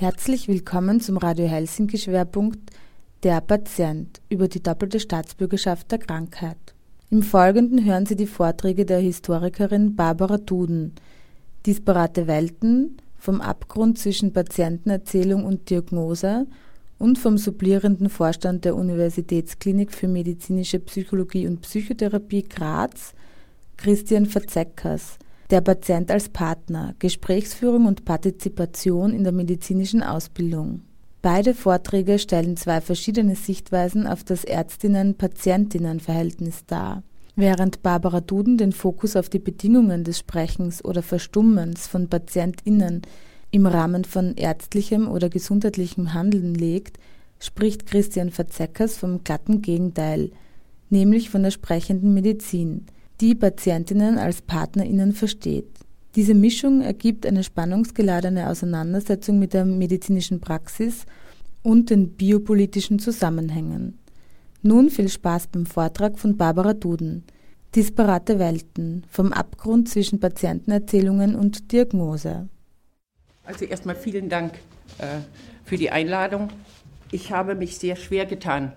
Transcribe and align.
Herzlich 0.00 0.48
willkommen 0.48 1.02
zum 1.02 1.18
Radio 1.18 1.46
Helsinki 1.46 1.98
Schwerpunkt 1.98 2.70
Der 3.22 3.42
Patient 3.42 4.22
über 4.30 4.48
die 4.48 4.62
doppelte 4.62 4.98
Staatsbürgerschaft 4.98 5.92
der 5.92 5.98
Krankheit. 5.98 6.56
Im 7.10 7.22
Folgenden 7.22 7.84
hören 7.84 8.06
Sie 8.06 8.16
die 8.16 8.26
Vorträge 8.26 8.86
der 8.86 9.00
Historikerin 9.00 9.96
Barbara 9.96 10.38
Duden. 10.38 10.94
Disparate 11.66 12.26
Welten 12.26 12.96
vom 13.18 13.42
Abgrund 13.42 13.98
zwischen 13.98 14.32
Patientenerzählung 14.32 15.44
und 15.44 15.68
Diagnose 15.68 16.46
und 16.98 17.18
vom 17.18 17.36
supplierenden 17.36 18.08
Vorstand 18.08 18.64
der 18.64 18.76
Universitätsklinik 18.76 19.92
für 19.92 20.08
medizinische 20.08 20.80
Psychologie 20.80 21.46
und 21.46 21.60
Psychotherapie 21.60 22.44
Graz, 22.44 23.12
Christian 23.76 24.24
Verzeckers– 24.24 25.18
der 25.50 25.60
Patient 25.60 26.10
als 26.10 26.28
Partner, 26.28 26.94
Gesprächsführung 26.98 27.86
und 27.86 28.04
Partizipation 28.04 29.12
in 29.12 29.22
der 29.24 29.32
medizinischen 29.32 30.02
Ausbildung. 30.02 30.82
Beide 31.22 31.54
Vorträge 31.54 32.18
stellen 32.18 32.56
zwei 32.56 32.80
verschiedene 32.80 33.34
Sichtweisen 33.34 34.06
auf 34.06 34.24
das 34.24 34.44
Ärztinnen-Patientinnen-Verhältnis 34.44 36.64
dar. 36.66 37.02
Während 37.36 37.82
Barbara 37.82 38.20
Duden 38.20 38.58
den 38.58 38.72
Fokus 38.72 39.16
auf 39.16 39.28
die 39.28 39.38
Bedingungen 39.38 40.04
des 40.04 40.20
Sprechens 40.20 40.82
oder 40.84 41.02
Verstummens 41.02 41.86
von 41.86 42.08
PatientInnen 42.08 43.02
im 43.50 43.66
Rahmen 43.66 44.04
von 44.04 44.34
ärztlichem 44.36 45.08
oder 45.08 45.28
gesundheitlichem 45.28 46.14
Handeln 46.14 46.54
legt, 46.54 46.98
spricht 47.38 47.86
Christian 47.86 48.30
Verzeckers 48.30 48.96
vom 48.96 49.24
glatten 49.24 49.60
Gegenteil, 49.62 50.30
nämlich 50.90 51.30
von 51.30 51.42
der 51.42 51.50
sprechenden 51.50 52.14
Medizin– 52.14 52.86
die 53.20 53.34
Patientinnen 53.34 54.18
als 54.18 54.40
Partnerinnen 54.40 55.12
versteht. 55.12 55.68
Diese 56.16 56.34
Mischung 56.34 56.80
ergibt 56.80 57.26
eine 57.26 57.44
spannungsgeladene 57.44 58.48
Auseinandersetzung 58.48 59.38
mit 59.38 59.52
der 59.52 59.64
medizinischen 59.64 60.40
Praxis 60.40 61.04
und 61.62 61.90
den 61.90 62.14
biopolitischen 62.14 62.98
Zusammenhängen. 62.98 63.98
Nun 64.62 64.90
viel 64.90 65.08
Spaß 65.08 65.48
beim 65.48 65.66
Vortrag 65.66 66.18
von 66.18 66.36
Barbara 66.36 66.72
Duden. 66.72 67.24
Disparate 67.74 68.40
Welten 68.40 69.04
vom 69.08 69.32
Abgrund 69.32 69.88
zwischen 69.88 70.18
Patientenerzählungen 70.18 71.36
und 71.36 71.70
Diagnose. 71.70 72.48
Also 73.44 73.64
erstmal 73.64 73.94
vielen 73.94 74.28
Dank 74.28 74.54
äh, 74.98 75.18
für 75.64 75.76
die 75.76 75.90
Einladung. 75.90 76.48
Ich 77.12 77.30
habe 77.30 77.54
mich 77.54 77.78
sehr 77.78 77.94
schwer 77.94 78.26
getan, 78.26 78.72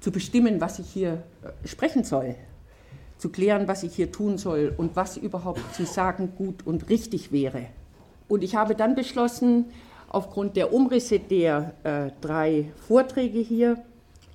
zu 0.00 0.10
bestimmen, 0.12 0.60
was 0.60 0.78
ich 0.78 0.90
hier 0.90 1.22
äh, 1.42 1.66
sprechen 1.66 2.04
soll 2.04 2.36
zu 3.24 3.30
klären, 3.30 3.68
was 3.68 3.84
ich 3.84 3.94
hier 3.94 4.12
tun 4.12 4.36
soll 4.36 4.74
und 4.76 4.96
was 4.96 5.16
überhaupt 5.16 5.74
zu 5.74 5.86
sagen 5.86 6.34
gut 6.36 6.66
und 6.66 6.90
richtig 6.90 7.32
wäre. 7.32 7.68
Und 8.28 8.44
ich 8.44 8.54
habe 8.54 8.74
dann 8.74 8.94
beschlossen, 8.94 9.64
aufgrund 10.10 10.56
der 10.56 10.74
Umrisse 10.74 11.20
der 11.20 11.72
äh, 11.84 12.10
drei 12.20 12.70
Vorträge 12.86 13.38
hier, 13.38 13.82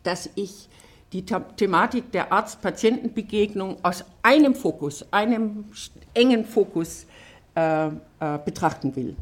dass 0.01 0.27
ich 0.33 0.69
die 1.13 1.23
Thematik 1.23 2.11
der 2.11 2.33
Arzt-Patienten-Begegnung 2.33 3.77
aus 3.83 4.03
einem 4.23 4.55
Fokus, 4.55 5.05
einem 5.11 5.65
engen 6.15 6.43
Fokus 6.43 7.05
äh, 7.53 7.89
äh, 7.89 7.91
betrachten 8.43 8.95
will. 8.95 9.15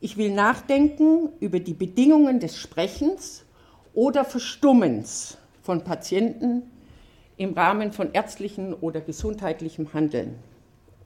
Ich 0.00 0.16
will 0.16 0.32
nachdenken 0.32 1.28
über 1.40 1.60
die 1.60 1.74
Bedingungen 1.74 2.40
des 2.40 2.56
Sprechens 2.56 3.44
oder 3.92 4.24
Verstummens 4.24 5.36
von 5.62 5.84
Patienten 5.84 6.62
im 7.36 7.54
Rahmen 7.54 7.92
von 7.92 8.12
ärztlichem 8.12 8.76
oder 8.80 9.00
gesundheitlichem 9.00 9.92
Handeln. 9.92 10.36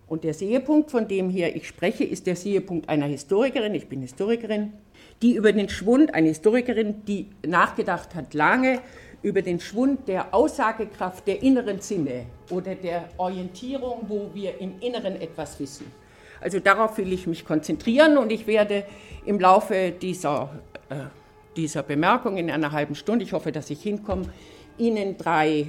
Und 0.07 0.25
der 0.25 0.35
Sehepunkt, 0.35 0.91
von 0.91 1.07
dem 1.07 1.29
hier 1.29 1.55
ich 1.55 1.69
spreche, 1.69 2.05
ist 2.05 2.27
der 2.27 2.37
Sehepunkt 2.37 2.89
einer 2.89 3.07
Historikerin, 3.07 3.75
ich 3.75 3.89
bin 3.89 4.01
Historikerin, 4.01 4.73
die 5.21 5.35
über 5.35 5.53
den 5.53 5.69
Schwund, 5.69 6.15
eine 6.15 6.29
Historikerin, 6.29 7.05
die 7.07 7.27
nachgedacht 7.47 8.15
hat 8.15 8.33
lange 8.35 8.81
über 9.21 9.43
den 9.43 9.59
Schwund 9.61 10.07
der 10.09 10.33
Aussagekraft 10.33 11.27
der 11.27 11.43
inneren 11.43 11.81
Sinne 11.81 12.27
oder 12.51 12.75
der 12.75 13.09
Orientierung, 13.17 14.05
wo 14.07 14.31
wir 14.33 14.61
im 14.61 14.81
Inneren 14.81 15.21
etwas 15.21 15.59
wissen. 15.59 15.91
Also 16.41 16.61
darauf 16.61 16.97
will 16.99 17.13
ich 17.13 17.27
mich 17.27 17.45
konzentrieren 17.45 18.17
und 18.17 18.31
ich 18.31 18.47
werde 18.47 18.85
im 19.27 19.41
Laufe 19.41 19.91
dieser, 19.91 20.51
äh, 20.89 20.95
dieser 21.57 21.83
Bemerkung 21.83 22.37
in 22.37 22.49
einer 22.49 22.71
halben 22.71 22.95
Stunde, 22.95 23.25
ich 23.25 23.33
hoffe, 23.33 23.51
dass 23.51 23.71
ich 23.71 23.83
hinkomme, 23.83 24.27
Ihnen 24.79 25.19
drei 25.19 25.67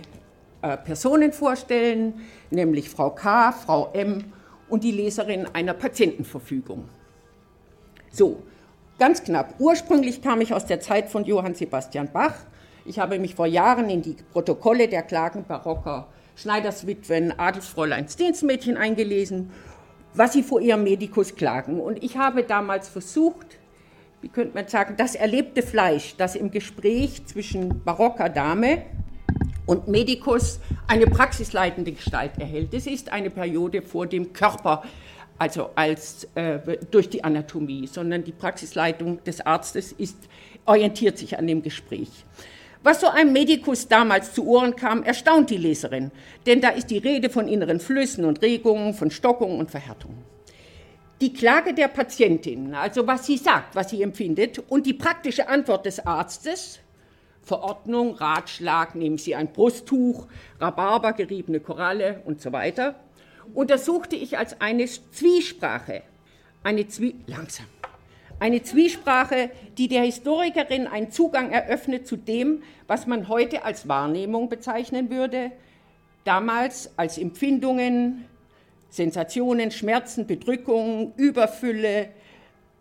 äh, 0.62 0.78
Personen 0.78 1.32
vorstellen, 1.32 2.22
nämlich 2.52 2.90
Frau 2.90 3.12
K., 3.12 3.52
Frau 3.52 3.92
M. 3.94 4.26
und 4.68 4.84
die 4.84 4.92
Leserin 4.92 5.48
einer 5.54 5.74
Patientenverfügung. 5.74 6.90
So, 8.12 8.44
ganz 8.98 9.24
knapp. 9.24 9.56
Ursprünglich 9.60 10.22
kam 10.22 10.42
ich 10.42 10.54
aus 10.54 10.66
der 10.66 10.80
Zeit 10.80 11.10
von 11.10 11.26
Johann 11.26 11.56
Sebastian 11.56 12.12
Bach. 12.12 12.36
Ich 12.86 13.00
habe 13.00 13.20
mich 13.20 13.36
vor 13.36 13.46
Jahren 13.46 13.90
in 13.90 14.02
die 14.02 14.16
Protokolle 14.32 14.88
der 14.88 15.04
Klagen 15.04 15.46
barocker 15.46 16.08
Schneiderswitwen, 16.36 17.38
Adelsfräuleins 17.38 18.16
Dienstmädchen 18.16 18.78
eingelesen, 18.78 19.52
was 20.14 20.34
sie 20.34 20.44
vor 20.44 20.62
ihrem 20.62 20.84
Medikus 20.84 21.36
klagen. 21.36 21.80
Und 21.80 22.04
ich 22.04 22.18
habe 22.18 22.44
damals 22.44 22.88
versucht, 22.88 23.60
wie 24.22 24.30
könnte 24.30 24.56
man 24.56 24.68
sagen, 24.68 24.96
das 24.98 25.16
erlebte 25.16 25.62
Fleisch, 25.62 26.16
das 26.18 26.36
im 26.36 26.52
Gespräch 26.52 27.26
zwischen 27.26 27.84
barocker 27.84 28.30
Dame 28.30 28.84
und 29.70 29.88
Medikus 29.88 30.60
eine 30.88 31.06
praxisleitende 31.06 31.92
Gestalt 31.92 32.32
erhält. 32.40 32.74
Das 32.74 32.88
ist 32.88 33.12
eine 33.12 33.30
Periode 33.30 33.84
vor 33.84 34.08
dem 34.08 34.34
Körper, 34.34 34.82
also 35.38 35.70
als 35.76 36.28
äh, 36.34 36.58
durch 36.90 37.08
die 37.08 37.24
Anatomie, 37.24 37.86
sondern 37.86 38.24
die 38.24 38.32
Praxisleitung 38.32 39.24
des 39.24 39.42
Arztes 39.42 39.92
ist, 39.92 40.18
orientiert 40.66 41.20
sich 41.20 41.38
an 41.38 41.46
dem 41.46 41.62
Gespräch. 41.62 42.10
Was 42.82 43.02
so 43.02 43.10
einem 43.10 43.32
Medikus 43.32 43.88
damals 43.88 44.34
zu 44.34 44.48
Ohren 44.48 44.76
kam, 44.76 45.04
erstaunt 45.04 45.52
die 45.52 45.58
Leserin, 45.58 46.10
denn 46.48 46.62
da 46.62 46.70
ist 46.70 46.88
die 46.88 46.98
Rede 46.98 47.30
von 47.30 47.48
inneren 47.48 47.80
Flüssen 47.80 48.26
und 48.26 48.42
Regungen, 48.42 48.96
von 48.96 49.12
Stockungen 49.12 49.60
und 49.60 49.70
Verhärtungen. 49.70 50.24
Die 51.22 51.32
Klage 51.32 51.76
der 51.76 51.90
Patientin, 51.90 52.74
also 52.74 53.06
was 53.06 53.28
sie 53.28 53.38
sagt, 53.38 53.76
was 53.76 53.92
sie 53.92 54.02
empfindet, 54.02 54.58
und 54.68 54.88
die 54.88 54.94
praktische 54.94 55.48
Antwort 55.48 55.86
des 55.86 56.04
Arztes, 56.04 56.80
Verordnung, 57.50 58.14
Ratschlag, 58.14 58.94
nehmen 58.94 59.18
Sie 59.18 59.34
ein 59.34 59.52
Brusttuch, 59.52 60.28
Rhabarber, 60.60 61.14
geriebene 61.14 61.60
Koralle 61.60 62.22
und 62.26 62.40
so 62.40 62.52
weiter, 62.52 62.94
untersuchte 63.56 64.16
ich 64.16 64.38
als 64.38 64.62
eine 64.62 64.86
Zwiesprache, 64.86 66.04
eine 66.62 66.88
Zwie 66.88 67.16
langsam, 67.26 67.66
eine 68.40 68.62
Zwiesprache, 68.62 69.50
die 69.80 69.88
der 69.88 70.04
Historikerin 70.04 70.86
einen 70.86 71.10
Zugang 71.10 71.50
eröffnet 71.50 72.08
zu 72.08 72.18
dem, 72.18 72.62
was 72.86 73.08
man 73.08 73.28
heute 73.28 73.66
als 73.66 73.88
Wahrnehmung 73.88 74.48
bezeichnen 74.50 75.10
würde, 75.10 75.52
damals 76.26 76.92
als 76.98 77.18
Empfindungen, 77.18 78.26
Sensationen, 78.92 79.72
Schmerzen, 79.72 80.28
Bedrückungen, 80.28 81.14
Überfülle, 81.16 82.10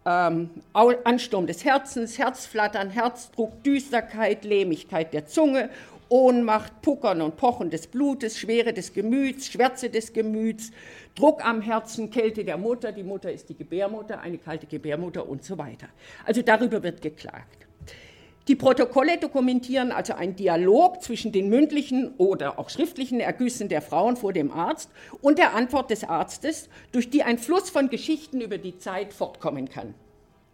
ähm, 0.05 0.51
Ansturm 0.73 1.47
des 1.47 1.65
Herzens, 1.65 2.19
Herzflattern, 2.19 2.91
Herzdruck, 2.91 3.63
Düsterkeit, 3.63 4.45
Lähmigkeit 4.45 5.13
der 5.13 5.27
Zunge, 5.27 5.71
Ohnmacht, 6.09 6.81
Puckern 6.81 7.21
und 7.21 7.37
Pochen 7.37 7.71
des 7.71 7.87
Blutes, 7.87 8.39
Schwere 8.39 8.73
des 8.73 8.93
Gemüts, 8.93 9.49
Schwärze 9.49 9.91
des 9.91 10.13
Gemüts, 10.13 10.71
Druck 11.15 11.45
am 11.45 11.61
Herzen, 11.61 12.11
Kälte 12.11 12.45
der 12.45 12.57
Mutter, 12.57 12.93
die 12.93 13.03
Mutter 13.03 13.31
ist 13.31 13.49
die 13.49 13.57
Gebärmutter, 13.57 14.21
eine 14.21 14.39
kalte 14.39 14.67
Gebärmutter 14.67 15.29
und 15.29 15.45
so 15.45 15.59
weiter. 15.59 15.89
Also 16.25 16.43
darüber 16.43 16.83
wird 16.83 17.03
geklagt. 17.03 17.68
Die 18.49 18.57
Protokolle 18.57 19.19
dokumentieren 19.19 19.93
also 19.93 20.15
einen 20.15 20.35
Dialog 20.35 21.03
zwischen 21.03 21.33
den 21.33 21.51
mündlichen 21.51 22.15
oder 22.17 22.59
auch 22.59 22.71
schriftlichen 22.71 23.21
Ergüssen 23.21 23.69
der 23.69 23.83
Frauen 23.83 24.17
vor 24.17 24.33
dem 24.33 24.51
Arzt 24.51 24.91
und 25.21 25.39
der 25.39 25.55
Antwort 25.55 25.91
des 25.91 26.03
Arztes, 26.05 26.71
durch 26.91 27.11
die 27.11 27.23
ein 27.23 27.37
Fluss 27.37 27.69
von 27.69 27.91
Geschichten 27.91 28.41
über 28.41 28.57
die 28.57 28.79
Zeit 28.79 29.13
fortkommen 29.13 29.69
kann. 29.69 29.93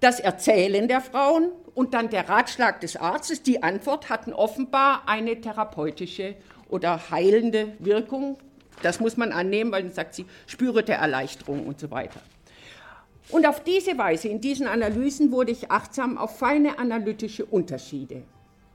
Das 0.00 0.19
Erzählen 0.19 0.88
der 0.88 1.00
Frauen 1.00 1.52
und 1.76 1.94
dann 1.94 2.11
der 2.11 2.29
Ratschlag 2.29 2.81
des 2.81 2.96
Arztes, 2.96 3.44
die 3.44 3.62
Antwort 3.62 4.11
hatten 4.11 4.32
offenbar 4.32 5.05
eine 5.06 5.41
therapeutische 5.41 6.35
oder 6.69 7.11
heilende 7.12 7.75
Wirkung. 7.79 8.38
Das 8.82 8.99
muss 8.99 9.17
man 9.17 9.31
annehmen, 9.31 9.70
weil 9.70 9.85
dann 9.85 9.93
sagt 9.93 10.17
sie, 10.17 10.26
spüre 10.49 10.82
der 10.82 10.99
Erleichterung 10.99 11.64
und 11.64 11.79
so 11.79 11.93
weiter. 11.93 12.20
Und 13.31 13.47
auf 13.47 13.65
diese 13.65 13.97
Weise, 13.97 14.29
in 14.29 14.41
diesen 14.41 14.67
Analysen, 14.67 15.32
wurde 15.32 15.53
ich 15.53 15.71
achtsam 15.71 16.19
auf 16.19 16.38
feine 16.38 16.79
analytische 16.79 17.44
Unterschiede. 17.44 18.23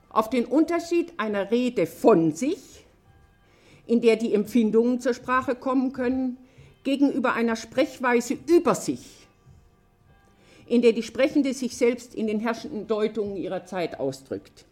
Auf 0.08 0.28
den 0.28 0.44
Unterschied 0.44 1.12
einer 1.18 1.50
Rede 1.50 1.86
von 1.86 2.32
sich, 2.32 2.84
in 3.86 4.00
der 4.00 4.16
die 4.16 4.34
Empfindungen 4.34 5.00
zur 5.00 5.14
Sprache 5.14 5.54
kommen 5.54 5.92
können, 5.92 6.36
gegenüber 6.82 7.34
einer 7.34 7.56
Sprechweise 7.56 8.36
über 8.46 8.74
sich, 8.74 9.28
in 10.66 10.82
der 10.82 10.92
die 10.92 11.02
Sprechende 11.02 11.54
sich 11.54 11.76
selbst 11.76 12.14
in 12.14 12.26
den 12.26 12.40
herrschenden 12.40 12.86
Deutungen 12.86 13.36
ihrer 13.36 13.66
Zeit 13.66 14.00
ausdrückt. 14.00 14.64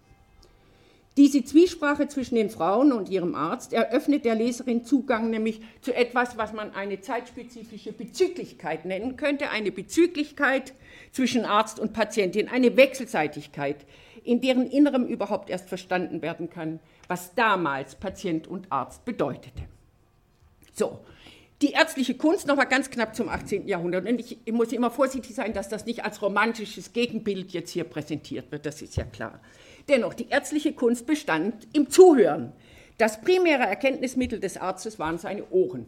Diese 1.19 1.43
Zwiesprache 1.43 2.06
zwischen 2.06 2.37
den 2.37 2.49
Frauen 2.49 2.93
und 2.93 3.09
ihrem 3.09 3.35
Arzt 3.35 3.73
eröffnet 3.73 4.25
der 4.25 4.37
Leserin 4.37 4.85
Zugang 4.85 5.31
nämlich 5.31 5.61
zu 5.81 5.93
etwas, 5.93 6.38
was 6.38 6.53
man 6.53 6.73
eine 6.75 7.00
zeitspezifische 7.00 7.91
Bezüglichkeit 7.93 8.85
nennen 8.85 9.17
könnte, 9.17 9.50
eine 9.50 9.73
Bezüglichkeit 9.73 10.75
zwischen 11.11 11.44
Arzt 11.44 11.81
und 11.81 11.93
Patientin, 11.93 12.47
eine 12.47 12.76
Wechselseitigkeit, 12.76 13.85
in 14.23 14.41
deren 14.41 14.69
Innerem 14.69 15.06
überhaupt 15.06 15.50
erst 15.50 15.69
verstanden 15.69 16.23
werden 16.23 16.50
kann, 16.50 16.79
was 17.09 17.35
damals 17.35 17.97
Patient 17.97 18.47
und 18.47 18.71
Arzt 18.71 19.05
bedeutete. 19.05 19.62
So, 20.73 21.00
die 21.63 21.73
ärztliche 21.73 22.15
Kunst 22.15 22.47
noch 22.47 22.57
mal 22.57 22.65
ganz 22.65 22.91
knapp 22.91 23.17
zum 23.17 23.29
18. 23.29 23.67
Jahrhundert. 23.67 24.09
Und 24.09 24.21
ich, 24.21 24.39
ich 24.45 24.53
muss 24.53 24.73
immer 24.73 24.91
vorsichtig 24.91 25.35
sein, 25.35 25.53
dass 25.53 25.69
das 25.69 25.87
nicht 25.87 26.05
als 26.05 26.23
romantisches 26.23 26.93
Gegenbild 26.93 27.53
jetzt 27.53 27.71
hier 27.71 27.85
präsentiert 27.85 28.53
wird, 28.53 28.65
das 28.65 28.81
ist 28.81 28.97
ja 28.97 29.05
klar. 29.05 29.41
Dennoch, 29.89 30.15
die 30.15 30.29
ärztliche 30.29 30.73
Kunst 30.73 31.07
bestand 31.07 31.67
im 31.73 31.91
Zuhören. 31.91 32.53
Das 32.99 33.21
primäre 33.21 33.63
Erkenntnismittel 33.63 34.41
des 34.41 34.57
Arztes 34.57 34.99
waren 34.99 35.19
seine 35.19 35.49
Ohren. 35.51 35.87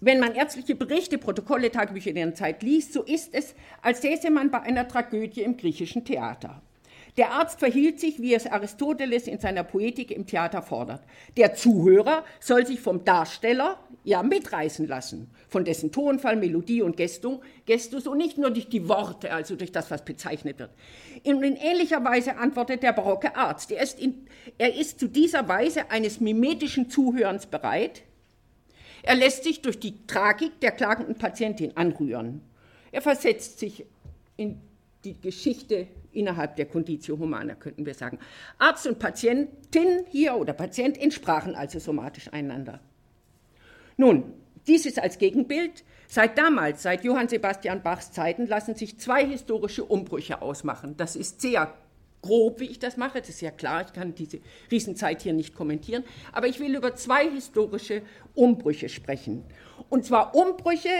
Wenn 0.00 0.20
man 0.20 0.34
ärztliche 0.34 0.74
Berichte, 0.74 1.16
Protokolle, 1.16 1.70
Tagebücher 1.70 2.10
in 2.10 2.16
der 2.16 2.34
Zeit 2.34 2.62
liest, 2.62 2.92
so 2.92 3.02
ist 3.02 3.34
es, 3.34 3.54
als 3.82 4.02
säße 4.02 4.30
man 4.30 4.50
bei 4.50 4.60
einer 4.60 4.86
Tragödie 4.86 5.42
im 5.42 5.56
griechischen 5.56 6.04
Theater. 6.04 6.62
Der 7.16 7.30
Arzt 7.32 7.60
verhielt 7.60 7.98
sich, 7.98 8.20
wie 8.20 8.34
es 8.34 8.46
Aristoteles 8.46 9.26
in 9.26 9.38
seiner 9.38 9.64
Poetik 9.64 10.10
im 10.10 10.26
Theater 10.26 10.60
fordert. 10.60 11.02
Der 11.38 11.54
Zuhörer 11.54 12.24
soll 12.40 12.66
sich 12.66 12.80
vom 12.80 13.04
Darsteller 13.04 13.78
ja 14.04 14.22
mitreißen 14.22 14.86
lassen, 14.86 15.30
von 15.48 15.64
dessen 15.64 15.92
Tonfall, 15.92 16.36
Melodie 16.36 16.82
und 16.82 16.96
Gestus, 16.96 17.38
Gestus 17.64 18.06
und 18.06 18.18
nicht 18.18 18.36
nur 18.36 18.50
durch 18.50 18.68
die 18.68 18.86
Worte, 18.88 19.32
also 19.32 19.56
durch 19.56 19.72
das, 19.72 19.90
was 19.90 20.04
bezeichnet 20.04 20.58
wird. 20.58 20.70
In, 21.22 21.42
in 21.42 21.56
ähnlicher 21.56 22.04
Weise 22.04 22.36
antwortet 22.36 22.82
der 22.82 22.92
barocke 22.92 23.34
Arzt. 23.34 23.72
Er 23.72 23.82
ist, 23.82 23.98
in, 23.98 24.26
er 24.58 24.74
ist 24.74 25.00
zu 25.00 25.08
dieser 25.08 25.48
Weise 25.48 25.90
eines 25.90 26.20
mimetischen 26.20 26.90
Zuhörens 26.90 27.46
bereit. 27.46 28.02
Er 29.02 29.14
lässt 29.14 29.44
sich 29.44 29.62
durch 29.62 29.80
die 29.80 30.06
Tragik 30.06 30.60
der 30.60 30.72
klagenden 30.72 31.16
Patientin 31.16 31.76
anrühren. 31.76 32.42
Er 32.92 33.00
versetzt 33.00 33.58
sich 33.58 33.86
in 34.36 34.60
die 35.06 35.20
Geschichte 35.20 35.86
innerhalb 36.12 36.56
der 36.56 36.66
Conditio 36.66 37.18
Humana, 37.18 37.54
könnten 37.54 37.86
wir 37.86 37.94
sagen. 37.94 38.18
Arzt 38.58 38.86
und 38.86 38.98
Patientin 38.98 40.04
hier 40.08 40.36
oder 40.36 40.52
Patient 40.52 41.00
entsprachen 41.00 41.54
also 41.54 41.78
somatisch 41.78 42.32
einander. 42.32 42.80
Nun, 43.96 44.34
dies 44.66 44.84
ist 44.84 44.98
als 44.98 45.18
Gegenbild. 45.18 45.84
Seit 46.08 46.38
damals, 46.38 46.82
seit 46.82 47.04
Johann 47.04 47.28
Sebastian 47.28 47.82
Bachs 47.82 48.10
Zeiten, 48.12 48.46
lassen 48.46 48.74
sich 48.74 48.98
zwei 48.98 49.24
historische 49.24 49.84
Umbrüche 49.84 50.42
ausmachen. 50.42 50.96
Das 50.96 51.14
ist 51.16 51.40
sehr 51.40 51.72
grob, 52.22 52.58
wie 52.58 52.66
ich 52.66 52.78
das 52.80 52.96
mache, 52.96 53.20
das 53.20 53.28
ist 53.28 53.40
ja 53.40 53.52
klar, 53.52 53.84
ich 53.86 53.92
kann 53.92 54.14
diese 54.14 54.40
Riesenzeit 54.70 55.22
hier 55.22 55.32
nicht 55.32 55.54
kommentieren, 55.54 56.02
aber 56.32 56.48
ich 56.48 56.58
will 56.58 56.74
über 56.74 56.96
zwei 56.96 57.30
historische 57.30 58.02
Umbrüche 58.34 58.88
sprechen. 58.88 59.44
Und 59.88 60.04
zwar 60.04 60.34
Umbrüche 60.34 60.90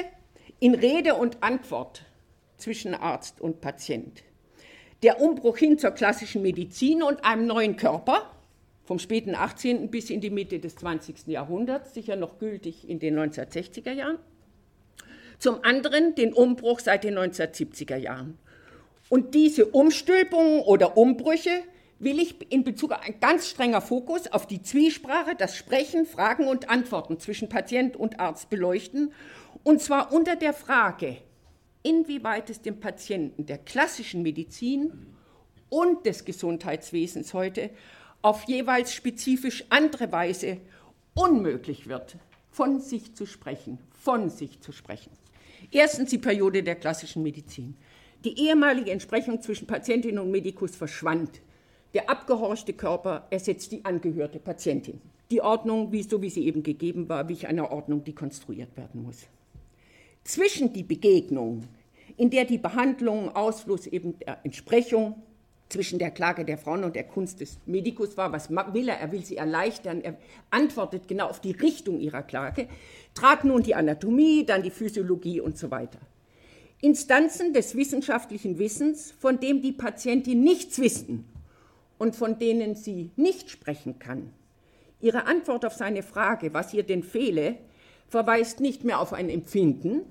in 0.61 0.75
Rede 0.75 1.14
und 1.14 1.43
Antwort 1.43 2.05
zwischen 2.56 2.94
Arzt 2.94 3.41
und 3.41 3.61
Patient 3.61 4.23
der 5.03 5.20
Umbruch 5.20 5.58
hin 5.58 5.79
zur 5.79 5.91
klassischen 5.91 6.43
Medizin 6.43 7.03
und 7.03 7.25
einem 7.25 7.47
neuen 7.47 7.76
Körper, 7.76 8.31
vom 8.85 8.99
späten 8.99 9.35
18. 9.35 9.91
bis 9.91 10.11
in 10.11 10.20
die 10.20 10.31
Mitte 10.31 10.58
des 10.58 10.76
20. 10.76 11.26
Jahrhunderts, 11.26 11.94
sicher 11.94 12.17
noch 12.17 12.38
gültig 12.38 12.88
in 12.88 12.99
den 12.99 13.19
1960er 13.19 13.93
Jahren. 13.93 14.19
Zum 15.38 15.62
anderen 15.64 16.14
den 16.14 16.32
Umbruch 16.32 16.81
seit 16.81 17.05
den 17.05 17.19
1970er 17.19 17.97
Jahren. 17.97 18.38
Und 19.08 19.35
diese 19.35 19.67
Umstülpungen 19.67 20.61
oder 20.62 20.97
Umbrüche 20.97 21.62
will 21.99 22.19
ich 22.19 22.50
in 22.50 22.64
Bezug 22.64 22.93
auf 22.93 23.03
ein 23.03 23.20
ganz 23.20 23.49
strenger 23.50 23.81
Fokus 23.81 24.26
auf 24.29 24.47
die 24.47 24.62
Zwiesprache, 24.62 25.35
das 25.37 25.56
Sprechen, 25.56 26.06
Fragen 26.06 26.47
und 26.47 26.70
Antworten 26.70 27.19
zwischen 27.19 27.49
Patient 27.49 27.97
und 27.97 28.19
Arzt 28.19 28.50
beleuchten. 28.50 29.12
Und 29.62 29.81
zwar 29.81 30.12
unter 30.12 30.37
der 30.37 30.53
Frage, 30.53 31.19
inwieweit 31.87 32.50
es 32.50 32.61
dem 32.61 32.81
Patienten 32.81 33.47
der 33.47 33.59
klassischen 33.59 34.23
Medizin 34.23 34.93
und 35.69 36.05
des 36.05 36.25
Gesundheitswesens 36.25 37.33
heute 37.33 37.71
auf 38.23 38.43
jeweils 38.44 38.93
spezifisch 38.93 39.65
andere 39.69 40.11
Weise 40.11 40.59
unmöglich 41.15 41.87
wird, 41.87 42.17
von 42.50 42.81
sich 42.81 43.15
zu 43.15 43.25
sprechen, 43.25 43.79
von 43.93 44.31
sich 44.31 44.61
zu 44.61 44.73
sprechen. 44.73 45.12
Erstens 45.71 46.11
die 46.11 46.19
Periode 46.19 46.65
der 46.65 46.75
klassischen 46.75 47.23
Medizin. 47.23 47.77
Die 48.25 48.37
ehemalige 48.37 48.91
Entsprechung 48.91 49.41
zwischen 49.41 49.69
Patientin 49.69 50.19
und 50.19 50.32
Medikus 50.32 50.75
verschwand. 50.75 51.41
Der 51.94 52.11
abgehorchte 52.11 52.73
Körper 52.73 53.29
ersetzt 53.31 53.71
die 53.71 53.85
angehörte 53.85 54.41
Patientin. 54.41 55.00
Die 55.31 55.41
Ordnung, 55.41 55.93
wie, 55.93 56.03
so 56.03 56.21
wie 56.21 56.31
sie 56.31 56.47
eben 56.47 56.65
gegeben 56.65 57.09
war, 57.09 57.29
wie 57.29 57.47
einer 57.47 57.71
Ordnung, 57.71 58.03
die 58.03 58.15
konstruiert 58.15 58.77
werden 58.77 59.03
muss. 59.03 59.27
Zwischen 60.25 60.73
die 60.73 60.82
Begegnung 60.82 61.62
in 62.17 62.31
der 62.31 62.45
die 62.45 62.59
Behandlung 62.59 63.35
Ausfluss 63.35 63.87
eben 63.87 64.19
der 64.19 64.39
Entsprechung 64.45 65.23
zwischen 65.69 65.99
der 65.99 66.11
Klage 66.11 66.45
der 66.45 66.59
Frauen 66.59 66.85
und 66.85 66.95
der 66.95 67.05
Kunst 67.05 67.41
des 67.41 67.59
Medikus 67.67 68.17
war. 68.17 68.33
Was 68.33 68.51
will 68.51 68.89
er? 68.89 69.01
Er 69.01 69.13
will 69.13 69.25
sie 69.25 69.37
erleichtern. 69.37 70.01
Er 70.01 70.17
antwortet 70.51 71.09
genau 71.09 71.27
auf 71.29 71.41
die 71.41 71.53
Richtung 71.53 71.99
ihrer 72.01 72.23
Klage. 72.23 72.69
Trat 73.15 73.45
nun 73.45 73.63
die 73.63 73.75
Anatomie, 73.75 74.45
dann 74.47 74.63
die 74.63 74.71
Physiologie 74.71 75.41
und 75.41 75.59
so 75.59 75.71
weiter. 75.71 75.99
Instanzen 76.81 77.53
des 77.53 77.75
wissenschaftlichen 77.75 78.59
Wissens, 78.59 79.11
von 79.11 79.41
dem 79.41 79.63
die 79.63 79.73
Patientin 79.73 80.43
nichts 80.43 80.79
wissen 80.79 81.25
und 81.99 82.15
von 82.15 82.39
denen 82.39 82.75
sie 82.75 83.11
nicht 83.17 83.51
sprechen 83.51 83.99
kann. 83.99 84.31
Ihre 85.01 85.27
Antwort 85.27 85.65
auf 85.65 85.75
seine 85.75 86.03
Frage, 86.03 86.55
was 86.55 86.75
ihr 86.75 86.83
denn 86.83 87.03
fehle, 87.03 87.59
verweist 88.09 88.61
nicht 88.61 88.85
mehr 88.85 89.01
auf 89.01 89.13
ein 89.13 89.29
Empfinden, 89.29 90.03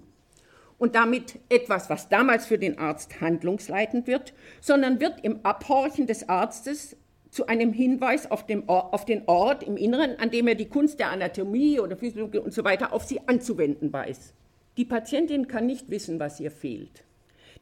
und 0.77 0.95
damit 0.95 1.39
etwas, 1.50 1.89
was 1.89 2.10
damals 2.10 2.45
für 2.45 2.57
den 2.57 2.77
Arzt 2.77 3.22
handlungsleitend 3.22 4.07
wird, 4.07 4.33
sondern 4.62 5.00
wird 5.00 5.24
im 5.24 5.39
Abhorchen 5.44 6.07
des 6.07 6.27
Arztes 6.27 6.98
zu 7.31 7.48
einem 7.48 7.74
Hinweis 7.74 8.31
auf, 8.31 8.45
Ort, 8.68 8.94
auf, 8.94 9.06
den 9.06 9.24
Ort 9.27 9.63
im 9.63 9.77
Inneren, 9.77 10.18
an 10.19 10.31
dem 10.31 10.48
er 10.48 10.56
die 10.56 10.69
Kunst 10.69 11.00
der 11.00 11.12
Anatomie 11.12 11.80
oder 11.80 11.98
Physiologie 11.98 12.39
und 12.39 12.54
so 12.54 12.63
weiter 12.63 12.94
auf 12.94 13.04
sie 13.04 13.19
anzuwenden 13.27 13.92
weiß. 13.92 14.33
Die 14.77 14.86
Patientin 14.86 15.48
kann 15.48 15.66
nicht 15.66 15.89
wissen, 15.89 16.19
was 16.19 16.39
ihr 16.39 16.51
fehlt. 16.51 17.04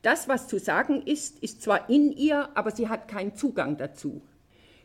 Das, 0.04 0.28
was 0.28 0.48
zu 0.48 0.60
sagen 0.60 1.02
ist, 1.04 1.40
ist 1.40 1.62
zwar 1.62 1.90
in 1.90 2.12
ihr, 2.12 2.50
aber 2.56 2.72
sie 2.72 2.90
hat 2.90 3.08
keinen 3.08 3.36
Zugang 3.36 3.78
dazu. 3.78 4.22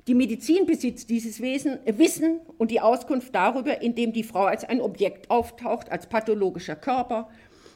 Die 0.07 0.15
Medizin 0.15 0.65
besitzt 0.65 1.11
dieses 1.11 1.43
Wesen, 1.43 1.81
Wissen 1.85 2.41
und 2.57 2.71
die 2.71 2.81
Auskunft 2.81 3.35
darüber, 3.35 3.83
indem 3.83 4.15
die 4.15 4.23
Frau 4.23 4.45
als 4.45 4.65
ein 4.65 4.81
Objekt 4.81 5.31
auftaucht, 5.31 5.93
als 5.93 6.09
pathologischer 6.09 6.77
Körper, 6.77 7.29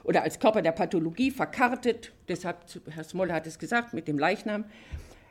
oder 0.05 0.23
als 0.23 0.39
Körper 0.39 0.63
der 0.63 0.73
Pathologie 0.73 1.31
verkartet, 1.31 2.13
deshalb, 2.29 2.59
Herr 2.91 3.05
Smolle 3.05 3.33
hat 3.33 3.47
es 3.47 3.59
gesagt, 3.59 3.95
mit 3.95 4.09
dem 4.09 4.19
Leichnam, 4.19 4.65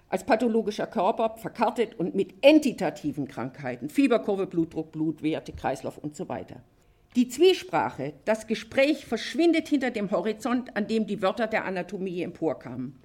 als 0.09 0.25
pathologischer 0.25 0.87
Körper 0.87 1.37
verkartet 1.37 1.97
und 1.97 2.15
mit 2.15 2.33
entitativen 2.41 3.27
Krankheiten, 3.27 3.89
Fieberkurve, 3.89 4.45
Blutdruck, 4.45 4.91
Blutwerte, 4.91 5.53
Kreislauf 5.53 5.97
und 5.97 6.15
so 6.15 6.27
weiter. 6.27 6.61
Die 7.15 7.27
Zwiesprache, 7.27 8.13
das 8.25 8.47
Gespräch 8.47 9.05
verschwindet 9.05 9.67
hinter 9.67 9.91
dem 9.91 10.11
Horizont, 10.11 10.75
an 10.75 10.87
dem 10.87 11.07
die 11.07 11.21
Wörter 11.21 11.47
der 11.47 11.65
Anatomie 11.65 12.21
emporkamen. 12.21 12.99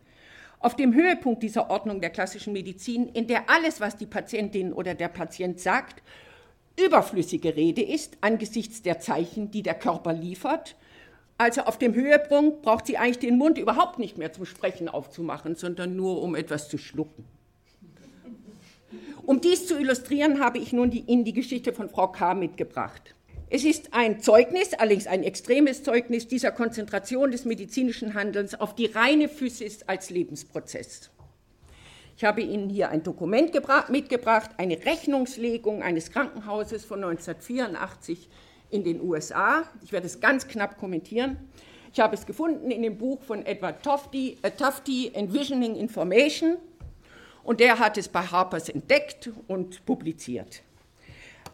Auf 0.58 0.74
dem 0.74 0.94
Höhepunkt 0.94 1.42
dieser 1.42 1.70
Ordnung 1.70 2.00
der 2.00 2.10
klassischen 2.10 2.52
Medizin, 2.52 3.08
in 3.08 3.26
der 3.26 3.50
alles, 3.50 3.80
was 3.80 3.96
die 3.96 4.06
Patientin 4.06 4.72
oder 4.72 4.94
der 4.94 5.08
Patient 5.08 5.60
sagt, 5.60 6.02
überflüssige 6.80 7.54
Rede 7.56 7.82
ist 7.82 8.18
angesichts 8.20 8.82
der 8.82 8.98
Zeichen, 9.00 9.50
die 9.50 9.62
der 9.62 9.74
Körper 9.74 10.12
liefert 10.12 10.76
also 11.38 11.62
auf 11.62 11.78
dem 11.78 11.94
Höhepunkt 11.94 12.62
braucht 12.62 12.86
sie 12.86 12.96
eigentlich 12.96 13.18
den 13.18 13.36
Mund 13.36 13.58
überhaupt 13.58 13.98
nicht 13.98 14.16
mehr 14.16 14.32
zum 14.32 14.46
Sprechen 14.46 14.88
aufzumachen, 14.88 15.54
sondern 15.54 15.94
nur 15.94 16.22
um 16.22 16.34
etwas 16.34 16.68
zu 16.68 16.78
schlucken. 16.78 17.24
Um 19.26 19.40
dies 19.40 19.66
zu 19.66 19.78
illustrieren, 19.78 20.40
habe 20.40 20.58
ich 20.58 20.72
nun 20.72 20.90
die, 20.90 21.00
Ihnen 21.00 21.24
die 21.24 21.32
Geschichte 21.32 21.72
von 21.72 21.88
Frau 21.88 22.08
K. 22.08 22.34
mitgebracht. 22.34 23.14
Es 23.50 23.64
ist 23.64 23.92
ein 23.92 24.20
Zeugnis, 24.20 24.72
allerdings 24.74 25.06
ein 25.06 25.22
extremes 25.22 25.82
Zeugnis 25.82 26.26
dieser 26.26 26.52
Konzentration 26.52 27.30
des 27.30 27.44
medizinischen 27.44 28.14
Handelns 28.14 28.54
auf 28.54 28.74
die 28.74 28.86
reine 28.86 29.28
Physis 29.28 29.82
als 29.86 30.10
Lebensprozess. 30.10 31.10
Ich 32.16 32.24
habe 32.24 32.40
Ihnen 32.40 32.70
hier 32.70 32.88
ein 32.88 33.02
Dokument 33.02 33.52
mitgebracht, 33.88 34.50
eine 34.56 34.84
Rechnungslegung 34.84 35.82
eines 35.82 36.10
Krankenhauses 36.10 36.84
von 36.84 37.04
1984 37.04 38.28
in 38.70 38.84
den 38.84 39.00
USA. 39.00 39.64
Ich 39.82 39.92
werde 39.92 40.06
es 40.06 40.20
ganz 40.20 40.46
knapp 40.46 40.78
kommentieren. 40.78 41.36
Ich 41.92 42.00
habe 42.00 42.14
es 42.14 42.26
gefunden 42.26 42.70
in 42.70 42.82
dem 42.82 42.98
Buch 42.98 43.22
von 43.22 43.46
Edward 43.46 43.82
Tufte, 43.82 44.36
äh, 44.42 44.50
Tufte 44.50 45.14
Envisioning 45.14 45.76
Information, 45.76 46.56
und 47.42 47.60
der 47.60 47.78
hat 47.78 47.96
es 47.96 48.08
bei 48.08 48.22
Harpers 48.22 48.68
entdeckt 48.68 49.30
und 49.46 49.86
publiziert. 49.86 50.62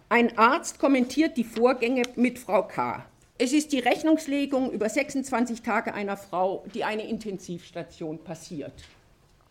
Ein 0.08 0.36
Arzt 0.38 0.78
kommentiert 0.78 1.36
die 1.36 1.44
Vorgänge 1.44 2.02
mit 2.16 2.38
Frau 2.38 2.62
K. 2.62 3.04
Es 3.38 3.52
ist 3.52 3.72
die 3.72 3.78
Rechnungslegung 3.78 4.72
über 4.72 4.88
26 4.88 5.62
Tage 5.62 5.94
einer 5.94 6.16
Frau, 6.16 6.64
die 6.74 6.84
eine 6.84 7.06
Intensivstation 7.06 8.24
passiert. 8.24 8.72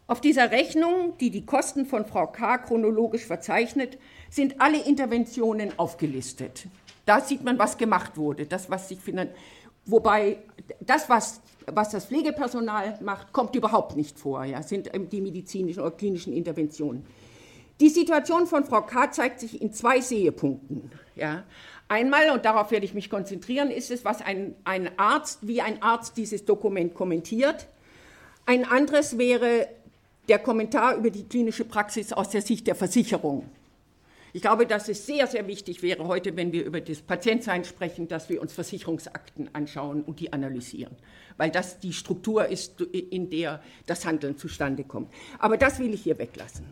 Auf 0.07 0.19
dieser 0.19 0.51
Rechnung, 0.51 1.13
die 1.19 1.29
die 1.29 1.45
Kosten 1.45 1.85
von 1.85 2.05
Frau 2.05 2.27
K. 2.27 2.57
chronologisch 2.57 3.25
verzeichnet, 3.25 3.97
sind 4.29 4.59
alle 4.59 4.83
Interventionen 4.83 5.77
aufgelistet. 5.77 6.67
Da 7.05 7.21
sieht 7.21 7.43
man, 7.43 7.57
was 7.57 7.77
gemacht 7.77 8.17
wurde, 8.17 8.45
das, 8.45 8.69
was 8.69 8.87
sich. 8.89 8.99
Wobei 9.85 10.37
das, 10.79 11.09
was, 11.09 11.41
was 11.65 11.89
das 11.89 12.05
Pflegepersonal 12.05 12.99
macht, 13.01 13.33
kommt 13.33 13.55
überhaupt 13.55 13.95
nicht 13.95 14.19
vor, 14.19 14.43
ja, 14.45 14.61
sind 14.61 14.91
die 15.11 15.21
medizinischen 15.21 15.79
oder 15.79 15.91
klinischen 15.91 16.33
Interventionen. 16.33 17.05
Die 17.79 17.89
Situation 17.89 18.45
von 18.45 18.63
Frau 18.63 18.83
K. 18.83 19.11
zeigt 19.11 19.39
sich 19.39 19.59
in 19.59 19.73
zwei 19.73 20.01
Sehepunkten. 20.01 20.91
Ja. 21.15 21.43
Einmal, 21.87 22.29
und 22.29 22.45
darauf 22.45 22.69
werde 22.69 22.85
ich 22.85 22.93
mich 22.93 23.09
konzentrieren, 23.09 23.71
ist 23.71 23.89
es, 23.89 24.05
was 24.05 24.21
ein, 24.21 24.53
ein 24.65 24.99
Arzt, 24.99 25.39
wie 25.47 25.61
ein 25.61 25.81
Arzt 25.81 26.15
dieses 26.15 26.45
Dokument 26.45 26.93
kommentiert. 26.93 27.67
Ein 28.45 28.65
anderes 28.65 29.17
wäre 29.17 29.67
der 30.29 30.37
Kommentar 30.37 30.95
über 30.95 31.09
die 31.09 31.27
klinische 31.27 31.65
Praxis 31.65 32.13
aus 32.13 32.29
der 32.29 32.43
Sicht 32.43 32.67
der 32.67 32.75
Versicherung. 32.75 33.49
Ich 34.33 34.41
glaube, 34.41 34.65
dass 34.65 34.87
es 34.87 35.05
sehr, 35.05 35.27
sehr 35.27 35.47
wichtig 35.47 35.83
wäre 35.83 36.07
heute, 36.07 36.37
wenn 36.37 36.53
wir 36.53 36.63
über 36.63 36.79
das 36.79 37.01
Patientsein 37.01 37.65
sprechen, 37.65 38.07
dass 38.07 38.29
wir 38.29 38.41
uns 38.41 38.53
Versicherungsakten 38.53 39.49
anschauen 39.53 40.03
und 40.03 40.19
die 40.19 40.31
analysieren, 40.31 40.95
weil 41.37 41.51
das 41.51 41.79
die 41.79 41.91
Struktur 41.91 42.47
ist, 42.47 42.79
in 42.81 43.29
der 43.29 43.61
das 43.87 44.05
Handeln 44.05 44.37
zustande 44.37 44.83
kommt. 44.83 45.11
Aber 45.37 45.57
das 45.57 45.79
will 45.79 45.93
ich 45.93 46.03
hier 46.03 46.17
weglassen. 46.17 46.65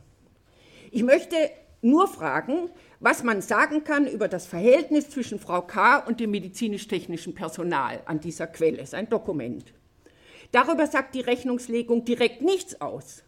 Ich 0.91 1.03
möchte 1.03 1.35
nur 1.81 2.07
fragen, 2.07 2.69
was 2.99 3.23
man 3.23 3.41
sagen 3.41 3.83
kann 3.83 4.07
über 4.07 4.27
das 4.27 4.45
Verhältnis 4.47 5.09
zwischen 5.09 5.39
Frau 5.39 5.61
K. 5.61 5.99
und 5.99 6.19
dem 6.19 6.31
medizinisch-technischen 6.31 7.35
Personal 7.35 8.01
an 8.05 8.19
dieser 8.19 8.47
Quelle. 8.47 8.77
Es 8.77 8.89
ist 8.89 8.93
ein 8.95 9.09
Dokument. 9.09 9.73
Darüber 10.51 10.87
sagt 10.87 11.13
die 11.13 11.21
Rechnungslegung 11.21 12.05
direkt 12.05 12.41
nichts 12.41 12.79
aus 12.81 13.23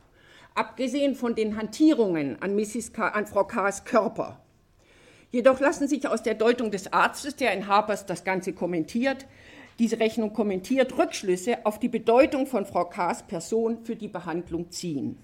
abgesehen 0.55 1.15
von 1.15 1.35
den 1.35 1.57
Hantierungen 1.57 2.41
an. 2.41 2.57
K., 2.93 3.07
an 3.07 3.27
Frau 3.27 3.43
K.'s 3.45 3.83
Körper. 3.83 4.41
Jedoch 5.31 5.59
lassen 5.59 5.87
sich 5.87 6.07
aus 6.07 6.23
der 6.23 6.35
Deutung 6.35 6.71
des 6.71 6.91
Arztes, 6.91 7.35
der 7.37 7.53
in 7.53 7.67
Harpers 7.67 8.05
das 8.05 8.23
Ganze 8.23 8.53
kommentiert, 8.53 9.27
diese 9.79 9.99
Rechnung 9.99 10.33
kommentiert, 10.33 10.97
Rückschlüsse 10.97 11.65
auf 11.65 11.79
die 11.79 11.87
Bedeutung 11.87 12.45
von 12.45 12.65
Frau 12.65 12.85
K.'s 12.85 13.23
Person 13.23 13.83
für 13.83 13.95
die 13.95 14.09
Behandlung 14.09 14.69
ziehen. 14.71 15.17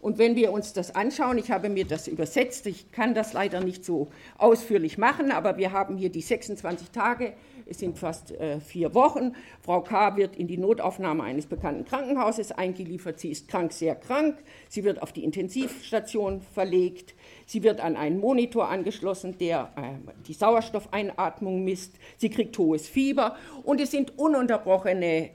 Und 0.00 0.18
wenn 0.18 0.36
wir 0.36 0.52
uns 0.52 0.72
das 0.72 0.94
anschauen, 0.94 1.38
ich 1.38 1.50
habe 1.50 1.68
mir 1.68 1.84
das 1.84 2.06
übersetzt, 2.06 2.66
ich 2.66 2.92
kann 2.92 3.14
das 3.14 3.32
leider 3.32 3.60
nicht 3.60 3.84
so 3.84 4.08
ausführlich 4.38 4.98
machen, 4.98 5.32
aber 5.32 5.56
wir 5.56 5.72
haben 5.72 5.96
hier 5.96 6.10
die 6.10 6.20
26 6.20 6.90
Tage 6.90 7.32
es 7.68 7.80
sind 7.80 7.98
fast 7.98 8.30
äh, 8.30 8.60
vier 8.60 8.94
Wochen. 8.94 9.32
Frau 9.60 9.80
K. 9.80 10.16
wird 10.16 10.36
in 10.36 10.46
die 10.46 10.56
Notaufnahme 10.56 11.24
eines 11.24 11.46
bekannten 11.46 11.84
Krankenhauses 11.84 12.52
eingeliefert. 12.52 13.18
Sie 13.18 13.30
ist 13.30 13.48
krank, 13.48 13.72
sehr 13.72 13.96
krank. 13.96 14.38
Sie 14.68 14.84
wird 14.84 15.02
auf 15.02 15.12
die 15.12 15.24
Intensivstation 15.24 16.40
verlegt. 16.40 17.14
Sie 17.44 17.64
wird 17.64 17.80
an 17.80 17.96
einen 17.96 18.20
Monitor 18.20 18.68
angeschlossen, 18.68 19.36
der 19.38 19.72
äh, 19.76 20.12
die 20.28 20.34
Sauerstoffeinatmung 20.34 21.64
misst. 21.64 21.94
Sie 22.18 22.30
kriegt 22.30 22.56
hohes 22.56 22.88
Fieber 22.88 23.36
und 23.64 23.80
es 23.80 23.90
sind 23.90 24.16
ununterbrochene 24.16 25.30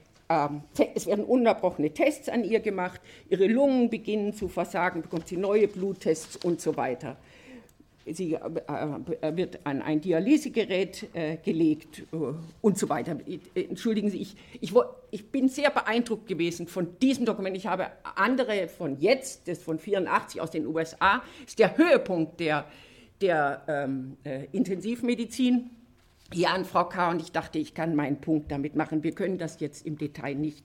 es 0.96 1.08
werden 1.08 1.26
ununterbrochene 1.26 1.94
Tests 1.94 2.30
an 2.30 2.44
ihr 2.44 2.60
gemacht, 2.60 3.02
ihre 3.30 3.48
Lungen 3.48 3.90
beginnen 3.90 4.34
zu 4.34 4.48
versagen, 4.48 5.02
bekommt 5.02 5.28
sie 5.28 5.38
neue 5.38 5.68
Bluttests 5.68 6.38
und 6.38 6.62
so 6.62 6.78
weiter 6.78 7.18
sie 8.06 8.34
äh, 8.34 8.40
äh, 9.22 9.38
wird 9.38 9.60
an 9.66 9.82
ein 9.82 10.02
Dialysegerät 10.02 11.08
äh, 11.14 11.38
gelegt 11.38 12.04
und 12.62 12.78
so 12.78 12.90
weiter. 12.90 13.18
Entschuldigen 13.54 14.10
Sie, 14.10 14.22
ich, 14.22 14.36
ich, 14.60 14.74
ich, 15.12 15.32
bin 15.32 15.50
sehr 15.50 15.70
beeindruckt 15.70 16.28
gewesen 16.28 16.68
von 16.68 16.98
diesem 17.00 17.26
Dokument. 17.26 17.56
Ich 17.56 17.68
habe 17.68 17.88
andere 18.16 18.68
von 18.68 18.98
jetzt, 19.00 19.48
das 19.48 19.62
von 19.62 19.80
84 19.80 20.42
aus 20.42 20.52
den 20.52 20.66
USA, 20.66 21.22
ist 21.46 21.60
der 21.60 21.78
Höhepunkt 21.78 22.40
der, 22.40 22.66
der 23.22 23.64
ähm, 23.68 24.18
äh, 24.24 24.46
Intensivmedizin. 24.52 25.70
Hier 26.34 26.52
an 26.52 26.66
Frau 26.66 26.86
K. 26.86 27.12
und 27.12 27.22
ich 27.22 27.32
dachte, 27.32 27.60
ich 27.60 27.74
kann 27.74 27.96
meinen 27.96 28.22
Punkt 28.22 28.52
damit 28.52 28.76
machen. 28.76 29.04
Wir 29.04 29.14
können 29.14 29.38
das 29.38 29.60
jetzt 29.60 29.86
im 29.86 29.98
Detail 29.98 30.36
nicht 30.36 30.64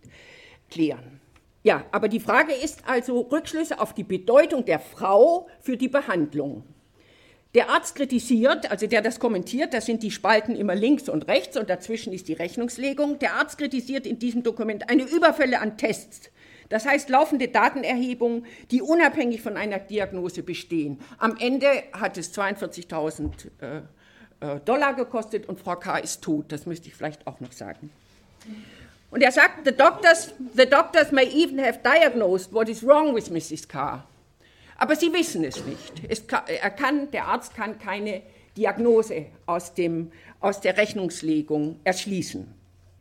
klären. 0.70 1.20
Ja, 1.62 1.84
aber 1.90 2.08
die 2.08 2.20
Frage 2.20 2.52
ist 2.52 2.88
also 2.88 3.22
Rückschlüsse 3.22 3.80
auf 3.80 3.92
die 3.92 4.04
Bedeutung 4.04 4.64
der 4.64 4.78
Frau 4.78 5.48
für 5.60 5.76
die 5.76 5.88
Behandlung. 5.88 6.62
Der 7.56 7.70
Arzt 7.70 7.96
kritisiert, 7.96 8.70
also 8.70 8.86
der 8.86 9.02
das 9.02 9.18
kommentiert, 9.18 9.72
das 9.72 9.86
sind 9.86 10.02
die 10.02 10.10
Spalten 10.10 10.54
immer 10.54 10.74
links 10.74 11.08
und 11.08 11.26
rechts 11.26 11.56
und 11.56 11.70
dazwischen 11.70 12.12
ist 12.12 12.28
die 12.28 12.34
Rechnungslegung. 12.34 13.18
Der 13.18 13.34
Arzt 13.34 13.58
kritisiert 13.58 14.06
in 14.06 14.18
diesem 14.18 14.42
Dokument 14.42 14.90
eine 14.90 15.04
Überfälle 15.04 15.60
an 15.60 15.76
Tests. 15.78 16.30
Das 16.68 16.84
heißt 16.84 17.08
laufende 17.08 17.48
Datenerhebungen, 17.48 18.44
die 18.70 18.82
unabhängig 18.82 19.40
von 19.40 19.56
einer 19.56 19.78
Diagnose 19.78 20.42
bestehen. 20.42 21.00
Am 21.18 21.36
Ende 21.38 21.68
hat 21.92 22.18
es 22.18 22.36
42.000 22.36 23.30
äh, 23.60 23.82
Dollar 24.64 24.94
gekostet 24.94 25.48
und 25.48 25.58
Frau 25.58 25.76
K. 25.76 25.98
ist 25.98 26.22
tot. 26.22 26.46
Das 26.52 26.66
müsste 26.66 26.88
ich 26.88 26.94
vielleicht 26.94 27.26
auch 27.26 27.40
noch 27.40 27.52
sagen. 27.52 27.90
Und 29.10 29.22
er 29.22 29.32
sagt, 29.32 29.64
the 29.64 29.72
doctors, 29.72 30.34
the 30.54 30.66
doctors 30.66 31.10
may 31.12 31.26
even 31.26 31.58
have 31.58 31.80
diagnosed 31.82 32.52
what 32.52 32.68
is 32.68 32.86
wrong 32.86 33.14
with 33.14 33.30
Mrs. 33.30 33.66
K. 33.66 34.04
Aber 34.76 34.94
sie 34.94 35.12
wissen 35.12 35.42
es 35.44 35.64
nicht. 35.64 36.28
Kann, 36.28 36.42
er 36.46 36.70
kann, 36.70 37.10
der 37.10 37.26
Arzt 37.26 37.54
kann 37.54 37.78
keine 37.78 38.22
Diagnose 38.56 39.26
aus, 39.46 39.74
dem, 39.74 40.12
aus 40.40 40.60
der 40.60 40.76
Rechnungslegung 40.76 41.80
erschließen. 41.84 42.52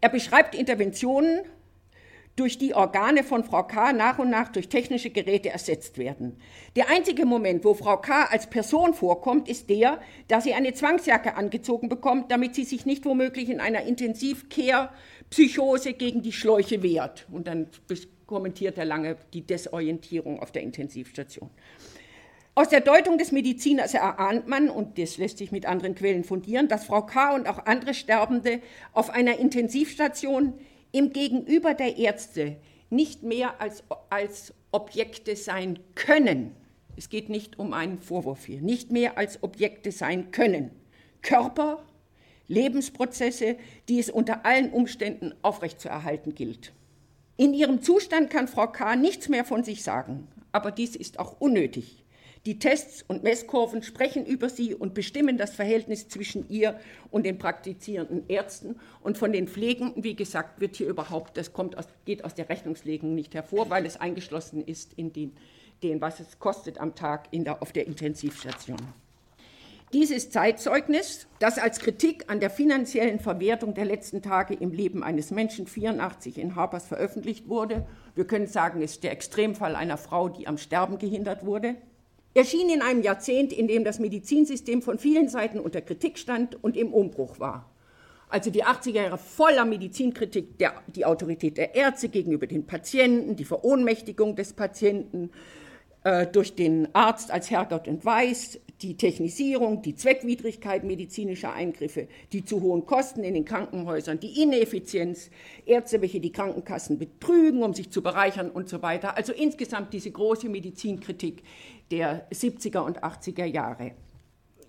Er 0.02 0.10
beschreibt 0.10 0.56
Interventionen, 0.56 1.42
durch 2.36 2.58
die 2.58 2.74
Organe 2.74 3.24
von 3.24 3.46
Frau 3.46 3.64
K. 3.64 3.94
nach 3.94 4.20
und 4.20 4.30
nach 4.30 4.50
durch 4.50 4.68
technische 4.68 5.10
Geräte 5.10 5.50
ersetzt 5.50 5.98
werden. 5.98 6.38
Der 6.76 6.90
einzige 6.90 7.26
Moment, 7.26 7.64
wo 7.64 7.74
Frau 7.74 7.98
K. 7.98 8.26
als 8.26 8.50
Person 8.50 8.94
vorkommt, 8.94 9.48
ist 9.48 9.70
der, 9.70 10.02
dass 10.28 10.44
sie 10.44 10.54
eine 10.54 10.74
Zwangsjacke 10.74 11.36
angezogen 11.36 11.88
bekommt, 11.88 12.32
damit 12.32 12.56
sie 12.56 12.66
sich 12.66 12.86
nicht 12.86 13.06
womöglich 13.06 13.50
in 13.50 13.62
einer 13.62 13.84
Intensivcare-Psychose 13.84 15.94
gegen 15.94 16.22
die 16.22 16.34
Schläuche 16.34 16.84
wehrt. 16.84 17.26
Und 17.32 17.48
dann 17.48 17.68
kommentiert 18.28 18.78
er 18.78 18.86
lange 18.86 19.16
die 19.34 19.42
Desorientierung 19.42 20.42
auf 20.42 20.52
der 20.52 20.64
Intensivstation. 20.64 21.50
Aus 22.58 22.70
der 22.70 22.80
Deutung 22.80 23.18
des 23.18 23.34
Mediziners 23.34 23.94
erahnt 23.94 24.48
man, 24.48 24.70
und 24.70 24.98
das 24.98 25.18
lässt 25.18 25.38
sich 25.38 25.52
mit 25.52 25.66
anderen 25.66 25.94
Quellen 25.94 26.24
fundieren, 26.24 26.68
dass 26.68 26.86
Frau 26.86 27.02
K. 27.02 27.36
und 27.36 27.48
auch 27.48 27.66
andere 27.66 27.94
Sterbende 27.94 28.62
auf 28.94 29.10
einer 29.10 29.40
Intensivstation 29.40 30.54
im 30.96 31.12
Gegenüber 31.12 31.74
der 31.74 31.98
Ärzte 31.98 32.56
nicht 32.90 33.22
mehr 33.22 33.60
als, 33.60 33.84
als 34.10 34.54
Objekte 34.72 35.36
sein 35.36 35.78
können. 35.94 36.56
Es 36.96 37.10
geht 37.10 37.28
nicht 37.28 37.60
um 37.60 37.74
einen 37.74 38.00
Vorwurf 38.00 38.46
hier, 38.46 38.62
nicht 38.62 38.94
mehr 38.94 39.18
als 39.18 39.44
Objekte 39.44 39.92
sein 39.92 40.32
können. 40.32 40.72
Körper, 41.22 41.84
Lebensprozesse, 42.48 43.58
die 43.90 44.00
es 44.00 44.10
unter 44.10 44.46
allen 44.46 44.72
Umständen 44.72 45.34
aufrechtzuerhalten 45.42 46.34
gilt. 46.34 46.72
In 47.36 47.54
ihrem 47.54 47.82
Zustand 47.82 48.30
kann 48.30 48.48
Frau 48.48 48.68
K. 48.68 48.96
nichts 48.96 49.28
mehr 49.28 49.44
von 49.44 49.66
sich 49.66 49.84
sagen, 49.84 50.30
aber 50.54 50.72
dies 50.72 50.96
ist 50.96 51.20
auch 51.20 51.42
unnötig. 51.42 52.05
Die 52.46 52.60
Tests 52.60 53.04
und 53.08 53.24
Messkurven 53.24 53.82
sprechen 53.82 54.24
über 54.24 54.50
sie 54.50 54.76
und 54.76 54.94
bestimmen 54.94 55.36
das 55.36 55.56
Verhältnis 55.56 56.08
zwischen 56.10 56.48
ihr 56.48 56.80
und 57.10 57.26
den 57.26 57.40
praktizierenden 57.40 58.24
Ärzten. 58.28 58.76
Und 59.02 59.18
von 59.18 59.32
den 59.32 59.48
Pflegenden, 59.48 60.04
wie 60.04 60.16
gesagt, 60.16 60.62
wird 60.62 60.76
hier 60.76 60.88
überhaupt, 60.88 61.38
das 61.38 61.54
kommt 61.54 61.76
aus, 61.76 61.88
geht 62.06 62.24
aus 62.24 62.36
der 62.36 62.48
Rechnungslegung 62.48 63.16
nicht 63.16 63.34
hervor, 63.34 63.72
weil 63.72 63.88
es 63.88 64.00
eingeschlossen 64.00 64.64
ist 64.64 64.94
in 64.94 65.12
den, 65.12 65.36
den 65.82 66.02
was 66.02 66.20
es 66.20 66.38
kostet 66.38 66.78
am 66.78 66.94
Tag 66.94 67.30
in 67.32 67.46
der, 67.46 67.64
auf 67.64 67.72
der 67.72 67.88
Intensivstation. 67.88 68.78
Dieses 69.92 70.30
Zeitzeugnis, 70.30 71.26
das 71.40 71.58
als 71.58 71.80
Kritik 71.80 72.26
an 72.28 72.40
der 72.40 72.52
finanziellen 72.52 73.20
Verwertung 73.20 73.74
der 73.74 73.86
letzten 73.86 74.22
Tage 74.22 74.54
im 74.54 74.72
Leben 74.72 75.04
eines 75.04 75.32
Menschen 75.32 75.66
84 75.66 76.38
in 76.38 76.56
Harpers 76.56 76.86
veröffentlicht 76.86 77.48
wurde, 77.50 77.88
wir 78.14 78.28
können 78.28 78.48
sagen, 78.48 78.82
ist 78.82 79.04
der 79.04 79.14
Extremfall 79.14 79.76
einer 79.76 79.98
Frau, 79.98 80.30
die 80.30 80.48
am 80.48 80.58
Sterben 80.60 81.00
gehindert 81.00 81.46
wurde, 81.46 81.76
erschien 82.36 82.70
in 82.70 82.82
einem 82.82 83.02
Jahrzehnt, 83.02 83.52
in 83.52 83.68
dem 83.68 83.84
das 83.84 83.98
Medizinsystem 84.00 84.82
von 84.82 85.00
vielen 85.00 85.30
Seiten 85.30 85.60
unter 85.60 85.82
Kritik 85.82 86.20
stand 86.20 86.62
und 86.64 86.78
im 86.78 86.94
Umbruch 86.94 87.40
war. 87.40 87.72
Also 88.28 88.52
die 88.52 88.66
80er 88.66 89.04
Jahre 89.04 89.18
voller 89.18 89.66
Medizinkritik, 89.66 90.58
der, 90.58 90.74
die 90.88 91.06
Autorität 91.06 91.58
der 91.58 91.76
Ärzte 91.76 92.10
gegenüber 92.10 92.48
den 92.48 92.68
Patienten, 92.68 93.36
die 93.36 93.46
Verohnmächtigung 93.46 94.36
des 94.36 94.54
Patienten, 94.54 95.32
äh, 96.04 96.28
durch 96.28 96.56
den 96.56 96.94
Arzt 96.94 97.32
als 97.32 97.50
Herrgott 97.50 97.88
und 97.88 98.04
Weiß, 98.04 98.60
die 98.82 98.98
Technisierung, 98.98 99.82
die 99.82 99.96
Zweckwidrigkeit 99.96 100.84
medizinischer 100.84 101.54
Eingriffe, 101.54 102.08
die 102.34 102.44
zu 102.44 102.62
hohen 102.62 102.86
Kosten 102.86 103.24
in 103.24 103.34
den 103.34 103.46
Krankenhäusern, 103.46 104.20
die 104.20 104.42
Ineffizienz, 104.42 105.30
Ärzte, 105.66 106.02
welche 106.02 106.20
die 106.20 106.32
Krankenkassen 106.32 107.00
betrügen, 107.00 107.64
um 107.64 107.74
sich 107.74 107.90
zu 107.90 108.02
bereichern 108.02 108.50
und 108.50 108.68
so 108.68 108.82
weiter. 108.82 109.16
Also 109.18 109.34
insgesamt 109.34 109.94
diese 109.94 110.12
große 110.12 110.50
Medizinkritik 110.50 111.44
der 111.92 112.30
70er 112.32 112.80
und 112.80 113.04
80er 113.04 113.46
Jahre. 113.46 113.92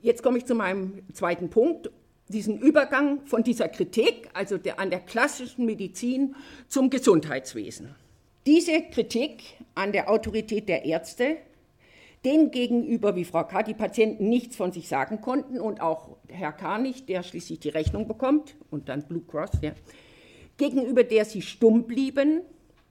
Jetzt 0.02 0.22
komme 0.22 0.38
ich 0.38 0.44
zu 0.44 0.54
meinem 0.54 1.02
zweiten 1.12 1.50
Punkt, 1.50 1.90
diesen 2.28 2.58
Übergang 2.58 3.24
von 3.26 3.42
dieser 3.42 3.68
Kritik, 3.68 4.28
also 4.34 4.58
der, 4.58 4.78
an 4.78 4.90
der 4.90 5.00
klassischen 5.00 5.64
Medizin, 5.64 6.34
zum 6.68 6.90
Gesundheitswesen. 6.90 7.94
Diese 8.46 8.82
Kritik 8.82 9.42
an 9.74 9.92
der 9.92 10.08
Autorität 10.08 10.68
der 10.68 10.84
Ärzte, 10.84 11.38
denen 12.26 12.50
gegenüber, 12.50 13.16
wie 13.16 13.24
Frau 13.24 13.44
K., 13.44 13.62
die 13.62 13.72
Patienten 13.72 14.28
nichts 14.28 14.56
von 14.56 14.72
sich 14.72 14.88
sagen 14.88 15.20
konnten 15.20 15.60
und 15.60 15.80
auch 15.80 16.16
Herr 16.28 16.52
K. 16.52 16.78
nicht, 16.78 17.08
der 17.08 17.22
schließlich 17.22 17.60
die 17.60 17.68
Rechnung 17.68 18.08
bekommt 18.08 18.56
und 18.70 18.88
dann 18.88 19.06
Blue 19.06 19.22
Cross, 19.26 19.52
ja, 19.62 19.72
gegenüber 20.56 21.04
der 21.04 21.24
sie 21.24 21.40
stumm 21.40 21.84
blieben, 21.84 22.42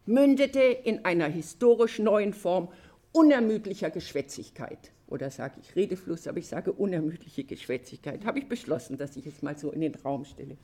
mündete 0.05 0.61
in 0.61 1.03
einer 1.03 1.27
historisch 1.27 1.99
neuen 1.99 2.33
Form 2.33 2.69
unermüdlicher 3.11 3.89
Geschwätzigkeit. 3.89 4.91
Oder 5.07 5.29
sage 5.29 5.59
ich 5.61 5.75
Redefluss, 5.75 6.27
aber 6.27 6.39
ich 6.39 6.47
sage 6.47 6.71
unermüdliche 6.71 7.43
Geschwätzigkeit. 7.43 8.25
Habe 8.25 8.39
ich 8.39 8.47
beschlossen, 8.47 8.97
dass 8.97 9.15
ich 9.17 9.25
es 9.27 9.41
mal 9.41 9.57
so 9.57 9.71
in 9.71 9.81
den 9.81 9.95
Raum 9.95 10.25
stelle. 10.25 10.57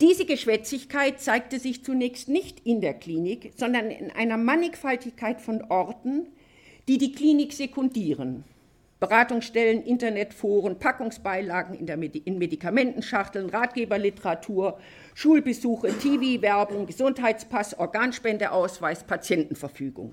Diese 0.00 0.24
Geschwätzigkeit 0.24 1.20
zeigte 1.20 1.58
sich 1.58 1.84
zunächst 1.84 2.28
nicht 2.28 2.60
in 2.66 2.80
der 2.80 2.94
Klinik, 2.94 3.52
sondern 3.56 3.90
in 3.90 4.10
einer 4.10 4.36
Mannigfaltigkeit 4.36 5.40
von 5.40 5.62
Orten, 5.62 6.28
die 6.88 6.98
die 6.98 7.12
Klinik 7.12 7.52
sekundieren. 7.52 8.44
Beratungsstellen, 9.00 9.82
Internetforen, 9.82 10.78
Packungsbeilagen 10.78 11.74
in, 11.74 11.98
Medi 11.98 12.22
in 12.24 12.38
Medikamentenschachteln, 12.38 13.50
Ratgeberliteratur, 13.50 14.78
Schulbesuche, 15.14 15.88
TV-Werbung, 15.88 16.86
Gesundheitspass, 16.86 17.76
Organspendeausweis, 17.76 19.02
Patientenverfügung. 19.02 20.12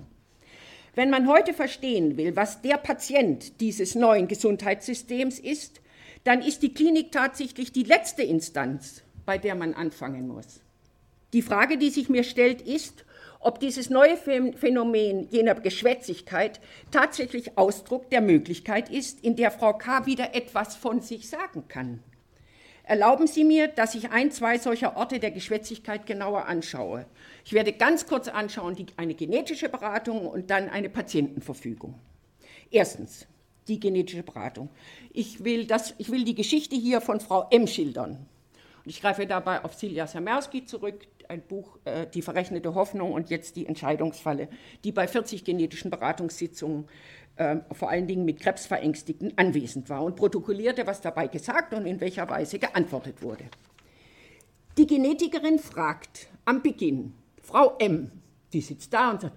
Wenn 0.96 1.10
man 1.10 1.28
heute 1.28 1.54
verstehen 1.54 2.16
will, 2.16 2.34
was 2.34 2.62
der 2.62 2.78
Patient 2.78 3.60
dieses 3.60 3.94
neuen 3.94 4.26
Gesundheitssystems 4.26 5.38
ist, 5.38 5.80
dann 6.24 6.42
ist 6.42 6.64
die 6.64 6.74
Klinik 6.74 7.12
tatsächlich 7.12 7.70
die 7.70 7.84
letzte 7.84 8.24
Instanz, 8.24 9.04
bei 9.24 9.38
der 9.38 9.54
man 9.54 9.74
anfangen 9.74 10.26
muss. 10.26 10.60
Die 11.32 11.42
Frage, 11.42 11.78
die 11.78 11.90
sich 11.90 12.08
mir 12.08 12.24
stellt, 12.24 12.60
ist, 12.60 13.04
ob 13.40 13.58
dieses 13.58 13.88
neue 13.88 14.16
Phänomen 14.16 15.28
jener 15.30 15.54
Geschwätzigkeit 15.54 16.60
tatsächlich 16.90 17.56
Ausdruck 17.56 18.10
der 18.10 18.20
Möglichkeit 18.20 18.90
ist, 18.90 19.24
in 19.24 19.34
der 19.34 19.50
Frau 19.50 19.72
K. 19.72 20.06
wieder 20.06 20.34
etwas 20.34 20.76
von 20.76 21.00
sich 21.00 21.28
sagen 21.28 21.64
kann. 21.66 22.02
Erlauben 22.84 23.26
Sie 23.26 23.44
mir, 23.44 23.68
dass 23.68 23.94
ich 23.94 24.10
ein, 24.10 24.30
zwei 24.30 24.58
solcher 24.58 24.96
Orte 24.96 25.20
der 25.20 25.30
Geschwätzigkeit 25.30 26.06
genauer 26.06 26.46
anschaue. 26.46 27.06
Ich 27.44 27.52
werde 27.52 27.72
ganz 27.72 28.06
kurz 28.06 28.28
anschauen 28.28 28.74
die, 28.74 28.86
eine 28.96 29.14
genetische 29.14 29.68
Beratung 29.68 30.26
und 30.26 30.50
dann 30.50 30.68
eine 30.68 30.90
Patientenverfügung. 30.90 31.94
Erstens, 32.70 33.26
die 33.68 33.80
genetische 33.80 34.22
Beratung. 34.22 34.68
Ich 35.12 35.44
will, 35.44 35.66
das, 35.66 35.94
ich 35.98 36.10
will 36.10 36.24
die 36.24 36.34
Geschichte 36.34 36.76
hier 36.76 37.00
von 37.00 37.20
Frau 37.20 37.46
M. 37.50 37.66
schildern. 37.66 38.26
Und 38.84 38.90
ich 38.90 39.00
greife 39.00 39.26
dabei 39.26 39.64
auf 39.64 39.74
Silja 39.74 40.06
Samerski 40.06 40.64
zurück, 40.64 41.06
ein 41.30 41.42
Buch 41.42 41.78
äh, 41.84 42.06
Die 42.12 42.22
verrechnete 42.22 42.74
Hoffnung 42.74 43.12
und 43.12 43.30
jetzt 43.30 43.56
die 43.56 43.66
Entscheidungsfalle, 43.66 44.48
die 44.84 44.92
bei 44.92 45.08
40 45.08 45.44
genetischen 45.44 45.90
Beratungssitzungen 45.90 46.86
äh, 47.36 47.56
vor 47.72 47.88
allen 47.88 48.06
Dingen 48.06 48.24
mit 48.24 48.40
Krebsverängstigten 48.40 49.32
anwesend 49.38 49.88
war 49.88 50.02
und 50.02 50.16
protokollierte, 50.16 50.86
was 50.86 51.00
dabei 51.00 51.28
gesagt 51.28 51.72
und 51.72 51.86
in 51.86 52.00
welcher 52.00 52.28
Weise 52.28 52.58
geantwortet 52.58 53.22
wurde. 53.22 53.44
Die 54.76 54.86
Genetikerin 54.86 55.58
fragt 55.58 56.28
am 56.44 56.62
Beginn, 56.62 57.14
Frau 57.42 57.76
M., 57.78 58.10
die 58.52 58.60
sitzt 58.60 58.92
da 58.92 59.12
und 59.12 59.20
sagt, 59.22 59.36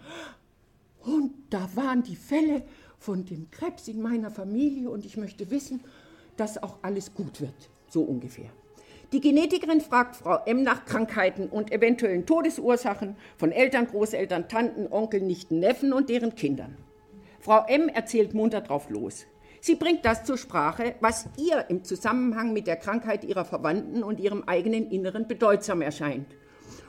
und 1.01 1.33
da 1.49 1.69
waren 1.75 2.01
die 2.01 2.15
Fälle 2.15 2.63
von 2.97 3.25
dem 3.25 3.51
Krebs 3.51 3.87
in 3.87 4.01
meiner 4.01 4.31
Familie 4.31 4.89
und 4.89 5.05
ich 5.05 5.17
möchte 5.17 5.51
wissen, 5.51 5.81
dass 6.37 6.61
auch 6.61 6.77
alles 6.81 7.13
gut 7.13 7.41
wird, 7.41 7.69
so 7.87 8.01
ungefähr. 8.01 8.49
Die 9.13 9.21
Genetikerin 9.21 9.79
fragt 9.79 10.15
Frau 10.15 10.39
M 10.47 10.63
nach 10.63 10.85
Krankheiten 10.85 11.47
und 11.47 11.71
eventuellen 11.71 12.25
Todesursachen 12.25 13.15
von 13.37 13.51
Eltern, 13.51 13.85
Großeltern, 13.85 14.49
Tanten, 14.49 14.91
Onkeln, 14.91 15.27
Nichten, 15.27 15.59
Neffen 15.59 15.93
und 15.93 16.09
deren 16.09 16.33
Kindern. 16.33 16.79
Frau 17.39 17.63
M 17.67 17.89
erzählt 17.89 18.33
munter 18.33 18.61
drauf 18.61 18.89
los. 18.89 19.27
Sie 19.61 19.75
bringt 19.75 20.03
das 20.03 20.23
zur 20.23 20.39
Sprache, 20.39 20.95
was 20.99 21.29
ihr 21.37 21.65
im 21.69 21.83
Zusammenhang 21.83 22.53
mit 22.53 22.65
der 22.65 22.75
Krankheit 22.75 23.23
ihrer 23.23 23.45
Verwandten 23.45 24.01
und 24.01 24.19
ihrem 24.19 24.45
eigenen 24.47 24.89
Inneren 24.89 25.27
bedeutsam 25.27 25.83
erscheint. 25.83 26.35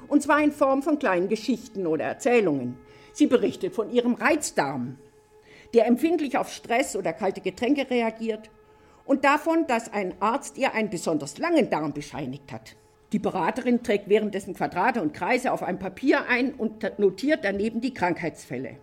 Und 0.09 0.23
zwar 0.23 0.43
in 0.43 0.51
Form 0.51 0.83
von 0.83 0.99
kleinen 0.99 1.29
Geschichten 1.29 1.87
oder 1.87 2.05
Erzählungen. 2.05 2.79
Sie 3.13 3.27
berichtet 3.27 3.75
von 3.75 3.93
ihrem 3.93 4.15
Reizdarm, 4.15 4.97
der 5.75 5.87
empfindlich 5.87 6.39
auf 6.39 6.51
Stress 6.51 6.97
oder 6.97 7.13
kalte 7.13 7.43
Getränke 7.43 7.91
reagiert 7.91 8.49
und 9.05 9.25
davon, 9.25 9.67
dass 9.67 9.93
ein 9.93 10.15
Arzt 10.21 10.59
ihr 10.59 10.75
einen 10.75 10.91
besonders 10.91 11.39
langen 11.39 11.71
Darm 11.71 11.93
bescheinigt 11.93 12.53
hat. 12.53 12.77
Die 13.13 13.19
Beraterin 13.19 13.83
trägt 13.83 14.09
währenddessen 14.09 14.55
Quadrate 14.55 15.01
und 15.01 15.15
Kreise 15.15 15.53
auf 15.53 15.63
einem 15.63 15.79
Papier 15.79 16.27
ein 16.27 16.55
und 16.55 16.99
notiert 16.99 17.41
daneben 17.45 17.81
die 17.81 17.95
Krankheitsfälle. 17.95 18.77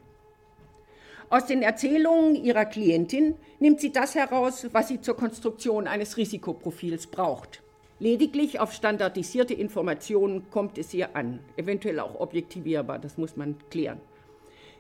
Aus 1.30 1.46
den 1.46 1.62
Erzählungen 1.62 2.36
ihrer 2.36 2.66
Klientin 2.66 3.36
nimmt 3.60 3.80
sie 3.80 3.92
das 3.92 4.16
heraus, 4.16 4.68
was 4.74 4.90
sie 4.90 5.02
zur 5.02 5.16
Konstruktion 5.16 5.88
eines 5.88 6.18
Risikoprofils 6.18 7.08
braucht. 7.08 7.62
Lediglich 8.00 8.60
auf 8.60 8.74
standardisierte 8.74 9.54
Informationen 9.54 10.50
kommt 10.50 10.78
es 10.78 10.94
ihr 10.94 11.16
an, 11.16 11.40
eventuell 11.56 12.00
auch 12.00 12.20
objektivierbar, 12.20 13.00
das 13.00 13.18
muss 13.18 13.38
man 13.38 13.56
klären. 13.70 14.02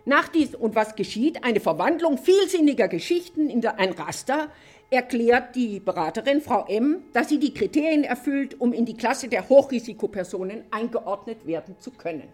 Nach 0.05 0.27
dies 0.27 0.55
und 0.55 0.75
was 0.75 0.95
geschieht? 0.95 1.43
Eine 1.43 1.59
Verwandlung 1.59 2.17
vielsinniger 2.17 2.87
Geschichten 2.87 3.49
in 3.49 3.65
ein 3.65 3.91
Raster, 3.91 4.49
erklärt 4.91 5.55
die 5.55 5.79
Beraterin 5.79 6.41
Frau 6.41 6.65
M., 6.67 7.03
dass 7.13 7.29
sie 7.29 7.39
die 7.39 7.53
Kriterien 7.53 8.03
erfüllt, 8.03 8.59
um 8.59 8.73
in 8.73 8.85
die 8.85 8.97
Klasse 8.97 9.29
der 9.29 9.47
Hochrisikopersonen 9.47 10.65
eingeordnet 10.69 11.47
werden 11.47 11.79
zu 11.79 11.91
können. 11.91 12.27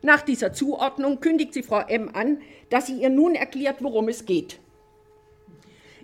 Nach 0.00 0.22
dieser 0.22 0.52
Zuordnung 0.52 1.20
kündigt 1.20 1.52
sie 1.52 1.62
Frau 1.62 1.80
M 1.86 2.10
an, 2.14 2.38
dass 2.70 2.86
sie 2.86 3.00
ihr 3.00 3.10
nun 3.10 3.34
erklärt, 3.34 3.82
worum 3.82 4.08
es 4.08 4.24
geht. 4.24 4.58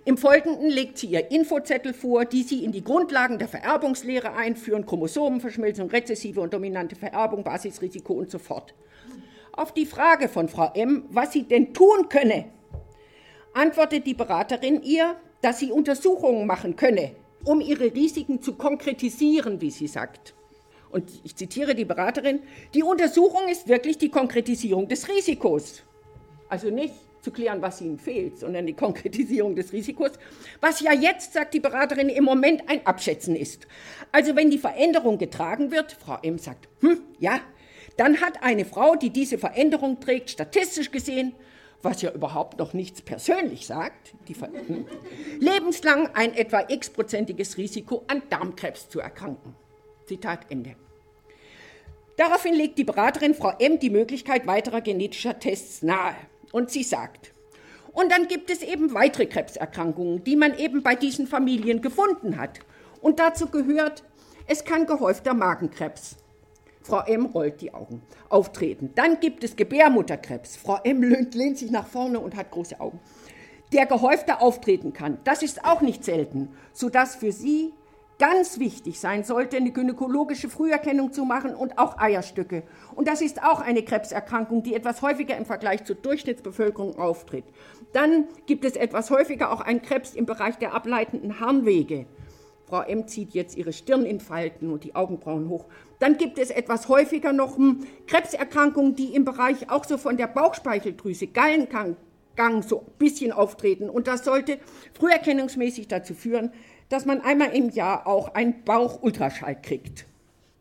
Im 0.05 0.17
Folgenden 0.17 0.69
legt 0.69 0.99
sie 0.99 1.07
ihr 1.07 1.29
Infozettel 1.29 1.93
vor, 1.93 2.25
die 2.25 2.43
sie 2.43 2.63
in 2.63 2.71
die 2.71 2.83
Grundlagen 2.83 3.39
der 3.39 3.47
Vererbungslehre 3.47 4.33
einführen, 4.33 4.85
Chromosomenverschmelzung, 4.85 5.89
rezessive 5.89 6.41
und 6.41 6.53
dominante 6.53 6.95
Vererbung, 6.95 7.43
Basisrisiko 7.43 8.13
und 8.13 8.29
so 8.29 8.39
fort. 8.39 8.73
Auf 9.51 9.73
die 9.73 9.85
Frage 9.85 10.29
von 10.29 10.47
Frau 10.47 10.71
M, 10.73 11.05
was 11.09 11.33
sie 11.33 11.43
denn 11.43 11.73
tun 11.73 12.07
könne, 12.09 12.45
antwortet 13.53 14.07
die 14.07 14.13
Beraterin 14.13 14.81
ihr, 14.81 15.15
dass 15.41 15.59
sie 15.59 15.71
Untersuchungen 15.71 16.45
machen 16.45 16.75
könne, 16.75 17.15
um 17.43 17.61
ihre 17.61 17.93
Risiken 17.93 18.41
zu 18.41 18.53
konkretisieren, 18.53 19.61
wie 19.61 19.71
sie 19.71 19.87
sagt. 19.87 20.33
Und 20.91 21.09
ich 21.23 21.35
zitiere 21.35 21.73
die 21.73 21.85
Beraterin, 21.85 22.41
die 22.73 22.83
Untersuchung 22.83 23.47
ist 23.47 23.67
wirklich 23.67 23.97
die 23.97 24.09
Konkretisierung 24.09 24.87
des 24.87 25.07
Risikos. 25.07 25.83
Also 26.49 26.69
nicht 26.69 26.93
zu 27.21 27.31
klären, 27.31 27.61
was 27.61 27.81
ihnen 27.81 27.97
fehlt, 27.97 28.39
sondern 28.39 28.65
die 28.65 28.73
Konkretisierung 28.73 29.55
des 29.55 29.71
Risikos, 29.71 30.11
was 30.59 30.81
ja 30.81 30.91
jetzt, 30.93 31.33
sagt 31.33 31.53
die 31.53 31.59
Beraterin, 31.59 32.09
im 32.09 32.23
Moment 32.23 32.63
ein 32.67 32.85
Abschätzen 32.85 33.35
ist. 33.35 33.67
Also 34.11 34.35
wenn 34.35 34.49
die 34.49 34.57
Veränderung 34.57 35.17
getragen 35.17 35.71
wird, 35.71 35.93
Frau 35.93 36.17
M 36.23 36.37
sagt, 36.37 36.67
hm, 36.81 36.99
ja, 37.19 37.39
dann 37.97 38.21
hat 38.21 38.41
eine 38.41 38.65
Frau, 38.65 38.95
die 38.95 39.11
diese 39.11 39.37
Veränderung 39.37 39.99
trägt, 39.99 40.31
statistisch 40.31 40.91
gesehen 40.91 41.33
was 41.83 42.01
ja 42.01 42.11
überhaupt 42.11 42.59
noch 42.59 42.73
nichts 42.73 43.01
persönlich 43.01 43.65
sagt, 43.65 44.13
die, 44.27 44.35
hm, 44.35 44.85
lebenslang 45.39 46.09
ein 46.13 46.33
etwa 46.33 46.65
x-prozentiges 46.67 47.57
Risiko 47.57 48.03
an 48.07 48.21
Darmkrebs 48.29 48.89
zu 48.89 48.99
erkranken. 48.99 49.55
Zitat 50.05 50.45
Ende. 50.49 50.75
Daraufhin 52.17 52.53
legt 52.53 52.77
die 52.77 52.83
Beraterin 52.83 53.33
Frau 53.33 53.53
M. 53.57 53.79
die 53.79 53.89
Möglichkeit 53.89 54.45
weiterer 54.45 54.81
genetischer 54.81 55.39
Tests 55.39 55.81
nahe. 55.81 56.15
Und 56.51 56.69
sie 56.69 56.83
sagt, 56.83 57.33
und 57.93 58.11
dann 58.11 58.27
gibt 58.27 58.49
es 58.49 58.61
eben 58.61 58.93
weitere 58.93 59.25
Krebserkrankungen, 59.25 60.23
die 60.23 60.35
man 60.35 60.57
eben 60.57 60.83
bei 60.83 60.95
diesen 60.95 61.27
Familien 61.27 61.81
gefunden 61.81 62.37
hat. 62.37 62.59
Und 63.01 63.19
dazu 63.19 63.47
gehört, 63.47 64.03
es 64.47 64.65
kann 64.65 64.85
gehäufter 64.85 65.33
Magenkrebs, 65.33 66.17
Frau 66.81 67.01
M. 67.05 67.27
rollt 67.27 67.61
die 67.61 67.73
Augen. 67.73 68.01
Auftreten. 68.29 68.91
Dann 68.95 69.19
gibt 69.19 69.43
es 69.43 69.55
Gebärmutterkrebs. 69.55 70.57
Frau 70.57 70.79
M. 70.83 71.03
lehnt, 71.03 71.35
lehnt 71.35 71.57
sich 71.57 71.71
nach 71.71 71.87
vorne 71.87 72.19
und 72.19 72.35
hat 72.35 72.51
große 72.51 72.79
Augen. 72.79 72.99
Der 73.73 73.85
gehäufter 73.85 74.41
auftreten 74.41 74.91
kann. 74.93 75.19
Das 75.23 75.43
ist 75.43 75.63
auch 75.63 75.81
nicht 75.81 76.03
selten, 76.03 76.49
sodass 76.73 77.15
für 77.15 77.31
Sie 77.31 77.73
ganz 78.21 78.59
wichtig 78.59 78.99
sein 78.99 79.23
sollte, 79.23 79.57
eine 79.57 79.71
gynäkologische 79.71 80.47
Früherkennung 80.47 81.11
zu 81.11 81.25
machen 81.25 81.55
und 81.55 81.79
auch 81.79 81.97
Eierstücke. 81.97 82.61
Und 82.93 83.07
das 83.07 83.19
ist 83.19 83.41
auch 83.41 83.61
eine 83.61 83.81
Krebserkrankung, 83.81 84.61
die 84.61 84.75
etwas 84.75 85.01
häufiger 85.01 85.35
im 85.35 85.45
Vergleich 85.45 85.85
zur 85.85 85.95
Durchschnittsbevölkerung 85.95 86.99
auftritt. 86.99 87.45
Dann 87.93 88.25
gibt 88.45 88.63
es 88.63 88.75
etwas 88.75 89.09
häufiger 89.09 89.51
auch 89.51 89.61
einen 89.61 89.81
Krebs 89.81 90.13
im 90.13 90.27
Bereich 90.27 90.57
der 90.59 90.75
ableitenden 90.75 91.39
Harnwege. 91.39 92.05
Frau 92.71 92.83
M. 92.83 93.05
zieht 93.05 93.33
jetzt 93.33 93.57
ihre 93.57 93.73
Stirn 93.73 94.05
in 94.05 94.21
Falten 94.21 94.71
und 94.71 94.85
die 94.85 94.95
Augenbrauen 94.95 95.49
hoch. 95.49 95.65
Dann 95.99 96.15
gibt 96.15 96.39
es 96.39 96.51
etwas 96.51 96.87
häufiger 96.87 97.33
noch 97.33 97.57
hm, 97.57 97.85
Krebserkrankungen, 98.07 98.95
die 98.95 99.13
im 99.13 99.25
Bereich 99.25 99.69
auch 99.69 99.83
so 99.83 99.97
von 99.97 100.15
der 100.15 100.27
Bauchspeicheldrüse, 100.27 101.27
Gallengang 101.27 101.97
so 102.61 102.79
ein 102.79 102.85
bisschen 102.97 103.33
auftreten. 103.33 103.89
Und 103.89 104.07
das 104.07 104.23
sollte 104.23 104.57
früherkennungsmäßig 104.93 105.89
dazu 105.89 106.13
führen, 106.13 106.53
dass 106.87 107.05
man 107.05 107.19
einmal 107.19 107.53
im 107.53 107.71
Jahr 107.71 108.07
auch 108.07 108.35
einen 108.35 108.63
Bauchultraschall 108.63 109.61
kriegt. 109.61 110.05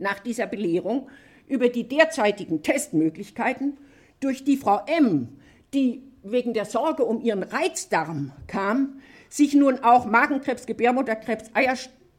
Nach 0.01 0.18
dieser 0.18 0.49
Belehrung 0.49 1.09
über 1.46 1.68
die 1.68 1.87
derzeitigen 1.87 2.64
Testmöglichkeiten 2.64 3.77
durch 4.18 4.42
die 4.42 4.57
Frau 4.57 4.81
M., 4.87 5.29
die 5.73 6.03
wegen 6.25 6.55
der 6.55 6.64
Sorge 6.64 7.05
um 7.05 7.20
ihren 7.20 7.44
Reizdarm 7.44 8.33
kam, 8.49 9.01
sich 9.29 9.55
nun 9.55 9.79
auch 9.85 10.07
Magenkrebs, 10.07 10.66
Gebärmutterkrebs, 10.66 11.51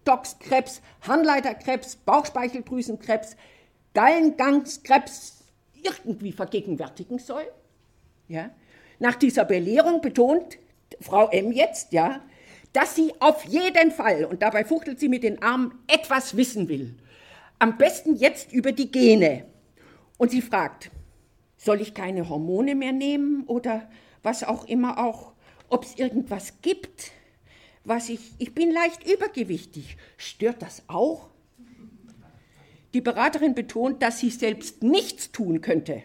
Eierstockskrebs, 0.06 0.82
Harnleiterkrebs, 1.02 1.96
Bauchspeicheldrüsenkrebs, 1.98 3.36
Gallengangskrebs 3.94 5.44
irgendwie 5.84 6.32
vergegenwärtigen 6.32 7.20
soll. 7.20 7.46
Ja? 8.28 8.52
Nach 9.00 9.16
dieser 9.16 9.46
Belehrung 9.46 10.02
betont 10.02 10.58
Frau 11.00 11.30
M 11.30 11.52
jetzt, 11.52 11.92
ja, 11.92 12.22
dass 12.74 12.96
sie 12.96 13.14
auf 13.20 13.44
jeden 13.46 13.92
Fall, 13.92 14.26
und 14.26 14.42
dabei 14.42 14.64
fuchtelt 14.64 15.00
sie 15.00 15.10
mit 15.10 15.24
den 15.24 15.42
Armen, 15.42 15.74
etwas 15.88 16.38
wissen 16.38 16.70
will. 16.70 16.96
Am 17.60 17.78
besten 17.78 18.16
jetzt 18.16 18.54
über 18.54 18.72
die 18.72 18.92
Gene. 18.92 19.46
Und 20.18 20.32
sie 20.32 20.42
fragt, 20.42 20.92
soll 21.58 21.82
ich 21.82 21.94
keine 21.94 22.30
Hormone 22.30 22.76
mehr 22.76 22.92
nehmen 22.92 23.44
oder 23.48 23.90
was 24.24 24.44
auch 24.44 24.66
immer 24.68 25.04
auch, 25.04 25.34
ob 25.70 25.84
es 25.84 25.96
irgendwas 25.96 26.62
gibt, 26.62 27.12
was 27.84 28.10
ich, 28.10 28.34
ich 28.38 28.54
bin 28.54 28.72
leicht 28.72 29.10
übergewichtig. 29.10 29.98
Stört 30.18 30.62
das 30.62 30.84
auch? 30.88 31.30
Die 32.94 33.02
Beraterin 33.02 33.56
betont, 33.56 34.02
dass 34.04 34.20
sie 34.20 34.30
selbst 34.30 34.84
nichts 34.84 35.32
tun 35.32 35.62
könnte. 35.62 36.04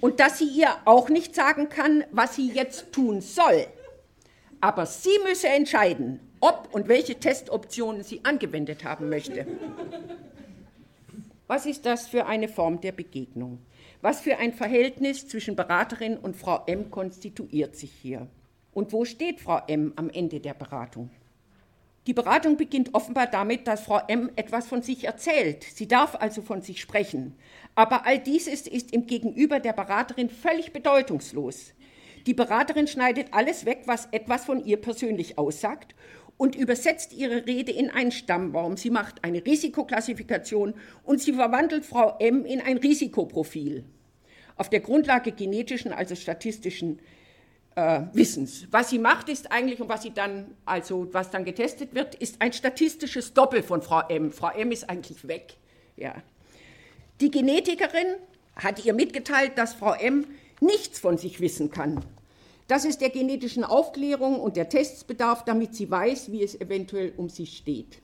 Und 0.00 0.20
dass 0.20 0.38
sie 0.38 0.48
ihr 0.48 0.68
auch 0.84 1.08
nicht 1.08 1.34
sagen 1.34 1.68
kann, 1.68 2.04
was 2.10 2.36
sie 2.36 2.50
jetzt 2.50 2.92
tun 2.92 3.20
soll. 3.20 3.66
Aber 4.60 4.86
sie 4.86 5.18
müsse 5.26 5.48
entscheiden, 5.48 6.20
ob 6.40 6.68
und 6.72 6.88
welche 6.88 7.16
Testoptionen 7.16 8.02
sie 8.02 8.24
angewendet 8.24 8.84
haben 8.84 9.08
möchte. 9.08 9.46
Was 11.46 11.66
ist 11.66 11.86
das 11.86 12.08
für 12.08 12.26
eine 12.26 12.48
Form 12.48 12.80
der 12.80 12.92
Begegnung? 12.92 13.58
Was 14.00 14.20
für 14.20 14.38
ein 14.38 14.52
Verhältnis 14.52 15.28
zwischen 15.28 15.56
Beraterin 15.56 16.16
und 16.16 16.36
Frau 16.36 16.64
M 16.66 16.90
konstituiert 16.90 17.76
sich 17.76 17.92
hier? 17.92 18.28
Und 18.76 18.92
wo 18.92 19.06
steht 19.06 19.40
Frau 19.40 19.62
M 19.68 19.94
am 19.96 20.10
Ende 20.10 20.38
der 20.38 20.52
Beratung? 20.52 21.08
Die 22.06 22.12
Beratung 22.12 22.58
beginnt 22.58 22.92
offenbar 22.92 23.26
damit, 23.26 23.66
dass 23.66 23.80
Frau 23.80 24.02
M 24.06 24.30
etwas 24.36 24.66
von 24.66 24.82
sich 24.82 25.04
erzählt. 25.04 25.64
Sie 25.64 25.88
darf 25.88 26.14
also 26.14 26.42
von 26.42 26.60
sich 26.60 26.82
sprechen. 26.82 27.34
Aber 27.74 28.04
all 28.04 28.18
dies 28.18 28.46
ist, 28.46 28.68
ist 28.68 28.92
im 28.92 29.06
Gegenüber 29.06 29.60
der 29.60 29.72
Beraterin 29.72 30.28
völlig 30.28 30.74
bedeutungslos. 30.74 31.72
Die 32.26 32.34
Beraterin 32.34 32.86
schneidet 32.86 33.28
alles 33.30 33.64
weg, 33.64 33.84
was 33.86 34.08
etwas 34.12 34.44
von 34.44 34.62
ihr 34.62 34.76
persönlich 34.76 35.38
aussagt 35.38 35.94
und 36.36 36.54
übersetzt 36.54 37.14
ihre 37.14 37.46
Rede 37.46 37.72
in 37.72 37.88
einen 37.88 38.12
Stammbaum. 38.12 38.76
Sie 38.76 38.90
macht 38.90 39.24
eine 39.24 39.42
Risikoklassifikation 39.46 40.74
und 41.02 41.22
sie 41.22 41.32
verwandelt 41.32 41.86
Frau 41.86 42.18
M 42.18 42.44
in 42.44 42.60
ein 42.60 42.76
Risikoprofil 42.76 43.86
auf 44.56 44.70
der 44.70 44.80
Grundlage 44.80 45.32
genetischen, 45.32 45.92
also 45.92 46.14
statistischen 46.14 46.98
äh, 47.76 48.02
Wissens. 48.12 48.66
Was 48.70 48.90
sie 48.90 48.98
macht, 48.98 49.28
ist 49.28 49.52
eigentlich 49.52 49.80
und 49.80 49.88
was 49.88 50.02
sie 50.02 50.12
dann, 50.12 50.56
also 50.64 51.06
was 51.12 51.30
dann 51.30 51.44
getestet 51.44 51.94
wird, 51.94 52.16
ist 52.16 52.42
ein 52.42 52.52
statistisches 52.52 53.34
Doppel 53.34 53.62
von 53.62 53.82
Frau 53.82 54.00
M. 54.08 54.32
Frau 54.32 54.50
M 54.50 54.72
ist 54.72 54.90
eigentlich 54.90 55.28
weg. 55.28 55.56
Ja. 55.96 56.14
Die 57.20 57.30
Genetikerin 57.30 58.16
hat 58.56 58.84
ihr 58.84 58.94
mitgeteilt, 58.94 59.52
dass 59.56 59.74
Frau 59.74 59.92
M 59.92 60.26
nichts 60.60 60.98
von 60.98 61.18
sich 61.18 61.40
wissen 61.40 61.70
kann. 61.70 62.04
Das 62.66 62.84
ist 62.84 63.00
der 63.00 63.10
genetischen 63.10 63.62
Aufklärung 63.62 64.40
und 64.40 64.56
der 64.56 64.68
Tests 64.68 65.04
bedarf, 65.04 65.44
damit 65.44 65.74
sie 65.74 65.88
weiß, 65.88 66.32
wie 66.32 66.42
es 66.42 66.60
eventuell 66.60 67.12
um 67.16 67.28
sie 67.28 67.46
steht. 67.46 68.00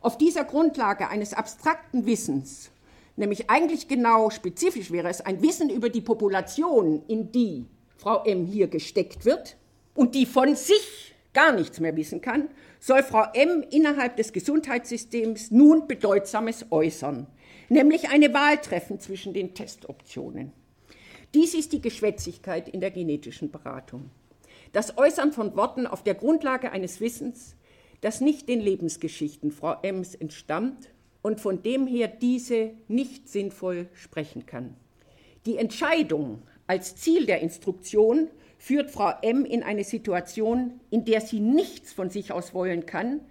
Auf 0.00 0.16
dieser 0.16 0.44
Grundlage 0.44 1.08
eines 1.08 1.34
abstrakten 1.34 2.06
Wissens, 2.06 2.70
nämlich 3.16 3.50
eigentlich 3.50 3.88
genau 3.88 4.30
spezifisch 4.30 4.90
wäre 4.90 5.08
es 5.08 5.20
ein 5.20 5.42
Wissen 5.42 5.68
über 5.68 5.90
die 5.90 6.00
Population, 6.00 7.02
in 7.08 7.30
die 7.30 7.66
Frau 8.00 8.24
M 8.24 8.46
hier 8.46 8.68
gesteckt 8.68 9.26
wird 9.26 9.58
und 9.94 10.14
die 10.14 10.24
von 10.24 10.56
sich 10.56 11.14
gar 11.34 11.52
nichts 11.52 11.80
mehr 11.80 11.94
wissen 11.96 12.22
kann, 12.22 12.48
soll 12.78 13.02
Frau 13.02 13.24
M 13.34 13.62
innerhalb 13.70 14.16
des 14.16 14.32
Gesundheitssystems 14.32 15.50
nun 15.50 15.86
Bedeutsames 15.86 16.64
äußern, 16.70 17.26
nämlich 17.68 18.08
eine 18.08 18.32
Wahl 18.32 18.56
treffen 18.56 19.00
zwischen 19.00 19.34
den 19.34 19.52
Testoptionen. 19.52 20.50
Dies 21.34 21.52
ist 21.52 21.74
die 21.74 21.82
Geschwätzigkeit 21.82 22.70
in 22.70 22.80
der 22.80 22.90
genetischen 22.90 23.50
Beratung. 23.50 24.10
Das 24.72 24.96
Äußern 24.96 25.32
von 25.32 25.54
Worten 25.54 25.86
auf 25.86 26.02
der 26.02 26.14
Grundlage 26.14 26.72
eines 26.72 27.02
Wissens, 27.02 27.54
das 28.00 28.22
nicht 28.22 28.48
den 28.48 28.62
Lebensgeschichten 28.62 29.50
Frau 29.50 29.76
Ems 29.82 30.14
entstammt 30.14 30.88
und 31.20 31.38
von 31.38 31.62
dem 31.62 31.86
her 31.86 32.08
diese 32.08 32.70
nicht 32.88 33.28
sinnvoll 33.28 33.90
sprechen 33.92 34.46
kann. 34.46 34.74
Die 35.44 35.58
Entscheidung 35.58 36.42
als 36.70 36.94
Ziel 36.94 37.26
der 37.26 37.40
Instruktion 37.40 38.28
führt 38.56 38.92
Frau 38.92 39.12
M 39.22 39.44
in 39.44 39.64
eine 39.64 39.82
Situation, 39.82 40.78
in 40.88 41.04
der 41.04 41.20
sie 41.20 41.40
nichts 41.40 41.92
von 41.92 42.10
sich 42.10 42.30
aus 42.30 42.54
wollen 42.54 42.86
kann, 42.86 43.22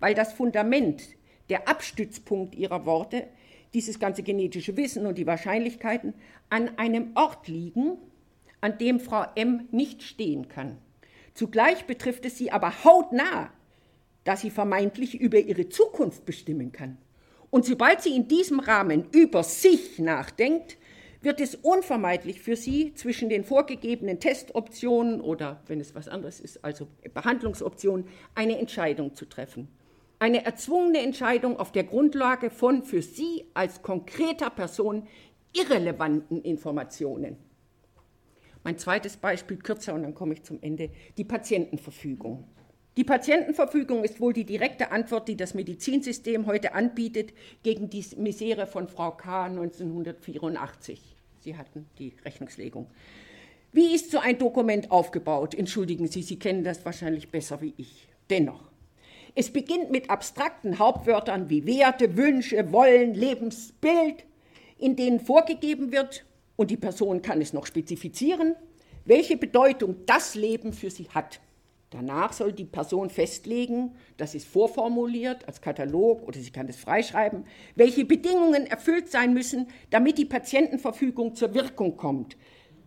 weil 0.00 0.14
das 0.14 0.32
Fundament, 0.32 1.02
der 1.50 1.68
Abstützpunkt 1.68 2.54
ihrer 2.54 2.86
Worte 2.86 3.26
dieses 3.74 4.00
ganze 4.00 4.22
genetische 4.22 4.78
Wissen 4.78 5.04
und 5.04 5.18
die 5.18 5.26
Wahrscheinlichkeiten 5.26 6.14
an 6.48 6.78
einem 6.78 7.10
Ort 7.16 7.48
liegen, 7.48 7.98
an 8.62 8.78
dem 8.78 8.98
Frau 8.98 9.26
M 9.34 9.68
nicht 9.72 10.02
stehen 10.02 10.48
kann. 10.48 10.78
Zugleich 11.34 11.84
betrifft 11.84 12.24
es 12.24 12.38
sie 12.38 12.50
aber 12.50 12.82
hautnah, 12.82 13.50
dass 14.24 14.40
sie 14.40 14.50
vermeintlich 14.50 15.20
über 15.20 15.38
ihre 15.38 15.68
Zukunft 15.68 16.24
bestimmen 16.24 16.72
kann. 16.72 16.96
Und 17.50 17.66
sobald 17.66 18.00
sie 18.00 18.16
in 18.16 18.26
diesem 18.26 18.58
Rahmen 18.58 19.04
über 19.12 19.42
sich 19.42 19.98
nachdenkt, 19.98 20.78
wird 21.22 21.40
es 21.40 21.54
unvermeidlich 21.54 22.40
für 22.40 22.56
sie 22.56 22.94
zwischen 22.94 23.28
den 23.28 23.44
vorgegebenen 23.44 24.20
Testoptionen 24.20 25.20
oder, 25.20 25.62
wenn 25.66 25.80
es 25.80 25.94
was 25.94 26.08
anderes 26.08 26.40
ist, 26.40 26.64
also 26.64 26.86
Behandlungsoptionen, 27.14 28.06
eine 28.34 28.58
Entscheidung 28.58 29.14
zu 29.14 29.26
treffen 29.26 29.68
eine 30.18 30.44
erzwungene 30.44 31.00
Entscheidung 31.00 31.58
auf 31.58 31.72
der 31.72 31.84
Grundlage 31.84 32.50
von 32.50 32.82
für 32.82 33.02
Sie 33.02 33.44
als 33.54 33.82
konkreter 33.82 34.50
Person 34.50 35.06
irrelevanten 35.52 36.42
Informationen. 36.42 37.36
Mein 38.64 38.78
zweites 38.78 39.16
Beispiel 39.16 39.58
kürzer 39.58 39.94
und 39.94 40.02
dann 40.02 40.14
komme 40.14 40.34
ich 40.34 40.42
zum 40.42 40.60
Ende. 40.60 40.90
Die 41.16 41.24
Patientenverfügung. 41.24 42.44
Die 42.96 43.04
Patientenverfügung 43.04 44.04
ist 44.04 44.22
wohl 44.22 44.32
die 44.32 44.44
direkte 44.44 44.90
Antwort, 44.90 45.28
die 45.28 45.36
das 45.36 45.52
Medizinsystem 45.52 46.46
heute 46.46 46.74
anbietet 46.74 47.34
gegen 47.62 47.90
die 47.90 48.02
Misere 48.16 48.66
von 48.66 48.88
Frau 48.88 49.10
K. 49.10 49.44
1984. 49.44 51.02
Sie 51.40 51.58
hatten 51.58 51.86
die 51.98 52.14
Rechnungslegung. 52.24 52.86
Wie 53.72 53.94
ist 53.94 54.10
so 54.10 54.18
ein 54.18 54.38
Dokument 54.38 54.90
aufgebaut? 54.90 55.54
Entschuldigen 55.54 56.06
Sie, 56.06 56.22
Sie 56.22 56.38
kennen 56.38 56.64
das 56.64 56.86
wahrscheinlich 56.86 57.28
besser 57.28 57.60
wie 57.60 57.74
ich. 57.76 58.08
Dennoch, 58.30 58.62
es 59.34 59.50
beginnt 59.50 59.90
mit 59.90 60.08
abstrakten 60.08 60.78
Hauptwörtern 60.78 61.50
wie 61.50 61.66
Werte, 61.66 62.16
Wünsche, 62.16 62.72
Wollen, 62.72 63.12
Lebensbild, 63.12 64.24
in 64.78 64.96
denen 64.96 65.20
vorgegeben 65.20 65.92
wird, 65.92 66.24
und 66.56 66.70
die 66.70 66.78
Person 66.78 67.20
kann 67.20 67.42
es 67.42 67.52
noch 67.52 67.66
spezifizieren, 67.66 68.56
welche 69.04 69.36
Bedeutung 69.36 69.96
das 70.06 70.34
Leben 70.34 70.72
für 70.72 70.88
sie 70.88 71.10
hat. 71.10 71.40
Danach 71.90 72.32
soll 72.32 72.52
die 72.52 72.64
Person 72.64 73.10
festlegen, 73.10 73.94
das 74.16 74.34
ist 74.34 74.48
vorformuliert 74.48 75.46
als 75.46 75.60
Katalog 75.60 76.26
oder 76.26 76.40
sie 76.40 76.50
kann 76.50 76.68
es 76.68 76.76
freischreiben, 76.76 77.44
welche 77.76 78.04
Bedingungen 78.04 78.66
erfüllt 78.66 79.08
sein 79.08 79.32
müssen, 79.32 79.68
damit 79.90 80.18
die 80.18 80.24
Patientenverfügung 80.24 81.36
zur 81.36 81.54
Wirkung 81.54 81.96
kommt, 81.96 82.36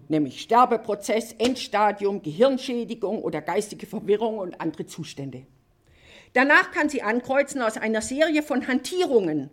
nämlich 0.10 0.42
Sterbeprozess, 0.42 1.34
Endstadium, 1.38 2.22
Gehirnschädigung 2.22 3.24
oder 3.24 3.42
geistige 3.42 3.86
Verwirrung 3.86 4.38
und 4.38 4.60
andere 4.60 4.86
Zustände. 4.86 5.46
Danach 6.34 6.72
kann 6.72 6.90
sie 6.90 7.02
ankreuzen 7.02 7.62
aus 7.62 7.78
einer 7.78 8.02
Serie 8.02 8.44
von 8.44 8.68
Hantierungen, 8.68 9.50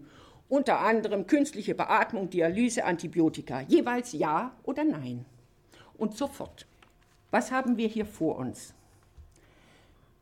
unter 0.48 0.80
anderem 0.80 1.26
künstliche 1.26 1.74
Beatmung, 1.74 2.30
Dialyse, 2.30 2.84
Antibiotika, 2.84 3.60
jeweils 3.62 4.12
Ja 4.12 4.56
oder 4.64 4.84
Nein. 4.84 5.24
Und 5.96 6.16
sofort. 6.16 6.66
Was 7.30 7.50
haben 7.50 7.76
wir 7.76 7.88
hier 7.88 8.06
vor 8.06 8.36
uns? 8.36 8.75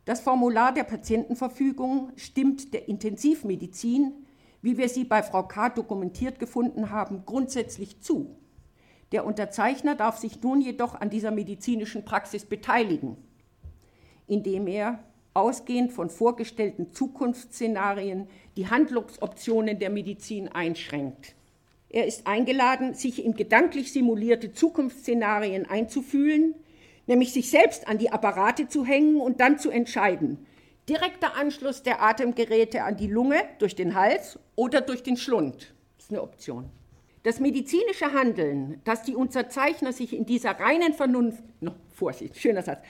Das 0.04 0.20
Formular 0.20 0.72
der 0.72 0.84
Patientenverfügung 0.84 2.12
stimmt 2.16 2.74
der 2.74 2.88
Intensivmedizin, 2.88 4.12
wie 4.60 4.76
wir 4.76 4.88
sie 4.88 5.04
bei 5.04 5.22
Frau 5.22 5.44
K. 5.44 5.70
dokumentiert 5.70 6.38
gefunden 6.38 6.90
haben, 6.90 7.24
grundsätzlich 7.24 8.00
zu. 8.00 8.36
Der 9.12 9.24
Unterzeichner 9.24 9.94
darf 9.94 10.18
sich 10.18 10.42
nun 10.42 10.60
jedoch 10.60 10.94
an 10.94 11.08
dieser 11.08 11.30
medizinischen 11.30 12.04
Praxis 12.04 12.44
beteiligen, 12.44 13.16
indem 14.26 14.66
er 14.66 14.98
ausgehend 15.32 15.92
von 15.92 16.10
vorgestellten 16.10 16.92
Zukunftsszenarien 16.92 18.28
die 18.56 18.68
Handlungsoptionen 18.68 19.78
der 19.78 19.90
Medizin 19.90 20.48
einschränkt. 20.48 21.34
Er 21.88 22.06
ist 22.06 22.26
eingeladen, 22.26 22.94
sich 22.94 23.24
in 23.24 23.34
gedanklich 23.34 23.92
simulierte 23.92 24.52
Zukunftsszenarien 24.52 25.66
einzufühlen, 25.66 26.54
nämlich 27.06 27.32
sich 27.32 27.50
selbst 27.50 27.88
an 27.88 27.98
die 27.98 28.10
Apparate 28.10 28.68
zu 28.68 28.84
hängen 28.84 29.20
und 29.20 29.40
dann 29.40 29.58
zu 29.58 29.70
entscheiden. 29.70 30.46
Direkter 30.88 31.36
Anschluss 31.36 31.82
der 31.82 32.02
Atemgeräte 32.02 32.82
an 32.82 32.96
die 32.96 33.06
Lunge 33.06 33.42
durch 33.58 33.74
den 33.74 33.94
Hals 33.94 34.38
oder 34.54 34.80
durch 34.80 35.02
den 35.02 35.16
Schlund. 35.16 35.74
Das 35.96 36.06
ist 36.06 36.10
eine 36.10 36.22
Option. 36.22 36.70
Das 37.22 37.40
medizinische 37.40 38.12
Handeln, 38.12 38.82
dass 38.84 39.02
die 39.02 39.14
Unterzeichner 39.14 39.94
sich 39.94 40.14
in 40.14 40.26
dieser 40.26 40.60
reinen 40.60 40.92
Vernunft, 40.92 41.42
no, 41.60 41.72
Vorsicht, 41.94 42.36
schöner 42.36 42.62
Satz, 42.62 42.84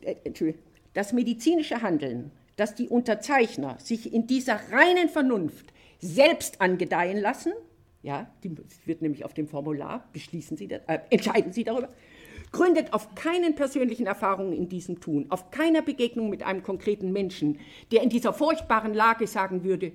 äh, 0.00 0.54
das 0.94 1.12
medizinische 1.12 1.82
Handeln, 1.82 2.30
dass 2.56 2.74
die 2.74 2.88
Unterzeichner 2.88 3.76
sich 3.78 4.12
in 4.12 4.26
dieser 4.26 4.58
reinen 4.70 5.10
Vernunft 5.10 5.72
selbst 6.00 6.60
angedeihen 6.62 7.18
lassen, 7.18 7.52
ja, 8.02 8.30
die 8.42 8.54
wird 8.84 9.02
nämlich 9.02 9.24
auf 9.24 9.32
dem 9.34 9.48
Formular, 9.48 10.08
beschließen 10.12 10.56
Sie, 10.56 10.70
äh, 10.70 11.00
entscheiden 11.10 11.52
Sie 11.52 11.64
darüber, 11.64 11.88
gründet 12.54 12.92
auf 12.92 13.14
keinen 13.16 13.56
persönlichen 13.56 14.06
Erfahrungen 14.06 14.52
in 14.52 14.68
diesem 14.68 15.00
Tun, 15.00 15.26
auf 15.28 15.50
keiner 15.50 15.82
Begegnung 15.82 16.30
mit 16.30 16.44
einem 16.44 16.62
konkreten 16.62 17.12
Menschen, 17.12 17.58
der 17.90 18.02
in 18.02 18.08
dieser 18.08 18.32
furchtbaren 18.32 18.94
Lage 18.94 19.26
sagen 19.26 19.64
würde, 19.64 19.92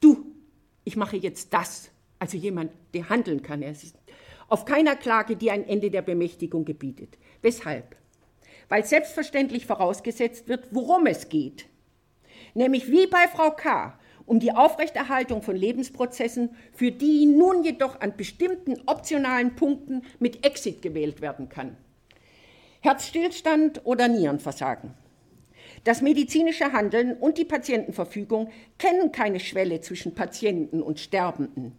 du, 0.00 0.26
ich 0.84 0.96
mache 0.96 1.16
jetzt 1.16 1.54
das. 1.54 1.90
Also 2.18 2.36
jemand, 2.36 2.72
der 2.94 3.08
handeln 3.08 3.42
kann. 3.42 3.64
Auf 4.48 4.64
keiner 4.64 4.96
Klage, 4.96 5.36
die 5.36 5.52
ein 5.52 5.66
Ende 5.66 5.90
der 5.90 6.02
Bemächtigung 6.02 6.64
gebietet. 6.64 7.16
Weshalb? 7.42 7.96
Weil 8.68 8.84
selbstverständlich 8.84 9.64
vorausgesetzt 9.64 10.48
wird, 10.48 10.66
worum 10.72 11.06
es 11.06 11.28
geht. 11.28 11.66
Nämlich 12.54 12.90
wie 12.90 13.06
bei 13.06 13.28
Frau 13.28 13.52
K. 13.52 13.98
um 14.26 14.40
die 14.40 14.52
Aufrechterhaltung 14.52 15.42
von 15.42 15.54
Lebensprozessen, 15.54 16.56
für 16.72 16.90
die 16.90 17.24
nun 17.26 17.62
jedoch 17.62 18.00
an 18.00 18.16
bestimmten 18.16 18.82
optionalen 18.86 19.54
Punkten 19.54 20.02
mit 20.18 20.44
Exit 20.44 20.82
gewählt 20.82 21.20
werden 21.20 21.48
kann. 21.48 21.76
Herzstillstand 22.82 23.82
oder 23.84 24.08
Nierenversagen. 24.08 24.94
Das 25.84 26.00
medizinische 26.00 26.72
Handeln 26.72 27.12
und 27.12 27.36
die 27.36 27.44
Patientenverfügung 27.44 28.50
kennen 28.78 29.12
keine 29.12 29.38
Schwelle 29.38 29.82
zwischen 29.82 30.14
Patienten 30.14 30.82
und 30.82 30.98
Sterbenden. 30.98 31.72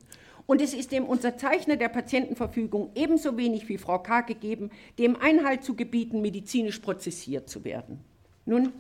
Und 0.46 0.62
es 0.62 0.76
ist 0.76 0.92
dem 0.92 1.06
Unterzeichner 1.06 1.76
der 1.76 1.90
Patientenverfügung 1.90 2.92
ebenso 2.94 3.36
wenig 3.36 3.68
wie 3.68 3.80
Frau 3.80 3.98
K. 3.98 4.22
gegeben, 4.22 4.70
dem 5.00 5.16
Einhalt 5.16 5.64
zu 5.64 5.76
gebieten, 5.76 6.22
medizinisch 6.22 6.78
prozessiert 6.78 7.50
zu 7.50 7.64
werden. 7.64 8.00
Nun 8.46 8.72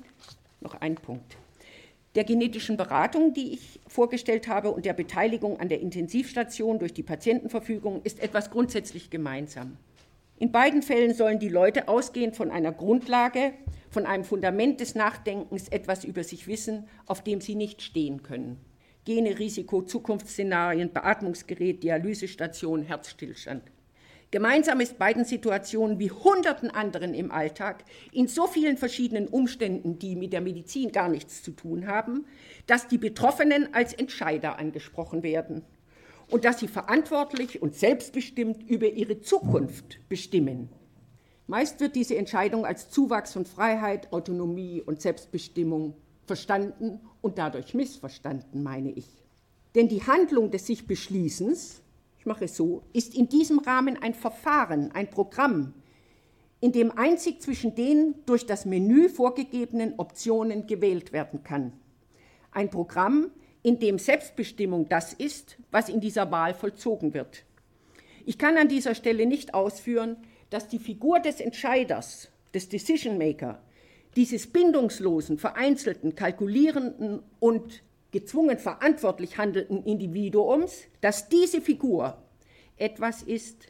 noch 0.59 0.75
ein 0.75 0.93
Punkt. 0.93 1.37
Der 2.13 2.23
genetischen 2.23 2.77
Beratung, 2.77 3.33
die 3.33 3.53
ich 3.53 3.79
vorgestellt 3.87 4.47
habe, 4.47 4.69
und 4.69 4.85
der 4.85 4.93
Beteiligung 4.93 5.59
an 5.59 5.69
der 5.69 5.81
Intensivstation 5.81 6.77
durch 6.77 6.93
die 6.93 7.03
Patientenverfügung 7.03 8.01
ist 8.03 8.21
etwas 8.21 8.51
grundsätzlich 8.51 9.09
gemeinsam. 9.09 9.77
In 10.41 10.51
beiden 10.51 10.81
Fällen 10.81 11.13
sollen 11.13 11.37
die 11.37 11.49
Leute 11.49 11.87
ausgehend 11.87 12.35
von 12.35 12.49
einer 12.49 12.71
Grundlage, 12.71 13.53
von 13.91 14.07
einem 14.07 14.23
Fundament 14.23 14.79
des 14.79 14.95
Nachdenkens 14.95 15.67
etwas 15.67 16.03
über 16.03 16.23
sich 16.23 16.47
wissen, 16.47 16.87
auf 17.05 17.23
dem 17.23 17.41
sie 17.41 17.53
nicht 17.53 17.83
stehen 17.83 18.23
können. 18.23 18.57
Gene, 19.05 19.37
Risiko, 19.37 19.83
Zukunftsszenarien, 19.83 20.91
Beatmungsgerät, 20.91 21.83
Dialysestation, 21.83 22.81
Herzstillstand. 22.81 23.61
Gemeinsam 24.31 24.79
ist 24.79 24.97
beiden 24.97 25.25
Situationen 25.25 25.99
wie 25.99 26.09
hunderten 26.09 26.71
anderen 26.71 27.13
im 27.13 27.31
Alltag 27.31 27.83
in 28.11 28.27
so 28.27 28.47
vielen 28.47 28.77
verschiedenen 28.77 29.27
Umständen, 29.27 29.99
die 29.99 30.15
mit 30.15 30.33
der 30.33 30.41
Medizin 30.41 30.91
gar 30.91 31.09
nichts 31.09 31.43
zu 31.43 31.51
tun 31.51 31.85
haben, 31.85 32.25
dass 32.65 32.87
die 32.87 32.97
Betroffenen 32.97 33.75
als 33.75 33.93
Entscheider 33.93 34.57
angesprochen 34.57 35.21
werden 35.21 35.61
und 36.31 36.45
dass 36.45 36.59
sie 36.59 36.67
verantwortlich 36.67 37.61
und 37.61 37.75
selbstbestimmt 37.75 38.67
über 38.69 38.87
ihre 38.87 39.21
Zukunft 39.21 39.99
bestimmen. 40.09 40.69
Meist 41.45 41.81
wird 41.81 41.95
diese 41.95 42.15
Entscheidung 42.15 42.65
als 42.65 42.89
Zuwachs 42.89 43.33
von 43.33 43.45
Freiheit, 43.45 44.11
Autonomie 44.13 44.81
und 44.81 45.01
Selbstbestimmung 45.01 45.95
verstanden 46.25 47.01
und 47.21 47.37
dadurch 47.37 47.73
missverstanden, 47.73 48.63
meine 48.63 48.91
ich. 48.91 49.21
Denn 49.75 49.89
die 49.89 50.03
Handlung 50.03 50.51
des 50.51 50.65
sich 50.67 50.87
Beschließens, 50.87 51.81
ich 52.17 52.25
mache 52.25 52.45
es 52.45 52.55
so, 52.55 52.83
ist 52.93 53.13
in 53.15 53.27
diesem 53.27 53.59
Rahmen 53.59 54.01
ein 54.01 54.13
Verfahren, 54.13 54.91
ein 54.93 55.09
Programm, 55.09 55.73
in 56.61 56.71
dem 56.71 56.97
einzig 56.97 57.41
zwischen 57.41 57.75
den 57.75 58.15
durch 58.25 58.45
das 58.45 58.65
Menü 58.65 59.09
vorgegebenen 59.09 59.95
Optionen 59.97 60.67
gewählt 60.67 61.11
werden 61.11 61.43
kann. 61.43 61.73
Ein 62.51 62.69
Programm, 62.69 63.31
in 63.63 63.79
dem 63.79 63.99
Selbstbestimmung 63.99 64.89
das 64.89 65.13
ist, 65.13 65.57
was 65.69 65.89
in 65.89 66.01
dieser 66.01 66.31
Wahl 66.31 66.53
vollzogen 66.53 67.13
wird. 67.13 67.45
Ich 68.25 68.37
kann 68.37 68.57
an 68.57 68.67
dieser 68.67 68.95
Stelle 68.95 69.25
nicht 69.25 69.53
ausführen, 69.53 70.17
dass 70.49 70.67
die 70.67 70.79
Figur 70.79 71.19
des 71.19 71.39
Entscheiders, 71.39 72.29
des 72.53 72.69
Decision 72.69 73.17
Maker, 73.17 73.61
dieses 74.15 74.47
bindungslosen, 74.47 75.37
vereinzelten, 75.37 76.15
kalkulierenden 76.15 77.23
und 77.39 77.83
gezwungen 78.11 78.57
verantwortlich 78.57 79.37
handelnden 79.37 79.83
Individuums, 79.83 80.83
dass 80.99 81.29
diese 81.29 81.61
Figur 81.61 82.21
etwas 82.77 83.21
ist 83.21 83.67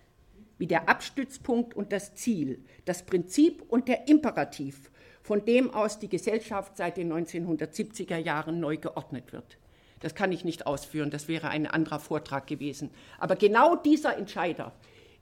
wie 0.57 0.67
der 0.67 0.89
Abstützpunkt 0.89 1.75
und 1.75 1.91
das 1.91 2.13
Ziel, 2.15 2.63
das 2.85 3.03
Prinzip 3.03 3.63
und 3.67 3.87
der 3.87 4.07
Imperativ, 4.07 4.91
von 5.23 5.43
dem 5.45 5.71
aus 5.71 5.99
die 5.99 6.09
Gesellschaft 6.09 6.77
seit 6.77 6.97
den 6.97 7.11
1970er 7.11 8.17
Jahren 8.17 8.59
neu 8.59 8.77
geordnet 8.77 9.33
wird. 9.33 9.57
Das 10.01 10.15
kann 10.15 10.31
ich 10.31 10.43
nicht 10.43 10.67
ausführen, 10.67 11.09
das 11.09 11.27
wäre 11.27 11.49
ein 11.49 11.67
anderer 11.67 11.99
Vortrag 11.99 12.47
gewesen. 12.47 12.89
Aber 13.19 13.35
genau 13.35 13.75
dieser 13.75 14.17
Entscheider 14.17 14.73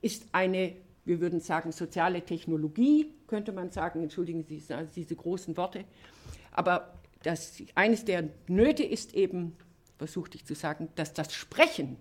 ist 0.01 0.27
eine, 0.31 0.75
wir 1.05 1.19
würden 1.21 1.41
sagen, 1.41 1.71
soziale 1.71 2.23
Technologie, 2.23 3.13
könnte 3.27 3.51
man 3.51 3.71
sagen, 3.71 4.01
entschuldigen 4.01 4.43
Sie 4.43 4.63
diese 4.95 5.15
großen 5.15 5.55
Worte. 5.57 5.85
Aber 6.51 6.93
das, 7.23 7.61
eines 7.75 8.05
der 8.05 8.29
Nöte 8.47 8.83
ist 8.83 9.13
eben, 9.13 9.55
versuchte 9.97 10.37
ich 10.37 10.45
zu 10.45 10.55
sagen, 10.55 10.89
dass 10.95 11.13
das 11.13 11.33
Sprechen 11.33 11.97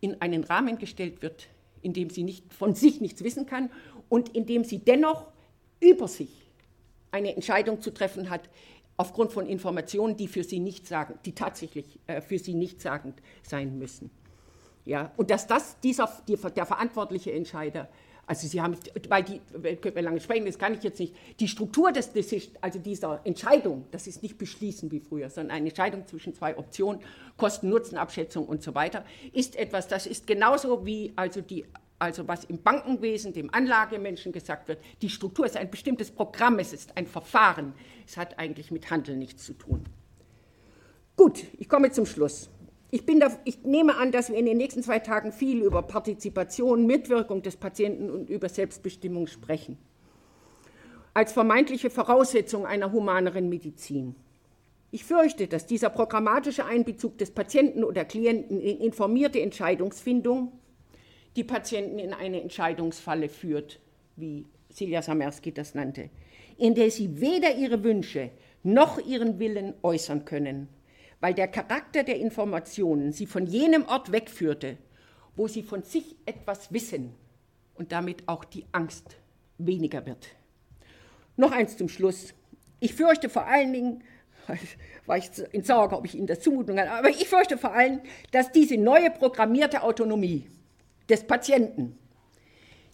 in 0.00 0.20
einen 0.20 0.44
Rahmen 0.44 0.78
gestellt 0.78 1.22
wird, 1.22 1.48
in 1.82 1.92
dem 1.92 2.10
sie 2.10 2.22
nicht, 2.22 2.52
von 2.52 2.74
sich 2.74 3.00
nichts 3.00 3.22
wissen 3.22 3.46
kann 3.46 3.70
und 4.08 4.30
in 4.30 4.46
dem 4.46 4.64
sie 4.64 4.78
dennoch 4.78 5.30
über 5.80 6.08
sich 6.08 6.50
eine 7.10 7.34
Entscheidung 7.34 7.80
zu 7.80 7.92
treffen 7.92 8.30
hat, 8.30 8.48
aufgrund 8.96 9.32
von 9.32 9.46
Informationen, 9.46 10.16
die 10.16 10.28
für 10.28 10.44
sie 10.44 10.60
nicht 10.60 10.86
sagen, 10.86 11.18
die 11.24 11.32
tatsächlich 11.32 11.98
äh, 12.06 12.20
für 12.20 12.38
sie 12.38 12.54
nicht 12.54 12.80
sagend 12.80 13.20
sein 13.42 13.78
müssen. 13.78 14.10
Ja, 14.84 15.12
und 15.16 15.30
dass 15.30 15.46
das 15.46 15.80
dieser, 15.80 16.10
die, 16.28 16.36
der 16.36 16.66
verantwortliche 16.66 17.32
Entscheider, 17.32 17.88
also 18.26 18.46
Sie 18.46 18.60
haben, 18.60 18.76
weil 19.08 19.22
die, 19.22 19.40
können 19.76 19.94
wir 19.94 20.02
lange 20.02 20.20
sprechen, 20.20 20.46
das 20.46 20.58
kann 20.58 20.74
ich 20.74 20.82
jetzt 20.82 20.98
nicht, 20.98 21.14
die 21.40 21.48
Struktur 21.48 21.92
des 21.92 22.10
also 22.60 22.78
dieser 22.78 23.20
Entscheidung, 23.24 23.84
das 23.90 24.06
ist 24.06 24.22
nicht 24.22 24.38
beschließen 24.38 24.90
wie 24.90 25.00
früher, 25.00 25.28
sondern 25.28 25.56
eine 25.56 25.68
Entscheidung 25.68 26.06
zwischen 26.06 26.34
zwei 26.34 26.56
Optionen, 26.56 27.00
Kosten-Nutzen-Abschätzung 27.36 28.46
und 28.46 28.62
so 28.62 28.74
weiter, 28.74 29.04
ist 29.32 29.56
etwas, 29.56 29.88
das 29.88 30.06
ist 30.06 30.26
genauso 30.26 30.86
wie 30.86 31.12
also 31.16 31.40
die 31.40 31.64
also 32.04 32.28
was 32.28 32.44
im 32.44 32.62
Bankenwesen 32.62 33.32
dem 33.32 33.52
Anlagemenschen 33.52 34.32
gesagt 34.32 34.68
wird, 34.68 34.78
die 35.02 35.10
Struktur 35.10 35.46
ist 35.46 35.56
ein 35.56 35.70
bestimmtes 35.70 36.10
Programm, 36.10 36.58
es 36.58 36.72
ist 36.72 36.96
ein 36.96 37.06
Verfahren, 37.06 37.74
es 38.06 38.16
hat 38.16 38.38
eigentlich 38.38 38.70
mit 38.70 38.90
Handeln 38.90 39.18
nichts 39.18 39.44
zu 39.44 39.54
tun. 39.54 39.84
Gut, 41.16 41.44
ich 41.58 41.68
komme 41.68 41.90
zum 41.90 42.06
Schluss. 42.06 42.50
Ich, 42.90 43.04
da, 43.06 43.36
ich, 43.44 43.64
nehme 43.64 43.96
an, 43.96 44.12
dass 44.12 44.28
wir 44.28 44.36
in 44.36 44.46
den 44.46 44.56
nächsten 44.56 44.82
zwei 44.82 45.00
Tagen 45.00 45.32
viel 45.32 45.62
über 45.62 45.82
Partizipation, 45.82 46.86
Mitwirkung 46.86 47.42
des 47.42 47.56
Patienten 47.56 48.10
und 48.10 48.30
über 48.30 48.48
Selbstbestimmung 48.48 49.26
sprechen. 49.26 49.78
Als 51.12 51.32
vermeintliche 51.32 51.90
Voraussetzung 51.90 52.66
einer 52.66 52.92
humaneren 52.92 53.48
Medizin. 53.48 54.14
Ich 54.90 55.04
fürchte, 55.04 55.48
dass 55.48 55.66
dieser 55.66 55.90
programmatische 55.90 56.66
Einbezug 56.66 57.18
des 57.18 57.32
Patienten 57.32 57.82
oder 57.82 58.04
Klienten 58.04 58.60
in 58.60 58.78
informierte 58.78 59.40
Entscheidungsfindung 59.40 60.52
die 61.36 61.44
Patienten 61.44 61.98
in 61.98 62.12
eine 62.12 62.40
Entscheidungsfalle 62.40 63.28
führt, 63.28 63.80
wie 64.16 64.46
Silja 64.70 65.02
Samerski 65.02 65.52
das 65.52 65.74
nannte, 65.74 66.10
in 66.56 66.74
der 66.74 66.90
sie 66.90 67.20
weder 67.20 67.54
ihre 67.56 67.82
Wünsche 67.82 68.30
noch 68.62 68.98
ihren 68.98 69.38
Willen 69.38 69.74
äußern 69.82 70.24
können, 70.24 70.68
weil 71.20 71.34
der 71.34 71.48
Charakter 71.48 72.02
der 72.02 72.16
Informationen 72.16 73.12
sie 73.12 73.26
von 73.26 73.46
jenem 73.46 73.86
Ort 73.86 74.12
wegführte, 74.12 74.78
wo 75.36 75.48
sie 75.48 75.62
von 75.62 75.82
sich 75.82 76.16
etwas 76.26 76.72
wissen 76.72 77.14
und 77.74 77.92
damit 77.92 78.22
auch 78.26 78.44
die 78.44 78.64
Angst 78.72 79.16
weniger 79.58 80.06
wird. 80.06 80.28
Noch 81.36 81.52
eins 81.52 81.76
zum 81.76 81.88
Schluss. 81.88 82.34
Ich 82.80 82.94
fürchte 82.94 83.28
vor 83.28 83.46
allen 83.46 83.72
Dingen, 83.72 84.04
war 85.06 85.18
ich 85.18 85.30
in 85.52 85.64
Sorge, 85.64 85.96
ob 85.96 86.04
ich 86.04 86.14
Ihnen 86.14 86.26
das 86.26 86.40
zumuten 86.40 86.76
kann, 86.76 86.88
aber 86.88 87.08
ich 87.08 87.28
fürchte 87.28 87.58
vor 87.58 87.72
allem, 87.72 88.00
dass 88.30 88.52
diese 88.52 88.76
neue 88.76 89.10
programmierte 89.10 89.82
Autonomie, 89.82 90.48
des 91.08 91.26
Patienten. 91.26 91.98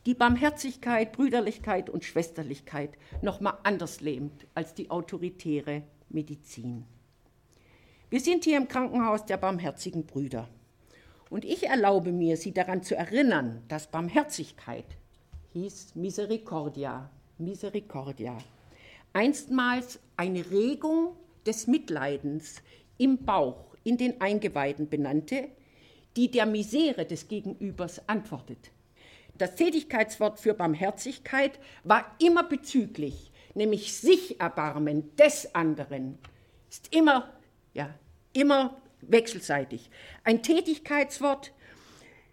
Die 0.06 0.14
Barmherzigkeit, 0.14 1.12
Brüderlichkeit 1.12 1.90
und 1.90 2.04
Schwesterlichkeit 2.04 2.90
noch 3.22 3.40
mal 3.40 3.58
anders 3.62 4.00
lebt 4.00 4.46
als 4.54 4.74
die 4.74 4.90
autoritäre 4.90 5.82
Medizin. 6.08 6.84
Wir 8.08 8.20
sind 8.20 8.44
hier 8.44 8.56
im 8.56 8.66
Krankenhaus 8.66 9.24
der 9.26 9.36
barmherzigen 9.36 10.04
Brüder. 10.06 10.48
Und 11.28 11.44
ich 11.44 11.68
erlaube 11.68 12.10
mir, 12.10 12.36
Sie 12.36 12.52
daran 12.52 12.82
zu 12.82 12.96
erinnern, 12.96 13.62
dass 13.68 13.90
Barmherzigkeit 13.90 14.96
hieß 15.52 15.94
Misericordia, 15.94 17.08
Misericordia, 17.38 18.36
einstmals 19.12 20.00
eine 20.16 20.50
Regung 20.50 21.14
des 21.46 21.66
Mitleidens 21.66 22.62
im 22.98 23.24
Bauch, 23.24 23.76
in 23.84 23.96
den 23.96 24.20
Eingeweiden 24.20 24.88
benannte, 24.88 25.48
die 26.16 26.30
der 26.30 26.46
Misere 26.46 27.06
des 27.06 27.28
Gegenübers 27.28 28.08
antwortet. 28.08 28.70
Das 29.38 29.54
Tätigkeitswort 29.54 30.38
für 30.38 30.54
Barmherzigkeit 30.54 31.58
war 31.84 32.14
immer 32.18 32.44
bezüglich, 32.44 33.32
nämlich 33.54 33.94
sich 33.94 34.40
erbarmen 34.40 35.16
des 35.16 35.54
anderen, 35.54 36.18
ist 36.68 36.94
immer, 36.94 37.32
ja, 37.72 37.94
immer 38.32 38.80
wechselseitig. 39.00 39.90
Ein 40.24 40.42
Tätigkeitswort, 40.42 41.52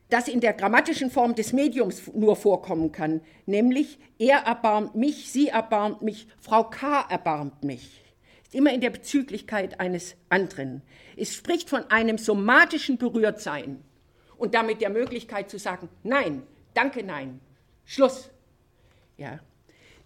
das 0.09 0.27
in 0.27 0.41
der 0.41 0.53
grammatischen 0.53 1.09
Form 1.09 1.35
des 1.35 1.53
Mediums 1.53 2.07
nur 2.13 2.35
vorkommen 2.35 2.91
kann, 2.91 3.21
nämlich 3.45 3.99
er 4.19 4.39
erbarmt 4.39 4.95
mich, 4.95 5.31
sie 5.31 5.47
erbarmt 5.47 6.01
mich, 6.01 6.27
Frau 6.39 6.65
K. 6.65 7.05
erbarmt 7.09 7.63
mich. 7.63 8.06
Immer 8.51 8.73
in 8.73 8.81
der 8.81 8.89
Bezüglichkeit 8.89 9.79
eines 9.79 10.15
anderen. 10.29 10.81
Es 11.15 11.35
spricht 11.35 11.69
von 11.69 11.83
einem 11.91 12.17
somatischen 12.17 12.97
Berührtsein 12.97 13.83
und 14.37 14.53
damit 14.53 14.81
der 14.81 14.89
Möglichkeit 14.89 15.49
zu 15.49 15.59
sagen, 15.59 15.89
nein, 16.03 16.43
danke, 16.73 17.03
nein, 17.03 17.39
Schluss. 17.85 18.29
Ja. 19.17 19.39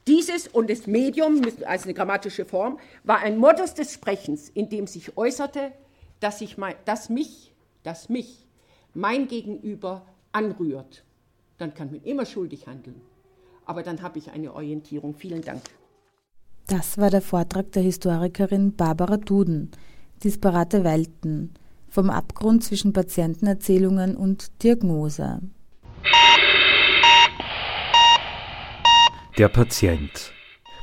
Dieses 0.08 0.48
und 0.48 0.70
das 0.70 0.88
Medium, 0.88 1.42
als 1.66 1.84
eine 1.84 1.94
grammatische 1.94 2.46
Form, 2.46 2.80
war 3.04 3.20
ein 3.20 3.38
Modus 3.38 3.76
des 3.76 3.94
Sprechens, 3.94 4.50
in 4.50 4.70
dem 4.70 4.88
sich 4.88 5.16
äußerte, 5.16 5.72
dass, 6.20 6.42
ich 6.42 6.58
mein, 6.58 6.76
dass 6.86 7.10
mich, 7.10 7.54
dass 7.84 8.10
mich 8.10 8.48
mein 8.94 9.28
Gegenüber 9.28 10.06
anrührt. 10.32 11.04
Dann 11.60 11.74
kann 11.76 11.92
man 11.92 12.04
immer 12.04 12.26
schuldig 12.26 12.66
handeln. 12.66 13.02
Aber 13.66 13.84
dann 13.84 14.02
habe 14.02 14.18
ich 14.18 14.32
eine 14.32 14.54
Orientierung. 14.54 15.14
Vielen 15.14 15.44
Dank. 15.44 15.62
Das 16.72 16.98
war 16.98 17.10
der 17.10 17.22
Vortrag 17.22 17.74
der 17.74 17.84
Historikerin 17.84 18.78
Barbara 18.78 19.18
Duden, 19.18 19.72
Disparate 20.24 20.86
Welten, 20.86 21.54
vom 21.90 22.10
Abgrund 22.10 22.64
zwischen 22.64 22.94
Patientenerzählungen 22.94 24.16
und 24.16 24.64
Diagnose. 24.64 25.42
Der 29.38 29.50
Patient. 29.50 30.32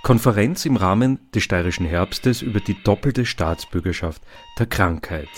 Konferenz 0.03 0.67
im 0.67 0.77
Rahmen 0.77 1.21
des 1.35 1.45
Steirischen 1.45 1.87
Herbstes 1.87 2.43
über 2.43 2.61
die 2.61 2.77
doppelte 2.85 3.25
Staatsbürgerschaft 3.25 4.21
der 4.59 4.67
Krankheit. 4.67 5.31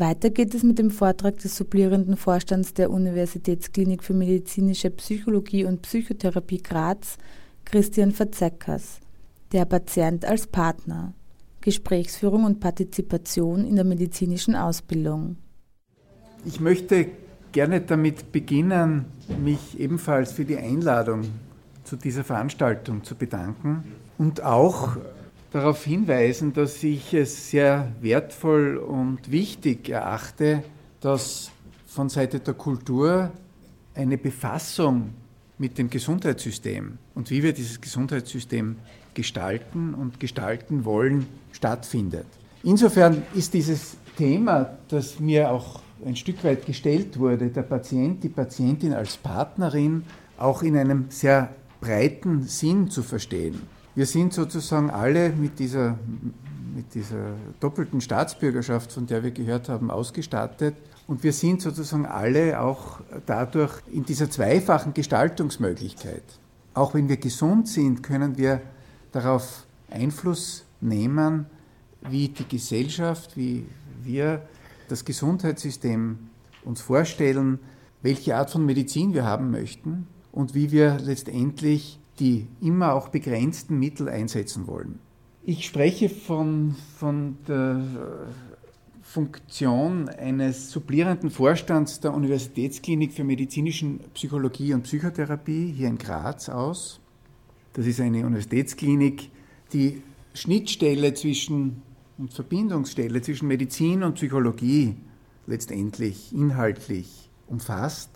Weiter 0.00 0.30
geht 0.30 0.54
es 0.54 0.62
mit 0.62 0.78
dem 0.78 0.90
Vortrag 0.90 1.38
des 1.38 1.56
supplierenden 1.56 2.16
Vorstands 2.16 2.74
der 2.74 2.90
Universitätsklinik 2.90 4.02
für 4.02 4.14
medizinische 4.14 4.90
Psychologie 4.90 5.64
und 5.64 5.82
Psychotherapie 5.82 6.62
Graz, 6.62 7.16
Christian 7.64 8.12
Verzeckers. 8.12 9.00
Der 9.52 9.64
Patient 9.64 10.24
als 10.24 10.46
Partner. 10.46 11.14
Gesprächsführung 11.60 12.44
und 12.44 12.60
Partizipation 12.60 13.66
in 13.66 13.76
der 13.76 13.84
medizinischen 13.84 14.54
Ausbildung. 14.54 15.36
Ich 16.44 16.60
möchte 16.60 17.08
gerne 17.52 17.80
damit 17.80 18.32
beginnen, 18.32 19.06
mich 19.42 19.78
ebenfalls 19.78 20.32
für 20.32 20.44
die 20.44 20.56
Einladung 20.56 21.22
zu 21.84 21.96
dieser 21.96 22.24
Veranstaltung 22.24 23.04
zu 23.04 23.14
bedanken 23.14 23.84
und 24.18 24.42
auch 24.42 24.96
darauf 25.50 25.84
hinweisen, 25.84 26.52
dass 26.52 26.82
ich 26.82 27.14
es 27.14 27.50
sehr 27.50 27.92
wertvoll 28.00 28.76
und 28.76 29.30
wichtig 29.30 29.88
erachte, 29.88 30.62
dass 31.00 31.50
von 31.86 32.08
Seite 32.08 32.40
der 32.40 32.54
Kultur 32.54 33.30
eine 33.94 34.18
Befassung 34.18 35.14
mit 35.58 35.78
dem 35.78 35.90
Gesundheitssystem 35.90 36.98
und 37.14 37.30
wie 37.30 37.42
wir 37.42 37.52
dieses 37.52 37.80
Gesundheitssystem 37.80 38.76
gestalten 39.14 39.94
und 39.94 40.20
gestalten 40.20 40.84
wollen, 40.84 41.26
stattfindet. 41.52 42.26
Insofern 42.62 43.22
ist 43.34 43.54
dieses 43.54 43.96
Thema, 44.16 44.78
das 44.88 45.18
mir 45.18 45.50
auch 45.50 45.80
ein 46.04 46.14
Stück 46.14 46.44
weit 46.44 46.66
gestellt 46.66 47.18
wurde, 47.18 47.48
der 47.48 47.62
Patient, 47.62 48.22
die 48.22 48.28
Patientin 48.28 48.92
als 48.92 49.16
Partnerin, 49.16 50.04
auch 50.38 50.62
in 50.62 50.76
einem 50.76 51.06
sehr 51.08 51.54
breiten 51.80 52.44
Sinn 52.44 52.90
zu 52.90 53.02
verstehen. 53.02 53.60
Wir 53.98 54.06
sind 54.06 54.32
sozusagen 54.32 54.90
alle 54.90 55.30
mit 55.30 55.58
dieser, 55.58 55.98
mit 56.72 56.94
dieser 56.94 57.32
doppelten 57.58 58.00
Staatsbürgerschaft, 58.00 58.92
von 58.92 59.08
der 59.08 59.24
wir 59.24 59.32
gehört 59.32 59.68
haben, 59.68 59.90
ausgestattet. 59.90 60.76
Und 61.08 61.24
wir 61.24 61.32
sind 61.32 61.62
sozusagen 61.62 62.06
alle 62.06 62.60
auch 62.60 63.00
dadurch 63.26 63.72
in 63.90 64.04
dieser 64.04 64.30
zweifachen 64.30 64.94
Gestaltungsmöglichkeit. 64.94 66.22
Auch 66.74 66.94
wenn 66.94 67.08
wir 67.08 67.16
gesund 67.16 67.66
sind, 67.66 68.04
können 68.04 68.38
wir 68.38 68.62
darauf 69.10 69.66
Einfluss 69.90 70.64
nehmen, 70.80 71.46
wie 72.08 72.28
die 72.28 72.46
Gesellschaft, 72.46 73.36
wie 73.36 73.66
wir 74.04 74.42
das 74.88 75.04
Gesundheitssystem 75.04 76.18
uns 76.64 76.80
vorstellen, 76.82 77.58
welche 78.02 78.36
Art 78.36 78.50
von 78.50 78.64
Medizin 78.64 79.12
wir 79.12 79.24
haben 79.24 79.50
möchten 79.50 80.06
und 80.30 80.54
wie 80.54 80.70
wir 80.70 80.98
letztendlich 81.00 81.98
die 82.18 82.46
immer 82.60 82.94
auch 82.94 83.08
begrenzten 83.08 83.78
Mittel 83.78 84.08
einsetzen 84.08 84.66
wollen. 84.66 84.98
Ich 85.44 85.64
spreche 85.66 86.08
von, 86.08 86.74
von 86.98 87.38
der 87.46 87.82
Funktion 89.02 90.08
eines 90.10 90.70
supplierenden 90.70 91.30
Vorstands 91.30 92.00
der 92.00 92.12
Universitätsklinik 92.12 93.12
für 93.12 93.24
medizinische 93.24 93.86
Psychologie 94.12 94.74
und 94.74 94.82
Psychotherapie 94.82 95.72
hier 95.72 95.88
in 95.88 95.96
Graz 95.96 96.48
aus. 96.48 97.00
Das 97.72 97.86
ist 97.86 98.00
eine 98.00 98.26
Universitätsklinik, 98.26 99.30
die 99.72 100.02
Schnittstelle 100.34 101.14
zwischen 101.14 101.82
und 102.18 102.34
Verbindungsstelle 102.34 103.22
zwischen 103.22 103.48
Medizin 103.48 104.02
und 104.02 104.14
Psychologie 104.14 104.96
letztendlich 105.46 106.34
inhaltlich 106.34 107.30
umfasst. 107.46 108.10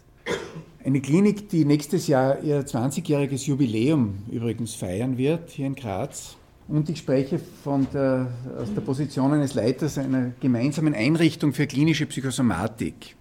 Eine 0.84 1.00
Klinik, 1.00 1.48
die 1.48 1.64
nächstes 1.64 2.08
Jahr 2.08 2.42
ihr 2.42 2.66
20-jähriges 2.66 3.46
Jubiläum 3.46 4.18
übrigens 4.30 4.74
feiern 4.74 5.16
wird, 5.16 5.50
hier 5.50 5.66
in 5.66 5.76
Graz. 5.76 6.36
Und 6.68 6.88
ich 6.88 6.98
spreche 6.98 7.38
von 7.38 7.86
der, 7.92 8.28
aus 8.58 8.72
der 8.74 8.80
Position 8.80 9.32
eines 9.32 9.54
Leiters 9.54 9.98
einer 9.98 10.32
gemeinsamen 10.40 10.94
Einrichtung 10.94 11.52
für 11.52 11.66
klinische 11.66 12.06
Psychosomatik. 12.06 13.14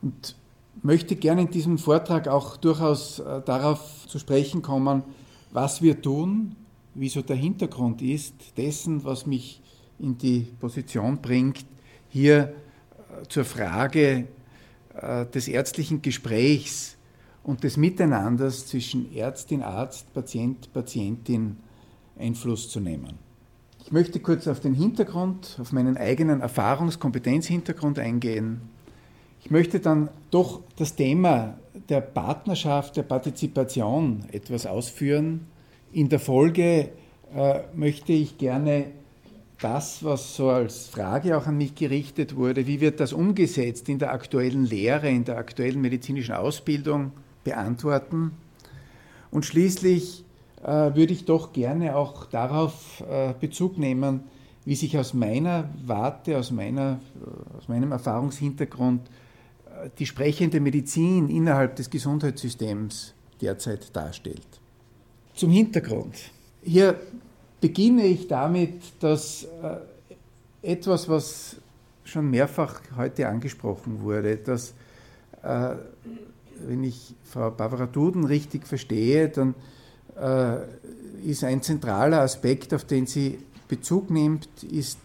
Und 0.00 0.36
möchte 0.82 1.16
gerne 1.16 1.42
in 1.42 1.50
diesem 1.50 1.78
Vortrag 1.78 2.28
auch 2.28 2.56
durchaus 2.56 3.18
äh, 3.18 3.42
darauf 3.44 4.06
zu 4.06 4.18
sprechen 4.18 4.62
kommen, 4.62 5.02
was 5.50 5.82
wir 5.82 6.00
tun, 6.00 6.54
wie 6.94 7.08
so 7.08 7.22
der 7.22 7.36
Hintergrund 7.36 8.02
ist 8.02 8.34
dessen, 8.56 9.04
was 9.04 9.26
mich 9.26 9.60
in 9.98 10.18
die 10.18 10.46
Position 10.60 11.20
bringt, 11.20 11.64
hier 12.08 12.38
äh, 13.22 13.28
zur 13.28 13.44
Frage 13.44 14.28
des 15.34 15.48
ärztlichen 15.48 16.02
Gesprächs 16.02 16.96
und 17.42 17.64
des 17.64 17.76
Miteinanders 17.76 18.66
zwischen 18.66 19.14
Ärztin, 19.14 19.62
Arzt, 19.62 20.12
Patient, 20.12 20.72
Patientin 20.72 21.56
Einfluss 22.18 22.68
zu 22.68 22.80
nehmen. 22.80 23.18
Ich 23.84 23.92
möchte 23.92 24.20
kurz 24.20 24.46
auf 24.48 24.60
den 24.60 24.74
Hintergrund, 24.74 25.56
auf 25.60 25.72
meinen 25.72 25.96
eigenen 25.96 26.42
Erfahrungs-, 26.42 26.98
Kompetenzhintergrund 26.98 27.98
eingehen. 27.98 28.60
Ich 29.40 29.50
möchte 29.50 29.80
dann 29.80 30.10
doch 30.30 30.60
das 30.76 30.94
Thema 30.94 31.58
der 31.88 32.00
Partnerschaft, 32.00 32.96
der 32.96 33.04
Partizipation 33.04 34.24
etwas 34.32 34.66
ausführen. 34.66 35.46
In 35.92 36.08
der 36.08 36.18
Folge 36.18 36.90
äh, 37.34 37.60
möchte 37.74 38.12
ich 38.12 38.36
gerne 38.36 38.86
das, 39.60 40.04
was 40.04 40.36
so 40.36 40.50
als 40.50 40.86
Frage 40.86 41.36
auch 41.36 41.46
an 41.46 41.56
mich 41.56 41.74
gerichtet 41.74 42.36
wurde, 42.36 42.66
wie 42.66 42.80
wird 42.80 43.00
das 43.00 43.12
umgesetzt 43.12 43.88
in 43.88 43.98
der 43.98 44.12
aktuellen 44.12 44.64
Lehre, 44.64 45.08
in 45.08 45.24
der 45.24 45.36
aktuellen 45.36 45.80
medizinischen 45.80 46.34
Ausbildung, 46.34 47.12
beantworten. 47.44 48.32
Und 49.30 49.44
schließlich 49.44 50.24
äh, 50.62 50.66
würde 50.66 51.12
ich 51.12 51.24
doch 51.24 51.52
gerne 51.52 51.96
auch 51.96 52.26
darauf 52.26 53.02
äh, 53.08 53.34
Bezug 53.38 53.78
nehmen, 53.78 54.24
wie 54.64 54.74
sich 54.74 54.96
aus 54.98 55.14
meiner 55.14 55.68
Warte, 55.86 56.38
aus, 56.38 56.50
meiner, 56.50 57.00
äh, 57.20 57.58
aus 57.58 57.68
meinem 57.68 57.92
Erfahrungshintergrund 57.92 59.08
äh, 59.82 59.90
die 59.98 60.06
sprechende 60.06 60.60
Medizin 60.60 61.28
innerhalb 61.28 61.76
des 61.76 61.90
Gesundheitssystems 61.90 63.14
derzeit 63.40 63.94
darstellt. 63.94 64.46
Zum 65.34 65.50
Hintergrund. 65.50 66.16
Hier 66.62 67.00
beginne 67.60 68.06
ich 68.06 68.28
damit, 68.28 68.80
dass 69.00 69.44
äh, 69.44 69.78
etwas, 70.62 71.08
was 71.08 71.56
schon 72.04 72.30
mehrfach 72.30 72.80
heute 72.96 73.28
angesprochen 73.28 74.00
wurde, 74.00 74.36
dass, 74.36 74.74
äh, 75.42 75.74
wenn 76.66 76.84
ich 76.84 77.14
Frau 77.24 77.50
Barbara 77.50 77.86
Duden 77.86 78.24
richtig 78.24 78.66
verstehe, 78.66 79.28
dann 79.28 79.54
äh, 80.16 80.58
ist 81.28 81.44
ein 81.44 81.62
zentraler 81.62 82.22
Aspekt, 82.22 82.72
auf 82.74 82.84
den 82.84 83.06
sie 83.06 83.38
Bezug 83.68 84.10
nimmt, 84.10 84.48
ist 84.64 84.98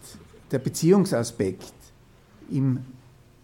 der 0.51 0.60
Beziehungsaspekt 0.60 1.74
im, 2.49 2.80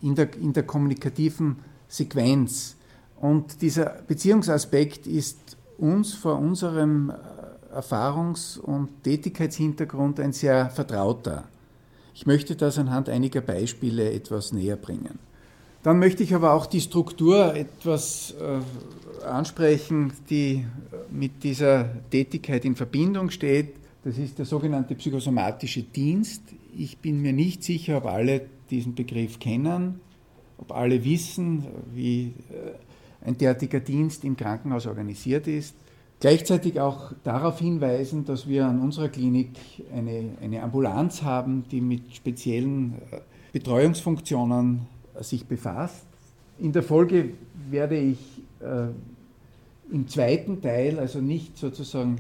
in, 0.02 0.16
der, 0.16 0.34
in 0.36 0.54
der 0.54 0.64
kommunikativen 0.64 1.58
Sequenz. 1.88 2.76
Und 3.20 3.62
dieser 3.62 4.02
Beziehungsaspekt 4.08 5.08
ist 5.08 5.58
uns 5.78 6.14
vor 6.14 6.40
unserem 6.40 7.12
Erfahrungs- 7.74 8.58
und 8.58 9.04
Tätigkeitshintergrund 9.04 10.20
ein 10.20 10.34
sehr 10.34 10.70
vertrauter. 10.70 11.46
Ich 12.14 12.26
möchte 12.26 12.56
das 12.56 12.78
anhand 12.78 13.10
einiger 13.10 13.42
Beispiele 13.42 14.12
etwas 14.12 14.52
näher 14.52 14.76
bringen. 14.76 15.20
Dann 15.84 16.00
möchte 16.00 16.24
ich 16.24 16.36
aber 16.36 16.54
auch 16.54 16.66
die 16.66 16.82
Struktur 16.82 17.56
etwas 17.56 18.36
äh, 18.40 19.26
ansprechen, 19.26 20.12
die 20.30 20.66
mit 21.10 21.44
dieser 21.44 21.90
Tätigkeit 22.10 22.66
in 22.66 22.76
Verbindung 22.76 23.30
steht. 23.30 23.76
Das 24.04 24.18
ist 24.18 24.38
der 24.38 24.46
sogenannte 24.46 24.96
psychosomatische 24.96 25.84
Dienst. 25.84 26.42
Ich 26.78 26.98
bin 26.98 27.22
mir 27.22 27.32
nicht 27.32 27.64
sicher, 27.64 27.98
ob 27.98 28.06
alle 28.08 28.42
diesen 28.70 28.96
Begriff 28.96 29.40
kennen, 29.40 30.02
ob 30.58 30.74
alle 30.74 31.04
wissen, 31.06 31.66
wie 31.94 32.34
äh, 32.50 33.26
ein 33.26 33.38
derartiger 33.38 33.80
Dienst 33.80 34.26
im 34.26 34.36
Krankenhaus 34.36 34.86
organisiert 34.86 35.48
ist. 35.48 35.76
Gleichzeitig 36.20 36.82
auch 36.82 37.14
darauf 37.24 37.60
hinweisen, 37.60 38.26
dass 38.26 38.48
wir 38.48 38.66
an 38.66 38.82
unserer 38.82 39.08
Klinik 39.08 39.52
eine, 39.96 40.32
eine 40.42 40.62
Ambulanz 40.62 41.22
haben, 41.22 41.64
die 41.72 41.80
mit 41.80 42.14
speziellen 42.14 42.96
äh, 43.12 43.22
Betreuungsfunktionen 43.54 44.82
äh, 45.18 45.24
sich 45.24 45.46
befasst. 45.46 46.06
In 46.58 46.74
der 46.74 46.84
Folge 46.84 47.32
werde 47.70 47.98
ich 47.98 48.18
äh, 48.60 48.88
im 49.94 50.10
zweiten 50.10 50.62
Teil, 50.62 51.00
also 51.00 51.22
nicht 51.22 51.58
sozusagen 51.58 52.18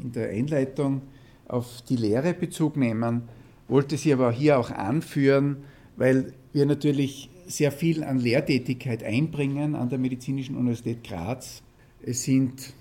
in 0.00 0.12
der 0.12 0.30
Einleitung, 0.30 1.02
auf 1.48 1.82
die 1.88 1.96
Lehre 1.96 2.32
Bezug 2.32 2.76
nehmen, 2.76 3.22
wollte 3.66 3.96
sie 3.96 4.12
aber 4.12 4.30
hier 4.30 4.60
auch 4.60 4.70
anführen, 4.70 5.64
weil 5.96 6.32
wir 6.52 6.66
natürlich 6.66 7.28
sehr 7.48 7.72
viel 7.72 8.04
an 8.04 8.20
Lehrtätigkeit 8.20 9.02
einbringen 9.02 9.74
an 9.74 9.88
der 9.88 9.98
Medizinischen 9.98 10.56
Universität 10.56 11.02
Graz. 11.02 11.62
Es 12.00 12.22
sind 12.22 12.72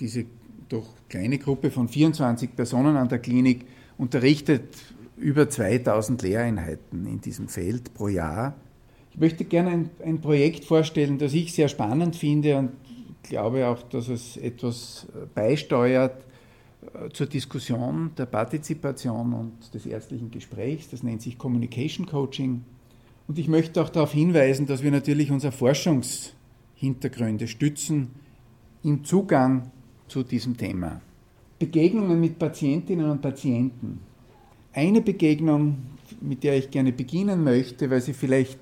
diese 0.00 0.24
doch 0.68 0.86
kleine 1.08 1.38
Gruppe 1.38 1.70
von 1.70 1.88
24 1.88 2.56
Personen 2.56 2.96
an 2.96 3.08
der 3.08 3.18
Klinik 3.18 3.66
unterrichtet 3.98 4.76
über 5.16 5.48
2000 5.48 6.22
Lehreinheiten 6.22 7.06
in 7.06 7.20
diesem 7.20 7.48
Feld 7.48 7.92
pro 7.92 8.08
Jahr. 8.08 8.54
Ich 9.12 9.18
möchte 9.18 9.44
gerne 9.44 9.70
ein, 9.70 9.90
ein 10.04 10.20
Projekt 10.20 10.64
vorstellen, 10.64 11.18
das 11.18 11.34
ich 11.34 11.52
sehr 11.52 11.68
spannend 11.68 12.16
finde 12.16 12.56
und 12.56 12.70
glaube 13.22 13.66
auch, 13.66 13.82
dass 13.82 14.08
es 14.08 14.36
etwas 14.36 15.06
beisteuert 15.34 16.24
äh, 16.94 17.10
zur 17.10 17.26
Diskussion 17.26 18.12
der 18.16 18.26
Partizipation 18.26 19.34
und 19.34 19.74
des 19.74 19.84
ärztlichen 19.86 20.30
Gesprächs. 20.30 20.88
Das 20.88 21.02
nennt 21.02 21.20
sich 21.20 21.36
Communication 21.36 22.06
Coaching. 22.06 22.64
Und 23.28 23.38
ich 23.38 23.48
möchte 23.48 23.82
auch 23.82 23.90
darauf 23.90 24.12
hinweisen, 24.12 24.66
dass 24.66 24.82
wir 24.82 24.90
natürlich 24.90 25.30
unsere 25.30 25.52
Forschungshintergründe 25.52 27.46
stützen 27.46 28.12
im 28.82 29.04
Zugang 29.04 29.70
zu 30.10 30.22
diesem 30.22 30.56
Thema. 30.56 31.00
Begegnungen 31.58 32.20
mit 32.20 32.38
Patientinnen 32.38 33.10
und 33.10 33.22
Patienten. 33.22 34.00
Eine 34.72 35.00
Begegnung, 35.00 35.78
mit 36.20 36.42
der 36.42 36.56
ich 36.56 36.70
gerne 36.70 36.92
beginnen 36.92 37.44
möchte, 37.44 37.90
weil 37.90 38.00
sie 38.00 38.12
vielleicht 38.12 38.58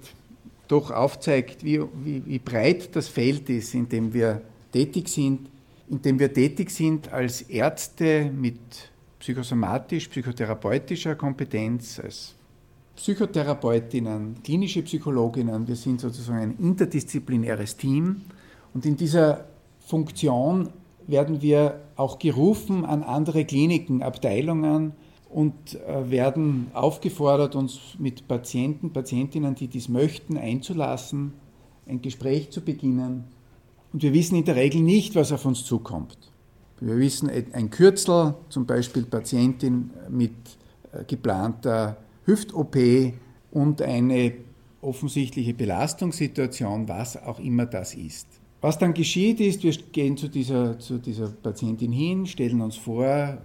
doch 0.68 0.90
aufzeigt, 0.90 1.64
wie, 1.64 1.80
wie, 2.05 2.24
wie 2.26 2.38
breit 2.38 2.94
das 2.94 3.09
Feld 3.09 3.49
ist, 3.49 3.74
in 3.74 3.88
dem 3.88 4.12
wir 4.12 4.42
tätig 4.72 5.09
sind, 5.09 5.49
in 5.88 6.03
dem 6.03 6.18
wir 6.18 6.32
tätig 6.32 6.70
sind 6.70 7.11
als 7.12 7.42
Ärzte 7.42 8.30
mit 8.30 8.59
psychosomatisch, 9.18 10.09
psychotherapeutischer 10.09 11.14
Kompetenz, 11.14 11.99
als 11.99 12.34
Psychotherapeutinnen, 12.96 14.42
klinische 14.42 14.82
Psychologinnen. 14.82 15.66
Wir 15.66 15.76
sind 15.76 16.01
sozusagen 16.01 16.40
ein 16.40 16.57
interdisziplinäres 16.59 17.76
Team 17.76 18.22
und 18.74 18.84
in 18.84 18.96
dieser 18.96 19.46
Funktion 19.86 20.68
werden 21.09 21.42
wir 21.42 21.80
auch 21.96 22.18
gerufen 22.18 22.84
an 22.84 23.02
andere 23.02 23.44
Kliniken, 23.44 24.02
Abteilungen 24.02 24.92
und 25.28 25.74
äh, 25.74 26.11
werden 26.11 26.68
aufgefordert, 26.74 27.56
uns 27.56 27.80
mit 27.98 28.28
Patienten, 28.28 28.92
Patientinnen, 28.92 29.54
die 29.54 29.68
dies 29.68 29.88
möchten, 29.88 30.36
einzulassen, 30.36 31.32
ein 31.86 32.00
Gespräch 32.02 32.50
zu 32.50 32.61
beginnen. 32.61 33.24
Und 33.92 34.02
wir 34.02 34.12
wissen 34.12 34.36
in 34.36 34.44
der 34.44 34.56
Regel 34.56 34.82
nicht, 34.82 35.14
was 35.16 35.32
auf 35.32 35.44
uns 35.44 35.64
zukommt. 35.64 36.16
Wir 36.80 36.96
wissen 36.98 37.28
ein 37.52 37.70
Kürzel, 37.70 38.34
zum 38.50 38.66
Beispiel 38.66 39.02
Patientin 39.04 39.90
mit 40.09 40.32
äh, 40.92 41.04
geplanter 41.04 41.96
Hüft-OP 42.24 42.76
und 43.50 43.82
eine 43.82 44.34
offensichtliche 44.82 45.54
Belastungssituation, 45.54 46.86
was 46.86 47.16
auch 47.16 47.40
immer 47.40 47.66
das 47.66 47.94
ist. 47.94 48.27
Was 48.61 48.78
dann 48.78 48.92
geschieht 48.92 49.40
ist, 49.40 49.62
wir 49.62 49.72
gehen 49.92 50.16
zu 50.16 50.28
dieser, 50.28 50.78
zu 50.78 50.98
dieser 50.98 51.28
Patientin 51.28 51.92
hin, 51.92 52.26
stellen 52.26 52.61
uns 52.61 52.76
vor, 52.76 53.38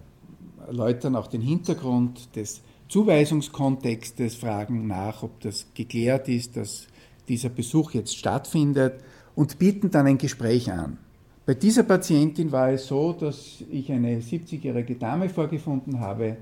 erläutern 0.66 1.16
auch 1.16 1.28
den 1.28 1.42
Hintergrund 1.42 2.36
des 2.36 2.62
Zuweisungskontextes, 2.90 4.36
fragen 4.36 4.88
nach, 4.88 5.22
ob 5.22 5.40
das 5.42 5.68
geklärt 5.74 6.30
ist, 6.30 6.58
dass 6.58 6.88
dieser 7.28 7.50
Besuch 7.50 7.92
jetzt 7.92 8.18
stattfindet 8.18 8.96
und 9.36 9.60
bieten 9.60 9.92
dann 9.92 10.08
ein 10.08 10.18
Gespräch 10.18 10.72
an. 10.72 10.98
Bei 11.46 11.54
dieser 11.54 11.84
Patientin 11.84 12.52
war 12.52 12.72
es 12.72 12.88
so, 12.88 13.14
dass 13.14 13.64
ich 13.70 13.92
eine 13.92 14.20
70-jährige 14.20 14.96
Dame 14.96 15.30
vorgefunden 15.30 16.00
habe, 16.00 16.38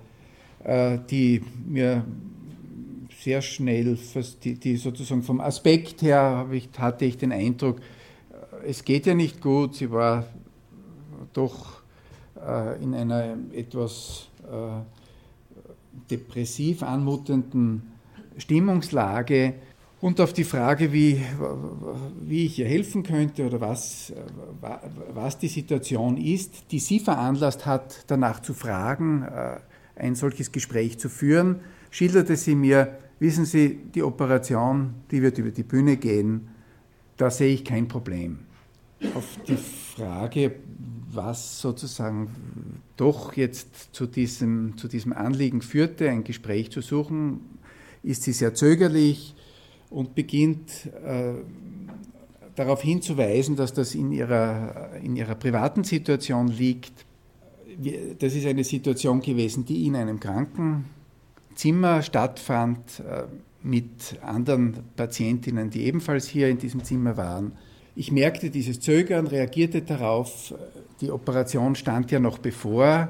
äh, 0.64 0.98
die 1.10 1.42
mir 1.68 2.06
sehr 3.20 3.42
schnell, 3.42 3.98
die, 4.44 4.56
die 4.56 4.78
sozusagen 4.78 5.24
vom 5.24 5.42
Aspekt 5.42 6.02
her 6.02 6.48
hatte 6.78 7.06
ich 7.06 7.18
den 7.18 7.32
Eindruck, 7.32 7.82
es 8.66 8.84
geht 8.84 9.06
ja 9.06 9.14
nicht 9.14 9.42
gut. 9.42 9.76
Sie 9.76 9.92
war 9.92 10.26
doch 11.34 11.82
äh, 12.36 12.82
in 12.82 12.94
einer 12.94 13.38
etwas 13.54 14.28
äh, 14.44 14.82
depressiv 16.10 16.84
anmutenden 16.84 17.92
Stimmungslage. 18.38 19.56
Und 20.00 20.20
auf 20.20 20.34
die 20.34 20.44
Frage, 20.44 20.92
wie, 20.92 21.22
wie 22.22 22.48
ich 22.48 22.58
ihr 22.58 22.68
helfen 22.68 23.04
könnte 23.04 23.46
oder 23.46 23.62
was, 23.62 24.12
was 25.14 25.38
die 25.38 25.48
Situation 25.48 26.18
ist, 26.18 26.72
die 26.72 26.80
sie 26.80 27.00
veranlasst 27.00 27.68
hat, 27.68 28.06
danach 28.08 28.42
zu 28.42 28.56
fragen, 28.56 29.22
äh, 29.24 29.60
ein 29.96 30.16
solches 30.16 30.52
Gespräch 30.52 30.98
zu 30.98 31.08
führen, 31.08 31.60
schilderte 31.92 32.36
sie 32.36 32.56
mir, 32.56 32.98
wissen 33.20 33.46
Sie, 33.46 33.76
die 33.94 34.02
Operation, 34.02 34.96
die 35.12 35.22
wird 35.22 35.38
über 35.38 35.52
die 35.52 35.62
Bühne 35.62 35.98
gehen, 35.98 36.48
da 37.18 37.30
sehe 37.30 37.54
ich 37.54 37.64
kein 37.64 37.88
Problem 37.88 38.40
auf 39.16 39.26
die 39.48 39.58
Frage, 39.58 40.56
was 41.12 41.60
sozusagen 41.60 42.82
doch 42.98 43.36
jetzt 43.36 43.94
zu 43.94 44.06
diesem, 44.06 44.78
zu 44.78 44.88
diesem 44.88 45.14
Anliegen 45.14 45.62
führte, 45.62 46.10
ein 46.10 46.24
Gespräch 46.24 46.72
zu 46.72 46.82
suchen, 46.82 47.42
ist 48.04 48.24
sie 48.24 48.32
sehr 48.32 48.54
zögerlich 48.54 49.36
und 49.90 50.16
beginnt 50.16 50.88
äh, 51.04 51.34
darauf 52.56 52.82
hinzuweisen, 52.82 53.56
dass 53.56 53.74
das 53.74 53.96
in 53.96 54.12
ihrer, 54.12 54.96
in 55.04 55.16
ihrer 55.16 55.36
privaten 55.36 55.84
Situation 55.84 56.48
liegt. 56.48 57.06
Das 58.20 58.36
ist 58.36 58.46
eine 58.46 58.64
Situation 58.64 59.22
gewesen, 59.22 59.66
die 59.66 59.86
in 59.86 59.96
einem 59.96 60.20
Krankenzimmer 60.20 62.02
stattfand, 62.02 63.00
äh, 63.00 63.24
mit 63.64 64.20
anderen 64.24 64.78
Patientinnen, 64.96 65.70
die 65.70 65.84
ebenfalls 65.84 66.28
hier 66.28 66.50
in 66.50 66.58
diesem 66.58 66.84
Zimmer 66.84 67.16
waren. 67.18 67.54
Ich 67.96 68.12
merkte 68.12 68.50
dieses 68.50 68.80
Zögern, 68.80 69.28
reagierte 69.28 69.82
darauf. 69.82 70.54
Die 71.02 71.12
Operation 71.12 71.76
stand 71.76 72.10
ja 72.12 72.20
noch 72.20 72.38
bevor 72.38 73.10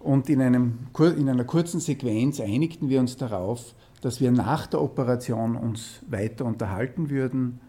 und 0.00 0.28
in, 0.28 0.42
einem, 0.42 0.78
in 1.16 1.28
einer 1.28 1.44
kurzen 1.44 1.80
Sequenz 1.80 2.40
einigten 2.40 2.90
wir 2.90 3.00
uns 3.00 3.16
darauf, 3.16 3.74
dass 4.02 4.20
wir 4.20 4.30
nach 4.30 4.66
der 4.66 4.82
Operation 4.82 5.56
uns 5.56 6.00
weiter 6.08 6.44
unterhalten 6.44 7.08
würden. 7.08 7.60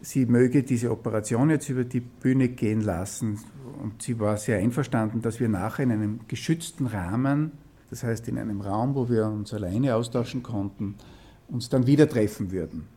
Sie 0.00 0.26
möge 0.26 0.62
diese 0.62 0.90
Operation 0.90 1.50
jetzt 1.50 1.68
über 1.68 1.84
die 1.84 2.00
Bühne 2.00 2.48
gehen 2.48 2.80
lassen 2.80 3.40
und 3.82 4.02
sie 4.02 4.18
war 4.20 4.36
sehr 4.36 4.58
einverstanden, 4.58 5.20
dass 5.20 5.40
wir 5.40 5.48
nachher 5.48 5.82
in 5.82 5.92
einem 5.92 6.20
geschützten 6.28 6.86
Rahmen, 6.86 7.52
das 7.90 8.04
heißt 8.04 8.28
in 8.28 8.38
einem 8.38 8.60
Raum, 8.60 8.94
wo 8.94 9.08
wir 9.08 9.26
uns 9.26 9.52
alleine 9.52 9.96
austauschen 9.96 10.42
konnten, 10.42 10.94
uns 11.48 11.68
dann 11.68 11.86
wieder 11.86 12.08
treffen 12.08 12.52
würden. 12.52 12.88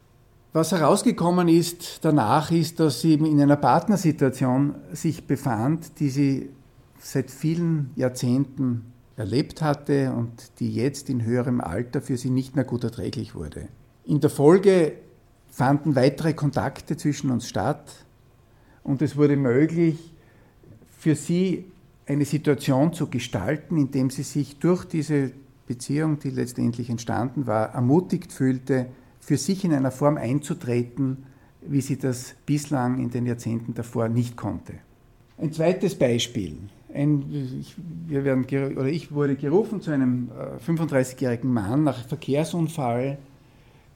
Was 0.55 0.71
herausgekommen 0.71 1.49
ist 1.49 2.05
danach, 2.05 2.49
ist, 2.49 2.79
dass 2.79 3.01
sie 3.01 3.15
in 3.15 3.41
einer 3.41 3.57
Partnersituation 3.57 4.75
sich 4.93 5.27
befand, 5.27 5.99
die 5.99 6.09
sie 6.09 6.49
seit 6.97 7.29
vielen 7.29 7.89
Jahrzehnten 7.97 8.93
erlebt 9.17 9.61
hatte 9.61 10.13
und 10.13 10.31
die 10.61 10.73
jetzt 10.73 11.09
in 11.09 11.25
höherem 11.25 11.59
Alter 11.59 12.01
für 12.01 12.15
sie 12.15 12.29
nicht 12.29 12.55
mehr 12.55 12.63
gut 12.63 12.85
erträglich 12.85 13.35
wurde. 13.35 13.67
In 14.05 14.21
der 14.21 14.29
Folge 14.29 14.93
fanden 15.51 15.93
weitere 15.97 16.33
Kontakte 16.33 16.95
zwischen 16.95 17.31
uns 17.31 17.49
statt 17.49 17.91
und 18.81 19.01
es 19.01 19.17
wurde 19.17 19.35
möglich, 19.35 20.13
für 20.97 21.15
sie 21.15 21.65
eine 22.05 22.23
Situation 22.23 22.93
zu 22.93 23.07
gestalten, 23.07 23.75
in 23.75 23.91
dem 23.91 24.09
sie 24.09 24.23
sich 24.23 24.57
durch 24.57 24.85
diese 24.85 25.31
Beziehung, 25.67 26.19
die 26.19 26.29
letztendlich 26.29 26.89
entstanden 26.89 27.45
war, 27.45 27.73
ermutigt 27.73 28.31
fühlte, 28.31 28.85
für 29.25 29.37
sich 29.37 29.65
in 29.65 29.73
einer 29.73 29.89
Form 29.89 30.17
einzutreten, 30.17 31.25
wie 31.61 31.81
sie 31.81 31.97
das 31.97 32.35
bislang 32.45 32.99
in 32.99 33.09
den 33.09 33.25
Jahrzehnten 33.25 33.73
davor 33.73 34.07
nicht 34.07 34.37
konnte. 34.37 34.73
Ein 35.39 35.51
zweites 35.51 35.95
Beispiel. 35.95 36.57
ein, 36.93 37.59
ich, 37.59 37.75
wir 38.07 38.23
werden, 38.23 38.45
oder 38.77 38.87
ich 38.87 39.11
wurde 39.11 39.35
gerufen 39.35 39.81
zu 39.81 39.89
einem 39.89 40.29
35-jährigen 40.65 41.51
Mann 41.51 41.83
nach 41.83 42.05
Verkehrsunfall. 42.05 43.17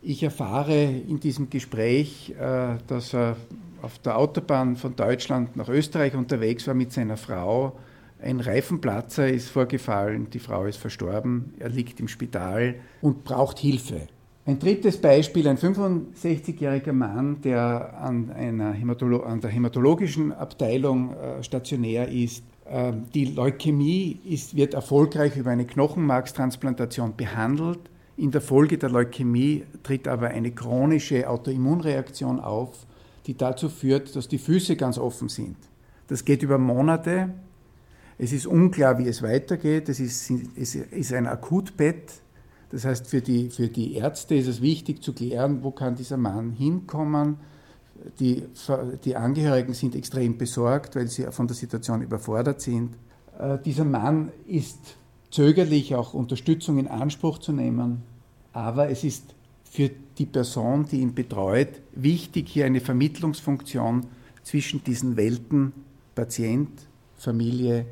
Ich 0.02 0.24
erfahre 0.24 0.84
in 0.84 1.20
diesem 1.20 1.50
Gespräch, 1.52 2.34
dass 2.88 3.14
er 3.14 3.38
auf 3.84 4.00
der 4.00 4.18
Autobahn 4.18 4.78
von 4.78 4.96
Deutschland 4.96 5.56
nach 5.56 5.70
Österreich 5.70 6.16
unterwegs 6.16 6.66
war 6.66 6.74
mit 6.74 6.92
seiner 6.92 7.18
Frau. 7.18 7.78
Ein 8.22 8.40
Reifenplatzer 8.40 9.30
ist 9.30 9.50
vorgefallen, 9.50 10.30
die 10.32 10.40
Frau 10.40 10.66
ist 10.66 10.78
verstorben, 10.78 11.54
er 11.60 11.70
liegt 11.70 12.00
im 12.00 12.08
Spital 12.08 12.76
und 13.02 13.24
braucht 13.24 13.60
Hilfe. 13.60 14.08
Ein 14.50 14.58
drittes 14.58 14.98
Beispiel, 14.98 15.48
ein 15.48 15.60
65-jähriger 15.60 16.92
Mann, 16.92 17.40
der 17.42 18.02
an, 18.02 18.32
einer 18.32 18.74
Hämatolo 18.74 19.22
an 19.22 19.42
der 19.42 19.52
hämatologischen 19.52 20.32
Abteilung 20.32 21.14
äh, 21.14 21.44
stationär 21.44 22.08
ist. 22.10 22.44
Äh, 22.66 22.94
die 23.14 23.26
Leukämie 23.26 24.20
ist, 24.26 24.56
wird 24.56 24.74
erfolgreich 24.74 25.38
über 25.38 25.52
eine 25.52 25.68
Knochenmarkstransplantation 25.68 27.16
behandelt. 27.16 27.78
In 28.18 28.32
der 28.32 28.42
Folge 28.42 28.80
der 28.80 28.90
Leukämie 28.90 29.66
tritt 29.84 30.08
aber 30.08 30.30
eine 30.30 30.50
chronische 30.50 31.30
Autoimmunreaktion 31.30 32.40
auf, 32.40 32.88
die 33.28 33.38
dazu 33.38 33.70
führt, 33.70 34.16
dass 34.16 34.28
die 34.28 34.40
Füße 34.40 34.76
ganz 34.78 34.98
offen 34.98 35.30
sind. 35.30 35.58
Das 36.08 36.26
geht 36.26 36.42
über 36.42 36.58
Monate. 36.58 37.30
Es 38.18 38.34
ist 38.34 38.48
unklar, 38.48 38.98
wie 38.98 39.10
es 39.10 39.22
weitergeht. 39.22 39.90
Es 39.90 40.00
ist, 40.00 40.32
es 40.56 40.74
ist 40.74 41.14
ein 41.14 41.28
Akutbett. 41.28 42.14
Das 42.72 42.86
heißt, 42.86 43.08
für 43.08 43.22
die, 43.22 43.50
für 43.50 43.68
die 43.68 43.96
Ärzte 43.96 44.36
ist 44.36 44.48
es 44.48 44.62
wichtig 44.62 45.02
zu 45.04 45.14
klären, 45.14 45.64
wo 45.64 45.72
kann 45.72 45.96
dieser 45.96 46.18
Mann 46.18 46.52
hinkommen. 46.52 47.38
Die, 48.20 48.44
die 49.04 49.16
Angehörigen 49.16 49.74
sind 49.74 49.96
extrem 49.96 50.38
besorgt, 50.38 50.96
weil 50.96 51.08
sie 51.08 51.24
von 51.32 51.48
der 51.48 51.56
Situation 51.56 52.02
überfordert 52.02 52.62
sind. 52.62 52.96
Äh, 53.38 53.58
dieser 53.66 53.86
Mann 53.86 54.32
ist 54.48 54.80
zögerlich, 55.32 55.96
auch 55.96 56.14
Unterstützung 56.14 56.78
in 56.78 56.88
Anspruch 56.88 57.40
zu 57.40 57.52
nehmen. 57.52 58.04
Aber 58.54 58.90
es 58.90 59.04
ist 59.04 59.36
für 59.64 59.90
die 60.18 60.26
Person, 60.26 60.86
die 60.86 61.02
ihn 61.02 61.14
betreut, 61.14 61.82
wichtig, 61.94 62.50
hier 62.50 62.66
eine 62.66 62.82
Vermittlungsfunktion 62.82 64.06
zwischen 64.44 64.84
diesen 64.84 65.16
Welten 65.18 65.74
Patient, 66.16 66.70
Familie, 67.18 67.86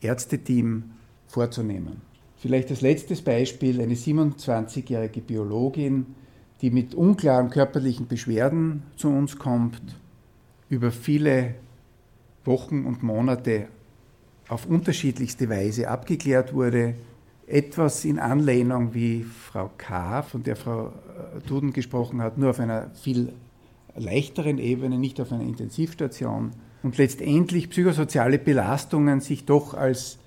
Ärzteteam 0.00 0.84
vorzunehmen. 1.26 2.00
Vielleicht 2.36 2.70
als 2.70 2.82
letztes 2.82 3.22
Beispiel 3.22 3.80
eine 3.80 3.94
27-jährige 3.94 5.20
Biologin, 5.20 6.06
die 6.60 6.70
mit 6.70 6.94
unklaren 6.94 7.50
körperlichen 7.50 8.06
Beschwerden 8.06 8.82
zu 8.96 9.08
uns 9.08 9.38
kommt, 9.38 9.82
über 10.68 10.90
viele 10.90 11.54
Wochen 12.44 12.84
und 12.84 13.02
Monate 13.02 13.68
auf 14.48 14.66
unterschiedlichste 14.66 15.48
Weise 15.48 15.88
abgeklärt 15.88 16.54
wurde, 16.54 16.94
etwas 17.46 18.04
in 18.04 18.18
Anlehnung 18.18 18.94
wie 18.94 19.22
Frau 19.22 19.70
K., 19.76 20.22
von 20.22 20.42
der 20.42 20.56
Frau 20.56 20.88
äh, 20.88 21.40
Duden 21.46 21.72
gesprochen 21.72 22.20
hat, 22.20 22.38
nur 22.38 22.50
auf 22.50 22.60
einer 22.60 22.90
viel 22.90 23.32
leichteren 23.96 24.58
Ebene, 24.58 24.98
nicht 24.98 25.20
auf 25.20 25.32
einer 25.32 25.42
Intensivstation. 25.42 26.50
Und 26.82 26.98
letztendlich 26.98 27.70
psychosoziale 27.70 28.38
Belastungen 28.38 29.20
sich 29.20 29.46
doch 29.46 29.74
als 29.74 30.18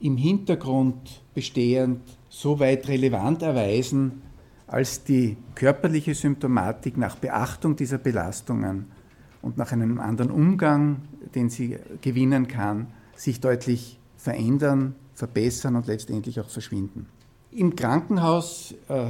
im 0.00 0.16
Hintergrund 0.16 1.22
bestehend 1.34 2.00
so 2.28 2.58
weit 2.60 2.88
relevant 2.88 3.42
erweisen, 3.42 4.22
als 4.66 5.04
die 5.04 5.36
körperliche 5.54 6.14
Symptomatik 6.14 6.96
nach 6.96 7.16
Beachtung 7.16 7.76
dieser 7.76 7.98
Belastungen 7.98 8.86
und 9.42 9.56
nach 9.56 9.72
einem 9.72 10.00
anderen 10.00 10.30
Umgang, 10.30 11.02
den 11.34 11.50
sie 11.50 11.78
gewinnen 12.00 12.48
kann, 12.48 12.88
sich 13.14 13.40
deutlich 13.40 13.98
verändern 14.16 14.94
verbessern 15.16 15.76
und 15.76 15.86
letztendlich 15.86 16.38
auch 16.38 16.48
verschwinden. 16.48 17.06
Im 17.50 17.74
Krankenhaus, 17.74 18.74
äh, 18.88 19.06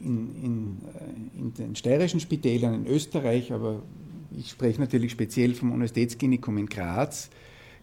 in, 0.00 0.36
in, 0.42 0.78
äh, 0.94 1.40
in, 1.40 1.54
den 1.54 1.76
steirischen 1.76 2.20
Spitälern 2.20 2.74
in 2.74 2.86
Österreich, 2.86 3.52
aber 3.52 3.82
ich 4.36 4.50
spreche 4.50 4.80
natürlich 4.80 5.12
speziell 5.12 5.54
vom 5.54 5.72
Universitätsklinikum 5.72 6.58
in 6.58 6.66
Graz, 6.66 7.28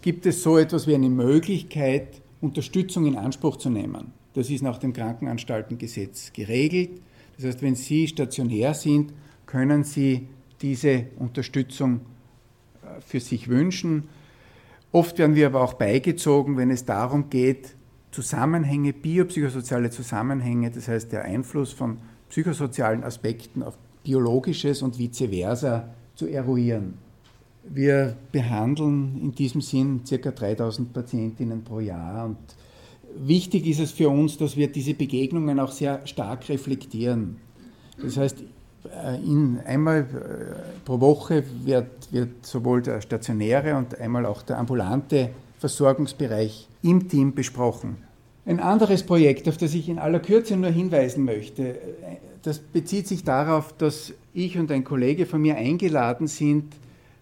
gibt 0.02 0.26
es 0.26 0.42
so 0.42 0.58
etwas 0.58 0.88
wie 0.88 0.96
eine 0.96 1.10
Möglichkeit, 1.10 2.22
Unterstützung 2.42 3.06
in 3.06 3.18
Anspruch 3.18 3.58
zu 3.58 3.70
nehmen. 3.70 4.14
Das 4.34 4.50
ist 4.50 4.62
nach 4.62 4.78
dem 4.78 4.94
Krankenanstaltengesetz 4.94 6.32
geregelt. 6.34 7.02
Das 7.36 7.46
heißt, 7.46 7.62
wenn 7.62 7.76
Sie 7.76 8.08
stationär 8.08 8.74
sind, 8.74 9.14
können 9.46 9.84
Sie 9.84 10.28
diese 10.62 11.06
Unterstützung 11.18 12.02
äh, 12.84 13.02
für 13.02 13.20
sich 13.20 13.48
wünschen 13.48 14.04
Oft 14.92 15.20
werden 15.20 15.36
wir 15.36 15.46
aber 15.46 15.62
auch 15.62 15.74
beigezogen, 15.74 16.58
wenn 16.58 16.72
es 16.72 16.84
darum 16.84 17.30
geht, 17.30 17.76
Zusammenhänge, 18.12 18.92
biopsychosoziale 18.92 19.92
Zusammenhänge, 19.92 20.72
das 20.72 20.88
heißt 20.88 21.12
der 21.12 21.26
Einfluss 21.26 21.74
von 21.74 22.00
psychosozialen 22.30 23.04
Aspekten 23.04 23.62
auf 23.62 23.78
biologisches 24.04 24.82
und 24.82 24.98
vice 24.98 25.30
versa 25.30 25.94
zu 26.16 26.26
eruieren. 26.26 26.96
Wir 27.72 28.16
behandeln 28.32 29.20
in 29.22 29.36
diesem 29.36 29.62
Sinn 29.62 30.02
ca. 30.10 30.32
3000 30.32 30.92
Patientinnen 30.92 31.64
pro 31.64 31.80
Jahr 31.80 32.26
und 32.26 32.38
wichtig 33.16 33.68
ist 33.68 33.80
es 33.80 33.92
für 33.92 34.10
uns, 34.10 34.38
dass 34.38 34.58
wir 34.58 34.72
diese 34.72 34.96
Begegnungen 34.96 35.60
auch 35.60 35.72
sehr 35.72 36.06
stark 36.08 36.50
reflektieren. 36.50 37.38
Das 38.02 38.18
heißt, 38.18 38.44
äh, 38.92 39.16
in, 39.18 39.60
einmal 39.66 40.00
äh, 40.00 40.86
pro 40.86 41.00
Woche 41.00 41.44
wird, 41.64 42.12
wird 42.12 42.46
sowohl 42.46 42.82
der 42.82 43.02
stationäre 43.02 43.76
und 43.76 44.00
einmal 44.00 44.26
auch 44.26 44.42
der 44.42 44.58
ambulante 44.58 45.30
Versorgungsbereich 45.60 46.68
im 46.82 47.08
Team 47.08 47.36
besprochen. 47.36 47.98
Ein 48.46 48.60
anderes 48.60 49.04
Projekt, 49.04 49.48
auf 49.48 49.58
das 49.58 49.76
ich 49.76 49.90
in 49.90 50.00
aller 50.00 50.20
Kürze 50.20 50.56
nur 50.58 50.72
hinweisen 50.72 51.24
möchte, 51.24 51.70
äh, 51.70 51.76
das 52.42 52.58
bezieht 52.58 53.08
sich 53.08 53.24
darauf, 53.24 53.74
dass 53.78 54.14
ich 54.34 54.58
und 54.58 54.72
ein 54.72 54.84
Kollege 54.84 55.26
von 55.26 55.42
mir 55.42 55.58
eingeladen 55.58 56.28
sind, 56.28 56.74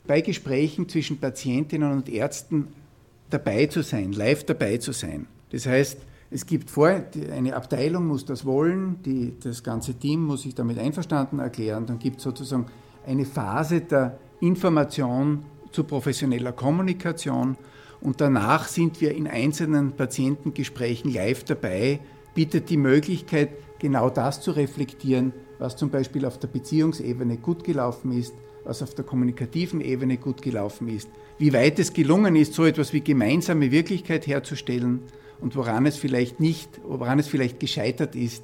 bei 0.08 0.22
Gesprächen 0.22 0.90
zwischen 0.90 1.20
Patientinnen 1.20 1.92
und 1.92 2.10
Ärzten 2.10 2.70
dabei 3.30 3.68
zu 3.68 3.84
sein, 3.84 4.14
live 4.14 4.46
dabei 4.46 4.78
zu 4.78 4.94
sein. 4.94 5.28
Das 5.52 5.66
heißt, 5.66 6.00
es 6.30 6.46
gibt 6.46 6.70
vor, 6.70 7.04
eine 7.34 7.56
Abteilung 7.56 8.08
muss 8.08 8.26
das 8.26 8.46
wollen, 8.46 9.02
die, 9.04 9.34
das 9.42 9.64
ganze 9.64 9.94
Team 9.94 10.24
muss 10.24 10.42
sich 10.42 10.56
damit 10.56 10.78
einverstanden 10.78 11.40
erklären. 11.40 11.86
Dann 11.86 12.00
gibt 12.00 12.18
es 12.18 12.24
sozusagen 12.24 12.66
eine 13.06 13.26
Phase 13.26 13.82
der 13.82 14.18
Information 14.42 15.46
zu 15.72 15.84
professioneller 15.84 16.52
Kommunikation 16.52 17.58
und 18.02 18.22
danach 18.22 18.68
sind 18.68 19.02
wir 19.02 19.16
in 19.16 19.28
einzelnen 19.28 19.94
Patientengesprächen 19.94 21.12
live 21.12 21.44
dabei, 21.46 22.00
bietet 22.36 22.70
die 22.70 22.78
Möglichkeit, 22.78 23.50
genau 23.80 24.10
das 24.10 24.42
zu 24.42 24.52
reflektieren, 24.52 25.34
was 25.60 25.76
zum 25.76 25.90
Beispiel 25.90 26.26
auf 26.26 26.38
der 26.38 26.48
Beziehungsebene 26.48 27.38
gut 27.38 27.64
gelaufen 27.64 28.12
ist, 28.12 28.34
was 28.64 28.84
auf 28.84 28.94
der 28.94 29.06
kommunikativen 29.06 29.82
Ebene 29.82 30.18
gut 30.18 30.42
gelaufen 30.42 30.88
ist, 30.88 31.10
wie 31.38 31.54
weit 31.54 31.80
es 31.80 31.94
gelungen 31.94 32.36
ist, 32.36 32.54
so 32.54 32.66
etwas 32.66 32.94
wie 32.94 33.02
gemeinsame 33.02 33.72
Wirklichkeit 33.72 34.28
herzustellen 34.28 35.02
und 35.40 35.56
woran 35.56 35.86
es 35.86 35.98
vielleicht 35.98 36.40
nicht, 36.40 36.70
woran 36.84 37.20
es 37.20 37.28
vielleicht 37.28 37.60
gescheitert 37.60 38.16
ist 38.16 38.44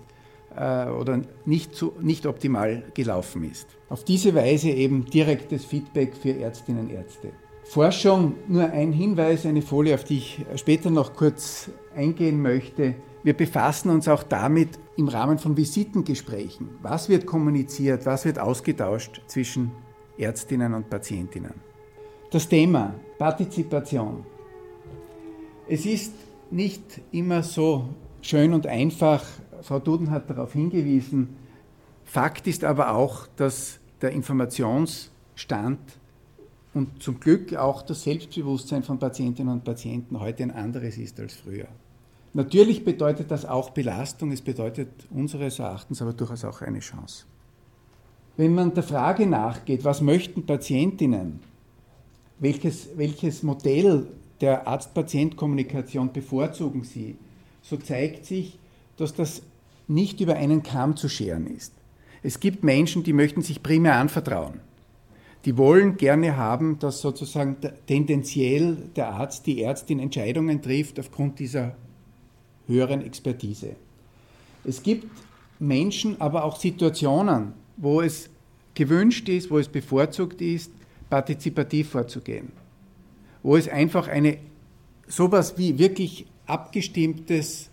äh, 0.55 0.87
oder 0.87 1.21
nicht, 1.45 1.75
so, 1.75 1.93
nicht 2.01 2.25
optimal 2.25 2.83
gelaufen 2.93 3.49
ist. 3.49 3.67
Auf 3.89 4.03
diese 4.03 4.33
Weise 4.35 4.69
eben 4.69 5.05
direktes 5.05 5.65
Feedback 5.65 6.13
für 6.15 6.37
Ärztinnen 6.37 6.85
und 6.85 6.91
Ärzte. 6.91 7.31
Forschung, 7.63 8.35
nur 8.47 8.69
ein 8.69 8.91
Hinweis, 8.91 9.45
eine 9.45 9.61
Folie, 9.61 9.95
auf 9.95 10.03
die 10.03 10.17
ich 10.17 10.45
später 10.55 10.89
noch 10.89 11.13
kurz 11.13 11.69
eingehen 11.95 12.41
möchte. 12.41 12.95
Wir 13.23 13.33
befassen 13.33 13.89
uns 13.89 14.07
auch 14.07 14.23
damit 14.23 14.79
im 14.95 15.07
Rahmen 15.07 15.37
von 15.37 15.57
Visitengesprächen. 15.57 16.69
Was 16.81 17.09
wird 17.09 17.25
kommuniziert, 17.25 18.05
was 18.05 18.25
wird 18.25 18.39
ausgetauscht 18.39 19.21
zwischen 19.27 19.71
Ärztinnen 20.17 20.73
und 20.73 20.89
Patientinnen? 20.89 21.53
Das 22.31 22.47
Thema 22.47 22.93
Partizipation. 23.17 24.25
Es 25.67 25.85
ist 25.85 26.13
nicht 26.51 27.01
immer 27.11 27.41
so 27.43 27.89
schön 28.21 28.53
und 28.53 28.67
einfach. 28.67 29.23
Frau 29.61 29.79
Duden 29.79 30.11
hat 30.11 30.29
darauf 30.29 30.53
hingewiesen. 30.53 31.37
Fakt 32.03 32.47
ist 32.47 32.63
aber 32.63 32.95
auch, 32.95 33.27
dass 33.35 33.79
der 34.01 34.11
Informationsstand 34.11 35.79
und 36.73 37.01
zum 37.01 37.19
Glück 37.19 37.55
auch 37.55 37.81
das 37.81 38.03
Selbstbewusstsein 38.03 38.83
von 38.83 38.99
Patientinnen 38.99 39.53
und 39.53 39.63
Patienten 39.63 40.19
heute 40.19 40.43
ein 40.43 40.51
anderes 40.51 40.97
ist 40.97 41.19
als 41.19 41.35
früher. 41.35 41.67
Natürlich 42.33 42.83
bedeutet 42.83 43.29
das 43.29 43.45
auch 43.45 43.69
Belastung, 43.69 44.31
es 44.31 44.41
bedeutet 44.41 44.89
unseres 45.11 45.59
Erachtens 45.59 46.01
aber 46.01 46.13
durchaus 46.13 46.43
auch 46.43 46.61
eine 46.61 46.79
Chance. 46.79 47.25
Wenn 48.37 48.55
man 48.55 48.73
der 48.73 48.81
Frage 48.81 49.27
nachgeht, 49.27 49.85
was 49.85 50.01
möchten 50.01 50.45
Patientinnen, 50.47 51.41
welches, 52.39 52.89
welches 52.97 53.43
Modell 53.43 54.07
der 54.41 54.67
Arzt-Patient-Kommunikation 54.67 56.11
bevorzugen 56.11 56.83
sie, 56.83 57.17
so 57.61 57.77
zeigt 57.77 58.25
sich, 58.25 58.57
dass 58.97 59.13
das 59.13 59.43
nicht 59.87 60.19
über 60.19 60.35
einen 60.35 60.63
Kamm 60.63 60.97
zu 60.97 61.09
scheren 61.09 61.45
ist. 61.45 61.73
Es 62.23 62.39
gibt 62.39 62.63
Menschen, 62.63 63.03
die 63.03 63.13
möchten 63.13 63.43
sich 63.43 63.61
primär 63.61 63.97
anvertrauen. 63.97 64.61
Die 65.45 65.57
wollen 65.57 65.97
gerne 65.97 66.37
haben, 66.37 66.79
dass 66.79 67.01
sozusagen 67.01 67.57
tendenziell 67.85 68.77
der 68.95 69.09
Arzt, 69.09 69.45
die 69.45 69.61
Ärztin 69.61 69.99
Entscheidungen 69.99 70.61
trifft 70.61 70.99
aufgrund 70.99 71.37
dieser 71.37 71.75
höheren 72.67 73.01
Expertise. 73.01 73.75
Es 74.63 74.83
gibt 74.83 75.07
Menschen, 75.59 76.19
aber 76.19 76.43
auch 76.43 76.59
Situationen, 76.59 77.53
wo 77.77 78.01
es 78.01 78.29
gewünscht 78.73 79.29
ist, 79.29 79.51
wo 79.51 79.59
es 79.59 79.67
bevorzugt 79.67 80.41
ist, 80.41 80.71
partizipativ 81.09 81.89
vorzugehen. 81.89 82.51
Wo 83.41 83.55
es 83.55 83.67
einfach 83.67 84.07
eine 84.07 84.37
sowas 85.07 85.57
wie 85.57 85.77
wirklich 85.77 86.25
abgestimmtes 86.45 87.69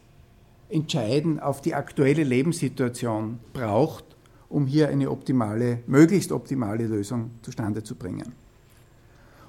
Entscheiden 0.69 1.41
auf 1.41 1.63
die 1.63 1.75
aktuelle 1.75 2.23
Lebenssituation 2.23 3.39
braucht, 3.53 4.05
um 4.49 4.67
hier 4.67 4.89
eine 4.89 5.11
optimale, 5.11 5.79
möglichst 5.87 6.33
optimale 6.33 6.87
Lösung 6.87 7.31
zustande 7.43 7.83
zu 7.83 7.95
bringen. 7.95 8.33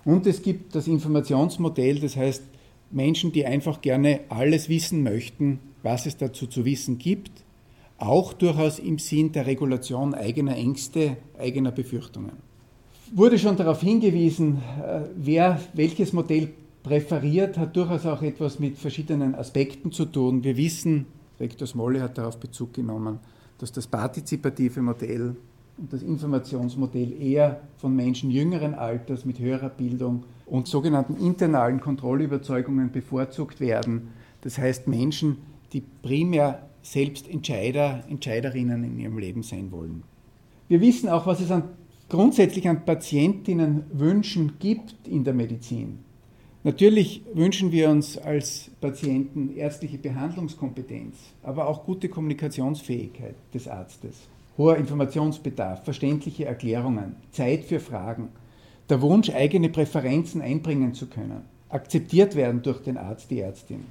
Und 0.04 0.26
es 0.26 0.42
gibt 0.42 0.76
das 0.76 0.88
Informationsmodell, 0.88 2.00
das 2.00 2.16
heißt 2.16 2.44
Menschen, 2.92 3.32
die 3.32 3.46
einfach 3.46 3.82
gerne 3.82 4.22
alles 4.30 4.70
wissen 4.70 5.04
möchten, 5.04 5.60
was 5.84 6.06
es 6.06 6.18
dazu 6.18 6.48
zu 6.48 6.66
wissen 6.66 6.98
gibt, 6.98 7.32
auch 7.98 8.34
durchaus 8.34 8.80
im 8.80 9.00
Sinn 9.00 9.32
der 9.32 9.46
Regulation 9.46 10.14
eigener 10.14 10.56
Ängste, 10.56 11.18
eigener 11.38 11.72
Befürchtungen. 11.72 12.34
Wurde 13.14 13.38
schon 13.38 13.58
darauf 13.58 13.82
hingewiesen, 13.82 14.58
äh, 14.84 15.02
wer 15.16 15.60
welches 15.74 16.14
Modell 16.14 16.50
präferiert, 16.84 17.58
hat 17.58 17.76
durchaus 17.76 18.06
auch 18.06 18.22
etwas 18.22 18.60
mit 18.60 18.78
verschiedenen 18.78 19.36
Aspekten 19.36 19.92
zu 19.92 20.06
tun. 20.06 20.44
Wir 20.44 20.58
wissen, 20.58 21.06
Rektor 21.40 21.68
Smolle 21.68 22.02
hat 22.02 22.18
darauf 22.18 22.38
Bezug 22.38 22.74
genommen, 22.74 23.20
dass 23.58 23.72
das 23.72 23.86
partizipative 23.86 24.82
Modell 24.82 25.36
und 25.78 25.92
das 25.92 26.04
Informationsmodell 26.04 27.20
eher 27.22 27.62
von 27.78 27.96
Menschen 27.96 28.30
jüngeren 28.30 28.74
Alters 28.74 29.26
mit 29.26 29.40
höherer 29.40 29.70
Bildung 29.70 30.24
und 30.52 30.68
sogenannten 30.68 31.16
internalen 31.16 31.80
Kontrollüberzeugungen 31.80 32.92
bevorzugt 32.92 33.62
werden. 33.62 34.10
Das 34.42 34.58
heißt 34.58 34.86
Menschen, 34.86 35.38
die 35.72 35.82
primär 36.02 36.68
selbst 36.82 37.30
Entscheider, 37.30 38.04
Entscheiderinnen 38.10 38.84
in 38.84 39.00
ihrem 39.00 39.18
Leben 39.18 39.44
sein 39.44 39.72
wollen. 39.72 40.04
Wir 40.68 40.82
wissen 40.82 41.08
auch, 41.08 41.26
was 41.26 41.40
es 41.40 41.52
an, 41.52 41.64
grundsätzlich 42.10 42.68
an 42.68 42.84
Patientinnenwünschen 42.84 44.60
gibt 44.60 45.08
in 45.08 45.24
der 45.24 45.34
Medizin. 45.34 46.00
Natürlich 46.64 47.24
wünschen 47.34 47.72
wir 47.72 47.90
uns 47.90 48.18
als 48.18 48.72
Patienten 48.82 49.56
ärztliche 49.56 50.00
Behandlungskompetenz, 50.00 51.16
aber 51.44 51.68
auch 51.68 51.86
gute 51.86 52.10
Kommunikationsfähigkeit 52.10 53.36
des 53.54 53.70
Arztes, 53.70 54.28
hoher 54.58 54.76
Informationsbedarf, 54.76 55.86
verständliche 55.86 56.44
Erklärungen, 56.44 57.16
Zeit 57.32 57.64
für 57.64 57.80
Fragen, 57.80 58.30
der 58.92 59.02
Wunsch, 59.02 59.30
eigene 59.30 59.70
Präferenzen 59.70 60.42
einbringen 60.42 60.94
zu 60.94 61.08
können, 61.08 61.44
akzeptiert 61.70 62.36
werden 62.36 62.62
durch 62.62 62.82
den 62.82 62.98
Arzt, 62.98 63.32
die 63.32 63.40
Ärztin. 63.40 63.86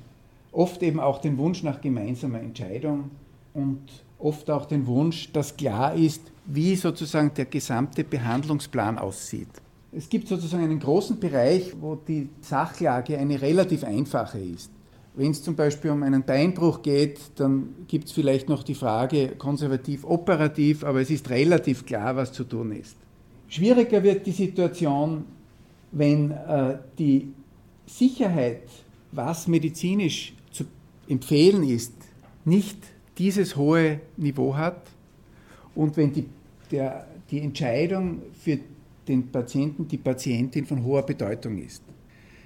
Oft 0.52 0.82
eben 0.82 1.00
auch 1.00 1.20
den 1.20 1.38
Wunsch 1.38 1.62
nach 1.62 1.80
gemeinsamer 1.80 2.40
Entscheidung 2.40 3.10
und 3.54 3.80
oft 4.18 4.50
auch 4.50 4.66
den 4.66 4.86
Wunsch, 4.86 5.32
dass 5.32 5.56
klar 5.56 5.94
ist, 5.94 6.20
wie 6.44 6.76
sozusagen 6.76 7.32
der 7.34 7.46
gesamte 7.46 8.04
Behandlungsplan 8.04 8.98
aussieht. 8.98 9.48
Es 9.92 10.08
gibt 10.08 10.28
sozusagen 10.28 10.64
einen 10.64 10.78
großen 10.78 11.18
Bereich, 11.18 11.72
wo 11.80 11.94
die 11.94 12.28
Sachlage 12.42 13.18
eine 13.18 13.40
relativ 13.40 13.84
einfache 13.84 14.38
ist. 14.38 14.70
Wenn 15.14 15.30
es 15.30 15.42
zum 15.42 15.56
Beispiel 15.56 15.90
um 15.90 16.02
einen 16.02 16.22
Beinbruch 16.22 16.82
geht, 16.82 17.18
dann 17.36 17.74
gibt 17.88 18.06
es 18.06 18.12
vielleicht 18.12 18.48
noch 18.48 18.62
die 18.62 18.74
Frage 18.74 19.28
konservativ, 19.38 20.04
operativ, 20.04 20.84
aber 20.84 21.00
es 21.00 21.10
ist 21.10 21.30
relativ 21.30 21.86
klar, 21.86 22.14
was 22.16 22.32
zu 22.32 22.44
tun 22.44 22.72
ist. 22.72 22.96
Schwieriger 23.50 24.00
wird 24.02 24.24
die 24.26 24.32
Situation, 24.32 25.24
wenn 25.90 26.30
äh, 26.30 26.78
die 26.96 27.32
Sicherheit, 27.84 28.62
was 29.10 29.48
medizinisch 29.48 30.32
zu 30.52 30.64
empfehlen 31.08 31.64
ist, 31.68 31.92
nicht 32.44 32.78
dieses 33.18 33.56
hohe 33.56 34.00
Niveau 34.16 34.54
hat 34.54 34.82
und 35.74 35.96
wenn 35.96 36.12
die, 36.12 36.26
der, 36.70 37.08
die 37.28 37.40
Entscheidung 37.40 38.22
für 38.40 38.60
den 39.08 39.32
Patienten, 39.32 39.88
die 39.88 39.98
Patientin 39.98 40.64
von 40.64 40.84
hoher 40.84 41.02
Bedeutung 41.02 41.58
ist. 41.58 41.82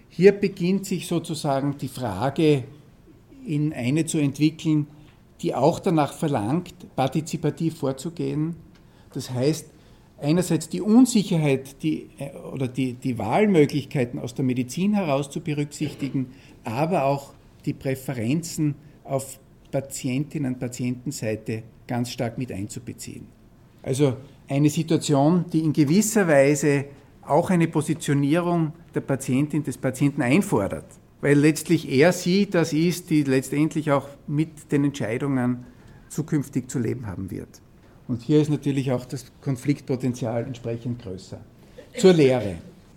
Hier 0.09 0.33
beginnt 0.33 0.87
sich 0.87 1.07
sozusagen 1.07 1.77
die 1.77 1.89
Frage 1.89 2.65
in 3.47 3.75
eine 3.75 4.07
zu 4.07 4.17
entwickeln, 4.17 4.87
die 5.43 5.55
auch 5.55 5.81
danach 5.81 6.15
verlangt, 6.15 6.73
partizipativ 6.97 7.77
vorzugehen. 7.77 8.57
Das 9.13 9.31
heißt, 9.31 9.74
einerseits 10.25 10.69
die 10.69 10.81
Unsicherheit 10.81 11.83
die, 11.83 12.09
äh, 12.19 12.37
oder 12.53 12.67
die, 12.67 12.95
die 12.95 13.19
Wahlmöglichkeiten 13.19 14.19
aus 14.19 14.35
der 14.35 14.45
Medizin 14.45 14.95
heraus 14.95 15.31
zu 15.31 15.41
berücksichtigen, 15.41 16.33
aber 16.65 17.05
auch 17.05 17.35
die 17.65 17.75
Präferenzen 17.75 18.75
auf 19.05 19.39
Patientinnen- 19.71 20.55
und 20.55 20.59
Patientenseite 20.59 21.63
ganz 21.87 22.11
stark 22.11 22.39
mit 22.39 22.51
einzubeziehen. 22.51 23.27
Also 23.83 24.17
eine 24.49 24.71
Situation, 24.71 25.45
die 25.53 25.61
in 25.61 25.73
gewisser 25.73 26.27
Weise 26.27 26.87
auch 27.23 27.51
eine 27.51 27.69
Positionierung 27.69 28.73
der 28.95 29.01
Patientin, 29.01 29.63
des 29.63 29.79
Patienten 29.79 30.23
einfordert, 30.23 30.87
weil 31.21 31.39
letztlich 31.39 31.91
er 31.91 32.13
sie 32.13 32.49
das 32.49 32.73
ist, 32.73 33.11
die 33.11 33.23
letztendlich 33.23 33.91
auch 33.93 34.09
mit 34.27 34.71
den 34.73 34.85
Entscheidungen 34.85 35.65
zukünftig 36.09 36.71
zu 36.71 36.79
leben 36.79 37.07
haben 37.07 37.31
wird. 37.31 37.61
Und 38.07 38.23
hier 38.23 38.41
ist 38.41 38.51
natürlich 38.51 38.93
auch 38.93 39.05
das 39.05 39.27
Konfliktpotenzial 39.41 40.45
entsprechend 40.45 41.03
größer. 41.03 41.39
Zur 41.97 42.13
Lehre 42.13 42.57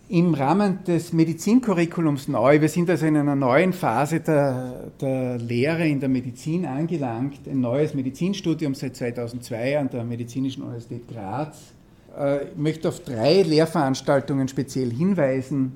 im 0.09 0.33
Rahmen 0.33 0.83
des 0.85 1.11
Medizincurriculums 1.11 2.29
neu. 2.29 2.61
Wir 2.61 2.69
sind 2.69 2.89
also 2.89 3.05
in 3.05 3.17
einer 3.17 3.35
neuen 3.35 3.73
Phase 3.73 4.21
der, 4.21 4.91
der, 5.01 5.37
Lehre 5.37 5.87
in 5.87 5.99
der 5.99 6.07
Medizin 6.07 6.65
angelangt. 6.65 7.45
Ein 7.45 7.59
neues 7.59 7.93
Medizinstudium 7.93 8.73
seit 8.73 8.95
2002 8.95 9.77
an 9.77 9.89
der 9.89 10.05
Medizinischen 10.05 10.63
Universität 10.63 11.07
Graz. 11.09 11.73
Äh, 12.17 12.45
ich 12.45 12.55
möchte 12.55 12.87
auf 12.87 13.01
drei 13.01 13.41
Lehrveranstaltungen 13.41 14.47
speziell 14.47 14.91
hinweisen. 14.91 15.73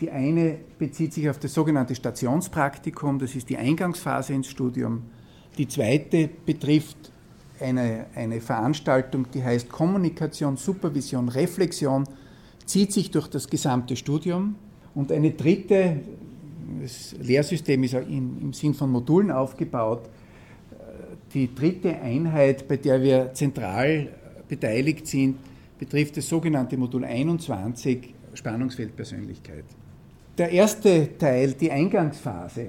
Die 0.00 0.10
eine 0.10 0.58
bezieht 0.78 1.14
sich 1.14 1.30
auf 1.30 1.38
das 1.38 1.54
sogenannte 1.54 1.94
Stationspraktikum, 1.94 3.18
das 3.18 3.34
ist 3.34 3.48
die 3.48 3.56
Eingangsphase 3.56 4.34
ins 4.34 4.48
Studium. 4.48 5.04
Die 5.56 5.68
zweite 5.68 6.28
betrifft 6.44 7.12
eine, 7.60 8.06
eine 8.14 8.40
Veranstaltung, 8.40 9.26
die 9.32 9.42
heißt 9.42 9.68
Kommunikation, 9.68 10.56
Supervision, 10.56 11.28
Reflexion 11.28 12.04
zieht 12.66 12.92
sich 12.92 13.10
durch 13.10 13.28
das 13.28 13.48
gesamte 13.48 13.96
Studium. 13.96 14.56
Und 14.94 15.12
eine 15.12 15.32
dritte, 15.32 16.00
das 16.80 17.14
Lehrsystem 17.20 17.84
ist 17.84 17.94
im 17.94 18.52
Sinn 18.52 18.74
von 18.74 18.90
Modulen 18.90 19.30
aufgebaut, 19.30 20.08
die 21.34 21.52
dritte 21.52 22.00
Einheit, 22.00 22.68
bei 22.68 22.76
der 22.76 23.02
wir 23.02 23.34
zentral 23.34 24.08
beteiligt 24.48 25.06
sind, 25.06 25.36
betrifft 25.78 26.16
das 26.16 26.28
sogenannte 26.28 26.76
Modul 26.76 27.04
21, 27.04 28.14
Spannungsfeldpersönlichkeit. 28.34 29.64
Der 30.38 30.50
erste 30.50 31.18
Teil, 31.18 31.52
die 31.52 31.70
Eingangsphase, 31.70 32.68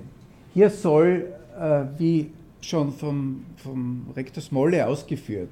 hier 0.53 0.69
soll, 0.69 1.27
äh, 1.59 1.83
wie 1.97 2.31
schon 2.65 2.91
vom, 2.93 3.43
vom 3.57 4.07
Rektor 4.15 4.41
Smolle 4.41 4.87
ausgeführt, 4.87 5.49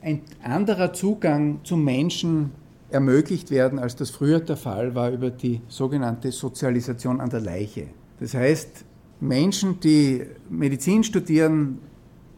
ein 0.00 0.22
anderer 0.42 0.92
Zugang 0.92 1.60
zum 1.64 1.84
Menschen 1.84 2.50
ermöglicht 2.90 3.50
werden, 3.50 3.78
als 3.78 3.96
das 3.96 4.10
früher 4.10 4.40
der 4.40 4.56
Fall 4.56 4.94
war 4.94 5.10
über 5.10 5.30
die 5.30 5.60
sogenannte 5.68 6.30
Sozialisation 6.30 7.20
an 7.20 7.30
der 7.30 7.40
Leiche. 7.40 7.86
Das 8.20 8.34
heißt, 8.34 8.84
Menschen, 9.20 9.80
die 9.80 10.22
Medizin 10.50 11.04
studieren 11.04 11.78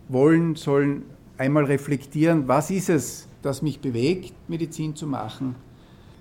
wollen, 0.08 0.54
sollen 0.54 1.02
einmal 1.38 1.64
reflektieren, 1.64 2.46
was 2.46 2.70
ist 2.70 2.88
es, 2.88 3.26
das 3.42 3.62
mich 3.62 3.80
bewegt, 3.80 4.34
Medizin 4.48 4.94
zu 4.94 5.06
machen? 5.06 5.56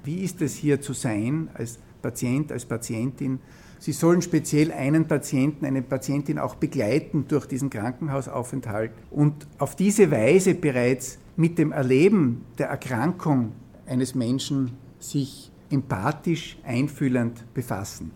Wie 0.04 0.22
ist 0.24 0.42
es 0.42 0.56
hier 0.56 0.82
zu 0.82 0.94
sein 0.94 1.50
als 1.54 1.80
Patient, 2.02 2.52
als 2.52 2.66
Patientin? 2.66 3.40
Sie 3.84 3.92
sollen 3.92 4.22
speziell 4.22 4.72
einen 4.72 5.10
Patienten, 5.10 5.66
eine 5.66 5.82
Patientin 5.82 6.40
auch 6.40 6.56
begleiten 6.56 7.26
durch 7.28 7.48
diesen 7.48 7.70
Krankenhausaufenthalt 7.70 8.92
und 9.12 9.46
auf 9.58 9.76
diese 9.76 10.10
Weise 10.10 10.56
bereits 10.56 11.20
mit 11.36 11.58
dem 11.58 11.74
Erleben 11.74 12.46
der 12.58 12.68
Erkrankung 12.68 13.52
eines 13.86 14.16
Menschen 14.16 14.72
sich 15.00 15.52
empathisch, 15.70 16.58
einfühlend 16.64 17.44
befassen. 17.54 18.12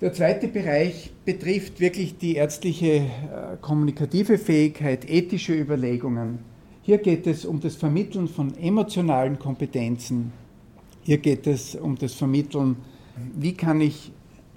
Der 0.00 0.12
zweite 0.12 0.48
Bereich 0.48 1.12
betrifft 1.24 1.78
wirklich 1.78 2.18
die 2.18 2.34
ärztliche 2.34 2.94
äh, 2.94 3.06
kommunikative 3.60 4.36
Fähigkeit, 4.36 5.08
ethische 5.08 5.54
Überlegungen. 5.54 6.40
Hier 6.82 6.98
geht 6.98 7.28
es 7.28 7.44
um 7.44 7.60
das 7.60 7.76
Vermitteln 7.76 8.26
von 8.26 8.58
emotionalen 8.58 9.38
Kompetenzen. 9.38 10.32
Hier 11.02 11.18
geht 11.18 11.46
es 11.46 11.76
um 11.76 11.96
das 11.96 12.14
Vermitteln, 12.14 12.74
wie 13.36 13.54
kann 13.54 13.80
ich 13.80 14.10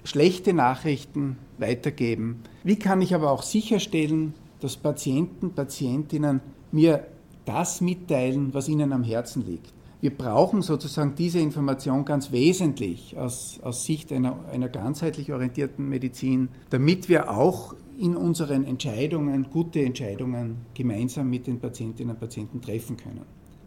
schlechte 0.08 0.54
Nachrichten 0.54 1.36
weitergeben. 1.58 2.40
Wie 2.64 2.76
kann 2.76 3.02
ich 3.02 3.14
aber 3.14 3.30
auch 3.30 3.42
sicherstellen, 3.42 4.34
dass 4.60 4.76
Patienten, 4.76 5.52
Patientinnen 5.52 6.40
mir 6.72 7.06
das 7.44 7.80
mitteilen, 7.80 8.52
was 8.52 8.68
ihnen 8.68 8.92
am 8.92 9.02
Herzen 9.02 9.46
liegt. 9.46 9.72
Wir 10.00 10.10
brauchen 10.10 10.62
sozusagen 10.62 11.14
diese 11.16 11.40
Information 11.40 12.04
ganz 12.04 12.30
wesentlich 12.30 13.16
aus, 13.16 13.58
aus 13.62 13.84
Sicht 13.84 14.12
einer, 14.12 14.36
einer 14.52 14.68
ganzheitlich 14.68 15.32
orientierten 15.32 15.88
Medizin, 15.88 16.50
damit 16.70 17.08
wir 17.08 17.30
auch 17.30 17.74
in 17.98 18.14
unseren 18.14 18.64
Entscheidungen 18.64 19.48
gute 19.50 19.80
Entscheidungen 19.82 20.58
gemeinsam 20.74 21.28
mit 21.30 21.48
den 21.48 21.58
Patientinnen 21.58 22.14
und 22.14 22.20
Patienten 22.20 22.60
treffen 22.60 22.96
können. 22.96 23.22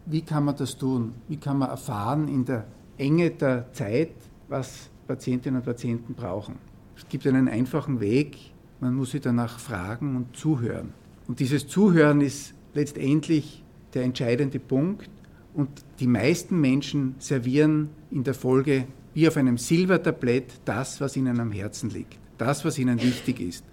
Wie 0.06 0.22
kann 0.22 0.44
man 0.44 0.56
das 0.56 0.78
tun? 0.78 1.12
Wie 1.28 1.36
kann 1.36 1.58
man 1.58 1.68
erfahren 1.68 2.28
in 2.28 2.44
der 2.46 2.66
Enge 2.96 3.30
der 3.30 3.72
Zeit, 3.72 4.14
was 4.48 4.88
Patientinnen 5.12 5.60
und 5.60 5.66
Patienten 5.66 6.14
brauchen? 6.14 6.54
Es 6.96 7.06
gibt 7.06 7.26
einen 7.26 7.46
einfachen 7.46 8.00
Weg, 8.00 8.38
man 8.80 8.94
muss 8.94 9.10
sie 9.10 9.20
danach 9.20 9.58
fragen 9.58 10.16
und 10.16 10.34
zuhören. 10.34 10.94
Und 11.28 11.38
dieses 11.38 11.68
Zuhören 11.68 12.22
ist 12.22 12.54
letztendlich 12.72 13.62
der 13.92 14.04
entscheidende 14.04 14.58
Punkt. 14.58 15.10
Und 15.52 15.68
die 16.00 16.06
meisten 16.06 16.58
Menschen 16.58 17.14
servieren 17.18 17.90
in 18.10 18.24
der 18.24 18.32
Folge 18.32 18.86
wie 19.12 19.28
auf 19.28 19.36
einem 19.36 19.58
Silbertablett 19.58 20.60
das, 20.64 21.02
was 21.02 21.14
ihnen 21.14 21.38
am 21.40 21.52
Herzen 21.52 21.90
liegt, 21.90 22.18
das, 22.38 22.64
was 22.64 22.78
ihnen 22.78 23.02
wichtig 23.02 23.38
ist. 23.40 23.64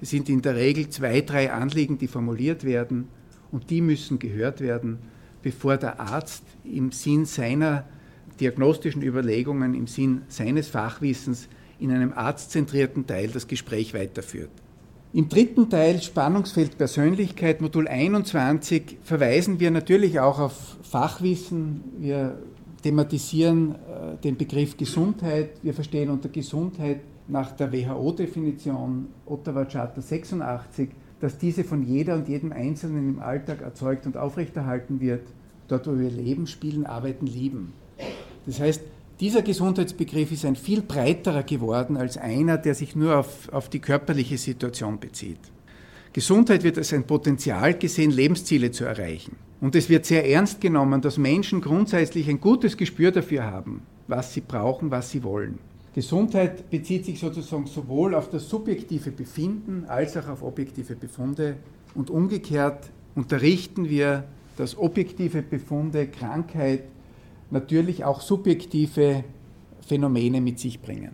Es 0.00 0.10
sind 0.10 0.28
in 0.28 0.40
der 0.40 0.54
Regel 0.54 0.88
zwei, 0.88 1.20
drei 1.20 1.52
Anliegen, 1.52 1.98
die 1.98 2.06
formuliert 2.06 2.62
werden 2.62 3.08
und 3.50 3.70
die 3.70 3.80
müssen 3.80 4.20
gehört 4.20 4.60
werden, 4.60 4.98
bevor 5.42 5.78
der 5.78 5.98
Arzt 5.98 6.44
im 6.62 6.92
Sinn 6.92 7.24
seiner 7.24 7.84
diagnostischen 8.40 9.02
Überlegungen, 9.02 9.74
im 9.74 9.86
Sinn 9.86 10.22
seines 10.28 10.68
Fachwissens 10.68 11.48
in 11.78 11.90
einem 11.90 12.12
arztzentrierten 12.12 13.06
Teil 13.06 13.28
das 13.28 13.46
Gespräch 13.46 13.94
weiterführt. 13.94 14.50
Im 15.12 15.28
dritten 15.28 15.70
Teil 15.70 16.02
Spannungsfeld 16.02 16.76
Persönlichkeit, 16.76 17.60
Modul 17.60 17.88
21, 17.88 18.98
verweisen 19.02 19.60
wir 19.60 19.70
natürlich 19.70 20.20
auch 20.20 20.38
auf 20.38 20.76
Fachwissen. 20.82 21.82
Wir 21.98 22.38
thematisieren 22.82 23.74
äh, 23.74 24.16
den 24.22 24.36
Begriff 24.36 24.76
Gesundheit. 24.76 25.50
Wir 25.62 25.74
verstehen 25.74 26.10
unter 26.10 26.28
Gesundheit 26.28 27.00
nach 27.28 27.52
der 27.52 27.72
WHO-Definition 27.72 29.08
Ottawa 29.24 29.64
Charta 29.64 30.00
86, 30.00 30.90
dass 31.20 31.38
diese 31.38 31.64
von 31.64 31.82
jeder 31.82 32.14
und 32.14 32.28
jedem 32.28 32.52
Einzelnen 32.52 33.08
im 33.08 33.18
Alltag 33.20 33.62
erzeugt 33.62 34.06
und 34.06 34.16
aufrechterhalten 34.16 35.00
wird, 35.00 35.22
dort 35.68 35.86
wo 35.86 35.98
wir 35.98 36.10
leben, 36.10 36.46
spielen, 36.46 36.84
arbeiten, 36.84 37.26
lieben. 37.26 37.72
Das 38.46 38.60
heißt, 38.60 38.82
dieser 39.20 39.42
Gesundheitsbegriff 39.42 40.30
ist 40.32 40.44
ein 40.44 40.56
viel 40.56 40.82
breiterer 40.82 41.42
geworden 41.42 41.96
als 41.96 42.16
einer, 42.16 42.58
der 42.58 42.74
sich 42.74 42.94
nur 42.94 43.18
auf, 43.18 43.48
auf 43.52 43.68
die 43.68 43.80
körperliche 43.80 44.38
Situation 44.38 45.00
bezieht. 45.00 45.38
Gesundheit 46.12 46.62
wird 46.62 46.78
als 46.78 46.92
ein 46.92 47.04
Potenzial 47.04 47.74
gesehen, 47.74 48.10
Lebensziele 48.10 48.70
zu 48.70 48.84
erreichen. 48.84 49.36
Und 49.60 49.74
es 49.74 49.88
wird 49.88 50.04
sehr 50.06 50.28
ernst 50.28 50.60
genommen, 50.60 51.00
dass 51.00 51.18
Menschen 51.18 51.60
grundsätzlich 51.60 52.28
ein 52.28 52.40
gutes 52.40 52.76
Gespür 52.76 53.10
dafür 53.10 53.44
haben, 53.44 53.82
was 54.06 54.32
sie 54.32 54.42
brauchen, 54.42 54.90
was 54.90 55.10
sie 55.10 55.22
wollen. 55.22 55.58
Gesundheit 55.94 56.68
bezieht 56.68 57.06
sich 57.06 57.18
sozusagen 57.18 57.66
sowohl 57.66 58.14
auf 58.14 58.28
das 58.28 58.50
subjektive 58.50 59.10
Befinden 59.10 59.86
als 59.88 60.14
auch 60.18 60.28
auf 60.28 60.42
objektive 60.42 60.94
Befunde. 60.94 61.56
Und 61.94 62.10
umgekehrt 62.10 62.90
unterrichten 63.14 63.88
wir, 63.88 64.24
dass 64.58 64.76
objektive 64.76 65.40
Befunde, 65.40 66.06
Krankheit 66.06 66.82
natürlich 67.50 68.04
auch 68.04 68.20
subjektive 68.20 69.24
Phänomene 69.86 70.40
mit 70.40 70.58
sich 70.58 70.80
bringen. 70.80 71.12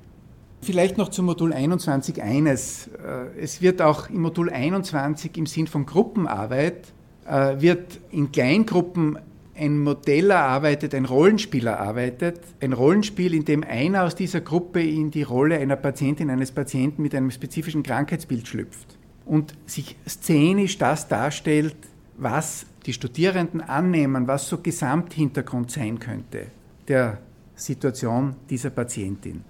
Vielleicht 0.63 0.97
noch 0.97 1.09
zum 1.09 1.27
Modul 1.27 1.53
21 1.53 2.23
eines. 2.23 2.87
Äh, 2.87 3.41
es 3.41 3.61
wird 3.63 3.83
auch 3.83 4.09
im 4.09 4.23
Modul 4.23 4.49
21 4.49 5.37
im 5.37 5.47
Sinn 5.47 5.67
von 5.67 5.87
Gruppenarbeit, 5.87 6.93
äh, 7.27 7.61
wird 7.61 8.01
in 8.11 8.31
Kleingruppen 8.31 9.19
ein 9.55 9.81
Modell 9.81 10.31
erarbeitet, 10.31 10.95
ein 10.95 11.05
Rollenspiel 11.05 11.67
erarbeitet, 11.67 12.41
ein 12.61 12.73
Rollenspiel, 12.73 13.35
in 13.35 13.45
dem 13.45 13.65
einer 13.65 14.05
aus 14.05 14.15
dieser 14.15 14.41
Gruppe 14.41 14.83
in 14.83 15.11
die 15.11 15.23
Rolle 15.23 15.59
einer 15.59 15.77
Patientin, 15.77 16.31
eines 16.31 16.53
Patienten 16.53 17.03
mit 17.03 17.15
einem 17.15 17.31
spezifischen 17.31 17.83
Krankheitsbild 17.83 18.47
schlüpft 18.49 18.99
und 19.27 19.55
sich 19.67 19.97
szenisch 20.09 20.79
das 20.79 21.09
darstellt, 21.09 21.77
was 22.17 22.67
die 22.87 22.93
Studierenden 22.93 23.61
annehmen, 23.61 24.27
was 24.27 24.49
so 24.49 24.59
Gesamthintergrund 24.59 25.71
sein 25.71 25.99
könnte 25.99 26.47
der 26.89 27.19
Situation 27.55 28.35
dieser 28.51 28.71
Patientin. 28.71 29.43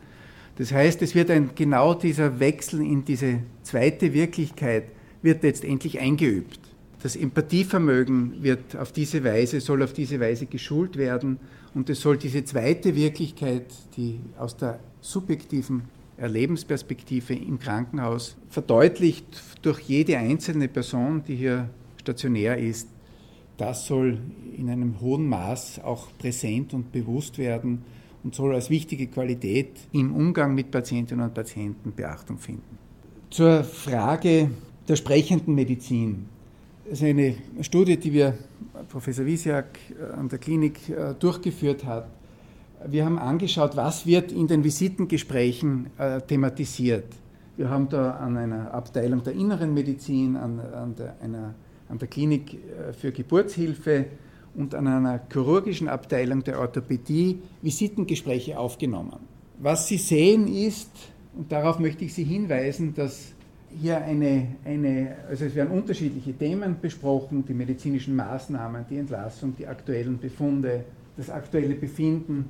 Das 0.57 0.73
heißt, 0.73 1.01
es 1.03 1.15
wird 1.15 1.31
ein, 1.31 1.51
genau 1.55 1.95
dieser 1.95 2.39
Wechsel 2.39 2.83
in 2.83 3.05
diese 3.05 3.41
zweite 3.63 4.13
Wirklichkeit 4.13 4.85
wird 5.23 5.43
letztendlich 5.43 5.99
eingeübt. 5.99 6.61
Das 7.03 7.17
Empathievermögen 7.17 8.43
wird 8.43 8.77
auf 8.77 8.93
diese 8.93 9.25
Weise, 9.25 9.61
soll 9.61 9.83
auf 9.83 9.93
diese 9.93 10.21
Weise 10.21 10.47
geschult 10.47 10.97
werden 10.97 11.39
und 11.75 11.89
es 11.91 12.01
soll 12.01 12.19
diese 12.19 12.45
zweite 12.45 12.95
Wirklichkeit, 12.95 13.67
die 13.97 14.21
aus 14.39 14.57
der 14.57 14.79
subjektiven 15.01 15.83
Erlebensperspektive 16.17 17.35
im 17.35 17.59
Krankenhaus 17.59 18.37
verdeutlicht 18.51 19.27
durch 19.63 19.81
jede 19.81 20.19
einzelne 20.19 20.69
Person, 20.69 21.25
die 21.27 21.35
hier 21.35 21.71
stationär 21.99 22.59
ist, 22.59 22.89
das 23.63 23.87
soll 23.87 24.19
in 24.59 24.69
einem 24.69 25.01
hohen 25.01 25.29
Maß 25.29 25.83
auch 25.85 26.09
präsent 26.19 26.75
und 26.75 26.91
bewusst 26.91 27.39
werden 27.39 27.85
und 28.25 28.35
soll 28.35 28.55
als 28.55 28.71
wichtige 28.71 29.07
Qualität 29.07 29.71
im 29.93 30.15
Umgang 30.15 30.53
mit 30.55 30.73
Patientinnen 30.73 31.25
und 31.25 31.33
Patienten 31.33 31.93
Beachtung 31.93 32.39
finden. 32.39 32.79
Zur 33.31 33.63
Frage 33.63 34.51
der 34.89 34.97
sprechenden 34.97 35.55
Medizin. 35.55 36.27
Das 36.85 37.01
ist 37.01 37.05
eine 37.05 37.37
Studie, 37.61 37.97
die 37.97 38.13
wir 38.13 38.35
Professor 38.89 39.25
Wisiak 39.25 39.79
äh, 39.91 40.13
an 40.13 40.29
der 40.29 40.41
Klinik 40.41 40.89
äh, 40.89 41.15
durchgeführt 41.15 41.85
hat. 41.85 42.09
Wir 42.85 43.05
haben 43.05 43.19
angeschaut, 43.19 43.77
was 43.77 44.07
wird 44.07 44.33
in 44.33 44.49
den 44.49 44.65
Visitengesprächen 44.65 45.87
äh, 45.99 46.21
thematisiert. 46.21 47.15
Wir 47.57 47.71
haben 47.71 47.89
da 47.89 48.13
an 48.17 48.37
einer 48.37 48.75
Abteilung 48.75 49.23
der 49.23 49.35
inneren 49.35 49.73
Medizin, 49.73 50.37
an, 50.37 50.59
an 50.59 50.97
der, 50.97 51.15
einer, 51.23 51.55
an 51.93 51.99
der 51.99 52.09
Klinik 52.09 52.59
für 52.99 53.13
Geburtshilfe 53.13 54.07
und 54.55 54.75
an 54.75 54.87
einer 54.87 55.21
chirurgischen 55.31 55.89
Abteilung 55.89 56.43
der 56.43 56.59
Orthopädie 56.59 57.39
Visitengespräche 57.63 58.59
aufgenommen. 58.59 59.21
Was 59.59 59.87
Sie 59.87 59.99
sehen 59.99 60.49
ist, 60.49 60.91
und 61.37 61.53
darauf 61.53 61.79
möchte 61.79 62.05
ich 62.05 62.15
Sie 62.15 62.25
hinweisen, 62.25 62.95
dass 62.95 63.33
hier 63.81 64.03
eine, 64.03 64.49
eine, 64.65 65.17
also 65.29 65.45
es 65.45 65.55
werden 65.55 65.71
unterschiedliche 65.71 66.33
Themen 66.35 66.77
besprochen, 66.81 67.45
die 67.47 67.55
medizinischen 67.55 68.17
Maßnahmen, 68.17 68.85
die 68.91 68.99
Entlassung, 68.99 69.55
die 69.57 69.67
aktuellen 69.67 70.19
Befunde, 70.19 70.85
das 71.17 71.31
aktuelle 71.31 71.75
Befinden. 71.75 72.47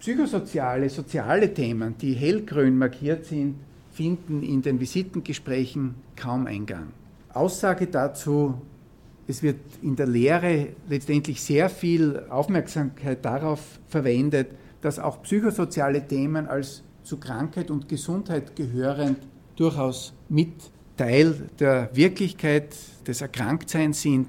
Psychosoziale, 0.00 0.88
soziale 0.88 1.52
Themen, 1.52 1.96
die 2.00 2.12
hellgrün 2.12 2.78
markiert 2.78 3.24
sind, 3.26 3.56
finden 3.92 4.42
in 4.42 4.62
den 4.62 4.80
Visitengesprächen 4.80 5.96
kaum 6.16 6.46
Eingang. 6.46 6.88
Aussage 7.32 7.86
dazu, 7.86 8.54
es 9.26 9.42
wird 9.42 9.60
in 9.82 9.94
der 9.94 10.06
Lehre 10.06 10.68
letztendlich 10.88 11.42
sehr 11.42 11.68
viel 11.68 12.24
Aufmerksamkeit 12.30 13.24
darauf 13.24 13.78
verwendet, 13.86 14.48
dass 14.80 14.98
auch 14.98 15.22
psychosoziale 15.22 16.06
Themen 16.06 16.46
als 16.46 16.82
zu 17.02 17.18
Krankheit 17.18 17.70
und 17.70 17.88
Gesundheit 17.88 18.56
gehörend 18.56 19.18
durchaus 19.56 20.14
mit 20.28 20.54
Teil 20.96 21.48
der 21.58 21.90
Wirklichkeit 21.92 22.74
des 23.06 23.20
Erkränktseins 23.20 24.02
sind, 24.02 24.28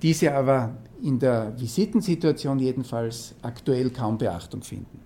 diese 0.00 0.34
aber 0.34 0.76
in 1.02 1.18
der 1.18 1.52
Visitensituation 1.58 2.58
jedenfalls 2.58 3.34
aktuell 3.42 3.90
kaum 3.90 4.18
Beachtung 4.18 4.62
finden. 4.62 5.00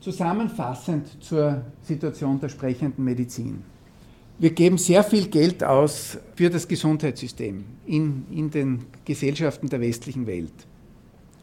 Zusammenfassend 0.00 1.22
zur 1.22 1.62
Situation 1.82 2.40
der 2.40 2.48
sprechenden 2.48 3.04
Medizin. 3.04 3.62
Wir 4.40 4.52
geben 4.52 4.78
sehr 4.78 5.04
viel 5.04 5.26
Geld 5.26 5.62
aus 5.62 6.16
für 6.34 6.48
das 6.48 6.66
Gesundheitssystem 6.66 7.62
in, 7.84 8.24
in 8.30 8.50
den 8.50 8.86
Gesellschaften 9.04 9.68
der 9.68 9.82
westlichen 9.82 10.26
Welt. 10.26 10.54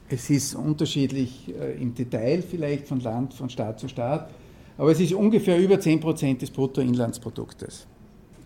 Es 0.09 0.31
ist 0.31 0.55
unterschiedlich 0.55 1.53
äh, 1.61 1.79
im 1.79 1.93
Detail 1.93 2.41
vielleicht 2.41 2.87
von 2.87 2.99
Land, 2.99 3.35
von 3.35 3.51
Staat 3.51 3.79
zu 3.79 3.87
Staat, 3.87 4.31
aber 4.79 4.89
es 4.89 4.99
ist 4.99 5.13
ungefähr 5.13 5.59
über 5.59 5.79
10 5.79 5.99
Prozent 5.99 6.41
des 6.41 6.49
Bruttoinlandsproduktes. 6.49 7.85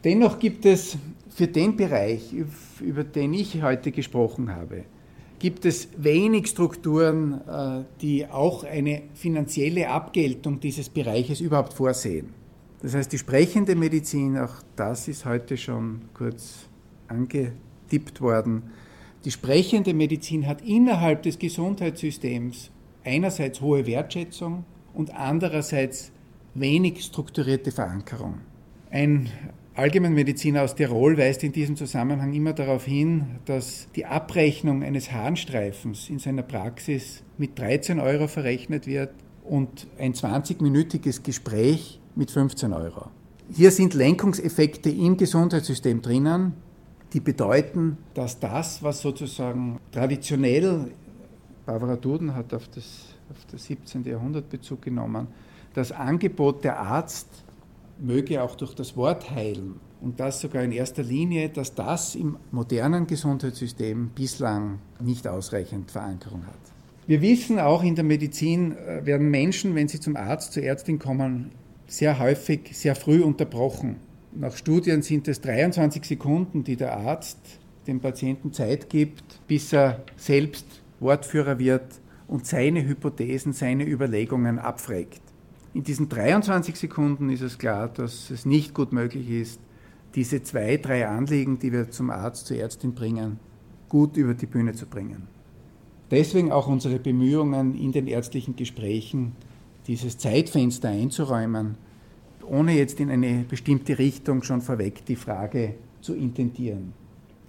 Dennoch 0.04 0.38
gibt 0.38 0.66
es 0.66 0.98
für 1.30 1.48
den 1.48 1.78
Bereich, 1.78 2.34
über 2.82 3.06
den 3.06 3.34
ich 3.34 3.64
heute 3.64 3.94
gesprochen 3.94 4.54
habe, 4.54 4.84
gibt 5.40 5.64
es 5.64 5.88
wenig 5.96 6.48
Strukturen, 6.48 7.40
äh, 7.48 7.86
die 8.02 8.28
auch 8.28 8.66
eine 8.66 9.04
finanzielle 9.14 9.88
Abgeltung 9.88 10.60
dieses 10.60 10.90
Bereiches 10.90 11.40
überhaupt 11.40 11.72
vorsehen. 11.72 12.42
Das 12.82 12.96
heißt, 12.96 13.12
die 13.12 13.18
sprechende 13.18 13.76
Medizin, 13.76 14.38
auch 14.38 14.56
das 14.76 15.08
ist 15.08 15.26
heute 15.26 15.58
schon 15.58 16.02
kurz 16.14 16.68
angetippt 17.08 18.22
worden, 18.22 18.64
die 19.24 19.32
sprechende 19.32 19.94
Medizin 19.94 20.48
hat 20.48 20.62
innerhalb 20.62 21.22
des 21.22 21.38
Gesundheitssystems 21.38 22.72
einerseits 23.04 23.62
hohe 23.62 23.86
Wertschätzung 23.86 24.66
und 24.94 25.14
andererseits 25.14 26.12
wenig 26.56 27.04
strukturierte 27.04 27.72
Verankerung. 27.72 28.40
Ein 28.90 29.30
Allgemeinmediziner 29.76 30.64
aus 30.64 30.76
Tirol 30.76 31.18
weist 31.18 31.44
in 31.44 31.54
diesem 31.54 31.76
Zusammenhang 31.76 32.34
immer 32.34 32.54
darauf 32.54 32.86
hin, 32.86 33.40
dass 33.46 33.88
die 33.96 34.06
Abrechnung 34.06 34.84
eines 34.84 35.12
Harnstreifens 35.12 36.10
in 36.10 36.20
seiner 36.20 36.44
Praxis 36.44 37.24
mit 37.38 37.58
13 37.58 38.00
Euro 38.00 38.28
verrechnet 38.28 38.86
wird 38.86 39.12
und 39.44 39.88
ein 39.98 40.14
20-minütiges 40.14 41.24
Gespräch 41.24 42.01
mit 42.16 42.32
15 42.32 42.74
Euro. 42.74 43.08
Hier 43.54 43.72
sind 43.72 43.94
Lenkungseffekte 43.94 44.90
im 44.90 45.18
Gesundheitssystem 45.18 46.02
drinnen, 46.02 46.54
die 47.14 47.20
bedeuten, 47.20 47.98
dass 48.14 48.40
das, 48.40 48.82
was 48.82 49.02
sozusagen 49.02 49.80
traditionell, 49.92 50.92
Barbara 51.66 51.96
Duden 51.96 52.34
hat 52.34 52.54
auf 52.54 52.68
das, 52.70 53.10
auf 53.30 53.38
das 53.52 53.66
17. 53.66 54.04
Jahrhundert 54.06 54.50
Bezug 54.50 54.82
genommen, 54.82 55.28
das 55.74 55.92
Angebot 55.92 56.64
der 56.64 56.80
Arzt 56.80 57.28
möge 58.00 58.42
auch 58.42 58.56
durch 58.56 58.74
das 58.74 58.96
Wort 58.98 59.30
heilen 59.30 59.80
und 60.02 60.20
das 60.20 60.42
sogar 60.42 60.64
in 60.64 60.72
erster 60.72 61.04
Linie, 61.04 61.50
dass 61.50 61.76
das 61.76 62.16
im 62.16 62.38
modernen 62.52 63.06
Gesundheitssystem 63.06 64.10
bislang 64.16 64.80
nicht 65.00 65.28
ausreichend 65.28 65.92
Verankerung 65.92 66.46
hat. 66.46 66.56
Wir 67.08 67.22
wissen 67.22 67.60
auch 67.60 67.84
in 67.84 67.96
der 67.96 68.04
Medizin 68.04 68.78
äh, 68.78 69.06
werden 69.06 69.30
Menschen, 69.30 69.76
wenn 69.76 69.88
sie 69.88 70.00
zum 70.00 70.16
Arzt, 70.16 70.54
zur 70.54 70.64
Ärztin 70.64 71.00
kommen, 71.00 71.52
sehr 71.92 72.20
häufig 72.20 72.70
sehr 72.72 72.96
früh 72.96 73.22
unterbrochen. 73.22 73.98
Nach 74.34 74.56
Studien 74.56 75.02
sind 75.02 75.28
es 75.28 75.42
23 75.42 76.06
Sekunden, 76.06 76.64
die 76.64 76.78
der 76.78 76.98
Arzt 76.98 77.38
dem 77.86 78.00
Patienten 78.00 78.54
Zeit 78.54 78.90
gibt, 78.90 79.46
bis 79.46 79.74
er 79.74 80.04
selbst 80.16 80.66
Wortführer 81.02 81.60
wird 81.60 82.00
und 82.30 82.46
seine 82.46 82.88
Hypothesen, 82.88 83.52
seine 83.52 83.86
Überlegungen 83.86 84.58
abfragt. 84.58 85.22
In 85.74 85.84
diesen 85.84 86.08
23 86.08 86.78
Sekunden 86.78 87.30
ist 87.30 87.42
es 87.42 87.58
klar, 87.58 87.90
dass 87.90 88.30
es 88.32 88.46
nicht 88.46 88.74
gut 88.74 88.94
möglich 88.94 89.30
ist, 89.30 89.60
diese 90.16 90.42
zwei, 90.44 90.78
drei 90.78 91.10
Anliegen, 91.10 91.60
die 91.60 91.74
wir 91.74 91.92
zum 91.92 92.10
Arzt, 92.10 92.48
zur 92.48 92.58
Ärztin 92.58 92.94
bringen, 92.94 93.38
gut 93.90 94.16
über 94.16 94.34
die 94.34 94.46
Bühne 94.46 94.74
zu 94.74 94.86
bringen. 94.86 95.28
Deswegen 96.10 96.54
auch 96.54 96.68
unsere 96.68 97.00
Bemühungen 97.00 97.76
in 97.76 97.92
den 97.92 98.08
ärztlichen 98.08 98.56
Gesprächen, 98.56 99.36
dieses 99.88 100.18
Zeitfenster 100.18 100.90
einzuräumen, 100.90 101.76
ohne 102.46 102.74
jetzt 102.74 103.00
in 103.00 103.10
eine 103.10 103.46
bestimmte 103.48 103.98
Richtung 103.98 104.44
schon 104.44 104.62
vorweg 104.62 105.06
die 105.06 105.16
Frage 105.16 105.76
zu 106.02 106.16
intendieren. 106.16 106.94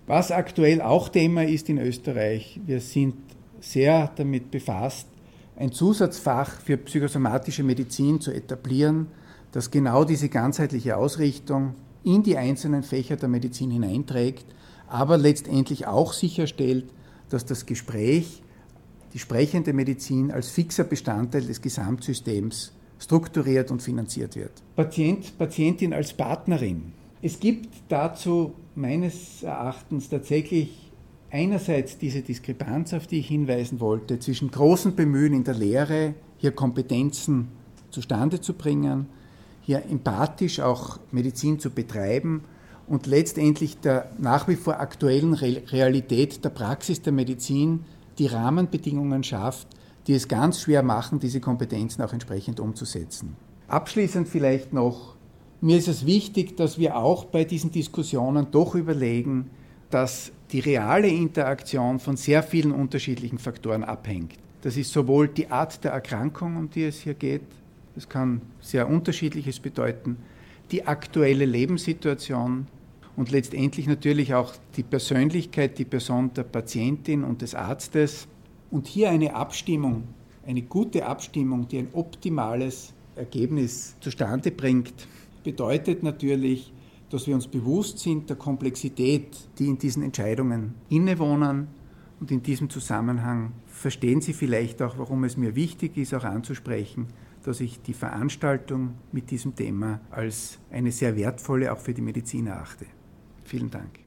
Was 0.07 0.31
aktuell 0.31 0.81
auch 0.81 1.09
Thema 1.09 1.45
ist 1.45 1.69
in 1.69 1.79
Österreich, 1.79 2.61
wir 2.67 2.81
sind 2.81 3.15
sehr 3.61 4.11
damit 4.17 4.51
befasst, 4.51 5.07
ein 5.57 5.73
Zusatzfach 5.73 6.61
für 6.61 6.77
psychosomatische 6.77 7.63
Medizin 7.63 8.21
zu 8.21 8.33
etablieren, 8.33 9.07
das 9.53 9.71
genau 9.71 10.05
diese 10.05 10.29
ganzheitliche 10.29 10.97
Ausrichtung 10.97 11.75
in 12.05 12.23
die 12.23 12.37
einzelnen 12.37 12.83
Fächer 12.83 13.17
der 13.17 13.29
Medizin 13.29 13.71
hineinträgt, 13.71 14.47
aber 14.89 15.19
letztendlich 15.19 15.87
auch 15.87 16.13
sicherstellt, 16.13 16.87
dass 17.29 17.47
das 17.47 17.67
Gespräch, 17.67 18.43
die 19.13 19.19
sprechende 19.19 19.73
Medizin 19.73 20.31
als 20.31 20.51
fixer 20.51 20.85
Bestandteil 20.85 21.43
des 21.43 21.61
Gesamtsystems 21.61 22.73
strukturiert 22.99 23.71
und 23.71 23.83
finanziert 23.83 24.37
wird. 24.37 24.63
Patient, 24.77 25.37
Patientin 25.37 25.93
als 25.93 26.13
Partnerin. 26.13 26.93
Es 27.21 27.39
gibt 27.39 27.69
dazu 27.89 28.55
meines 28.75 29.43
Erachtens 29.43 30.09
tatsächlich 30.09 30.91
einerseits 31.31 31.99
diese 31.99 32.23
Diskrepanz, 32.23 32.93
auf 32.95 33.07
die 33.07 33.19
ich 33.19 33.29
hinweisen 33.29 33.81
wollte, 33.81 34.19
zwischen 34.19 34.51
großem 34.51 34.95
Bemühen 34.95 35.33
in 35.33 35.45
der 35.45 35.55
Lehre, 35.55 36.15
hier 36.39 36.53
Kompetenzen 36.53 37.49
zustande 37.91 38.41
zu 38.41 38.55
bringen, 38.55 39.07
hier 39.63 39.85
empathisch 39.89 40.61
auch 40.61 40.99
Medizin 41.11 41.59
zu 41.59 41.71
betreiben 41.71 42.43
und 42.87 43.07
letztendlich 43.07 43.79
der 43.79 44.11
nach 44.19 44.49
wie 44.49 44.57
vor 44.57 44.81
aktuellen 44.81 45.35
Realität 45.35 46.45
der 46.45 46.51
Praxis 46.51 47.01
der 47.03 47.13
Medizin 47.13 47.85
die 48.19 48.27
Rahmenbedingungen 48.27 49.25
schafft, 49.25 49.69
die 50.07 50.15
es 50.15 50.29
ganz 50.29 50.61
schwer 50.61 50.83
machen, 50.83 51.21
diese 51.21 51.41
Kompetenzen 51.41 52.03
auch 52.03 52.13
entsprechend 52.13 52.61
umzusetzen. 52.61 53.37
Abschließend 53.69 54.29
vielleicht 54.29 54.73
noch, 54.73 55.15
mir 55.61 55.79
ist 55.79 55.89
es 55.89 56.05
wichtig, 56.07 56.57
dass 56.57 56.79
wir 56.79 56.97
auch 56.97 57.25
bei 57.25 57.45
diesen 57.45 57.71
Diskussionen 57.71 58.49
doch 58.51 58.75
überlegen, 58.75 59.51
dass 59.91 60.33
die 60.51 60.61
reale 60.61 61.09
Interaktion 61.09 61.99
von 61.99 62.17
sehr 62.17 62.43
vielen 62.43 62.73
unterschiedlichen 62.73 63.39
Faktoren 63.39 63.85
abhängt. 63.85 64.35
Das 64.63 64.77
ist 64.77 64.93
sowohl 64.93 65.29
die 65.29 65.51
Art 65.51 65.83
der 65.85 65.93
Erkrankung, 65.93 66.57
um 66.57 66.71
die 66.71 66.85
es 66.85 67.01
hier 67.01 67.15
geht, 67.15 67.43
das 67.95 68.09
kann 68.09 68.41
sehr 68.61 68.89
unterschiedliches 68.89 69.61
bedeuten, 69.61 70.17
die 70.71 70.87
aktuelle 70.87 71.45
Lebenssituation 71.45 72.67
und 73.17 73.31
letztendlich 73.31 73.87
natürlich 73.87 74.35
auch 74.35 74.53
die 74.77 74.83
Persönlichkeit, 74.83 75.79
die 75.79 75.85
Person 75.85 76.33
der 76.35 76.45
Patientin 76.45 77.25
und 77.25 77.43
des 77.43 77.55
Arztes. 77.55 78.27
Und 78.71 78.87
hier 78.87 79.11
eine 79.11 79.35
Abstimmung, 79.35 80.05
eine 80.47 80.63
gute 80.63 81.07
Abstimmung, 81.07 81.69
die 81.69 81.79
ein 81.79 81.89
optimales 81.93 82.95
Ergebnis 83.17 83.97
zustande 84.01 84.51
bringt, 84.51 84.95
bedeutet 85.45 86.03
natürlich, 86.03 86.73
dass 87.11 87.27
wir 87.27 87.35
uns 87.35 87.47
bewusst 87.47 87.99
sind 87.99 88.31
der 88.31 88.37
Komplexität, 88.37 89.27
die 89.59 89.67
in 89.67 89.77
diesen 89.77 90.03
Entscheidungen 90.03 90.75
innewohnen. 90.89 91.69
Und 92.19 92.31
in 92.31 92.43
diesem 92.43 92.71
Zusammenhang 92.71 93.53
verstehen 93.67 94.21
Sie 94.21 94.33
vielleicht 94.33 94.81
auch, 94.81 94.97
warum 94.97 95.25
es 95.25 95.37
mir 95.37 95.55
wichtig 95.55 95.99
ist, 95.99 96.15
auch 96.15 96.25
anzusprechen, 96.25 97.09
dass 97.43 97.61
ich 97.61 97.83
die 97.83 97.93
Veranstaltung 97.93 98.95
mit 99.11 99.31
diesem 99.31 99.55
Thema 99.55 100.01
als 100.11 100.59
eine 100.71 100.93
sehr 100.93 101.17
wertvolle 101.17 101.73
auch 101.73 101.79
für 101.79 101.93
die 101.93 102.01
Medizin 102.01 102.47
erachte. 102.47 102.87
Vielen 103.53 103.71
Dank. 103.71 103.99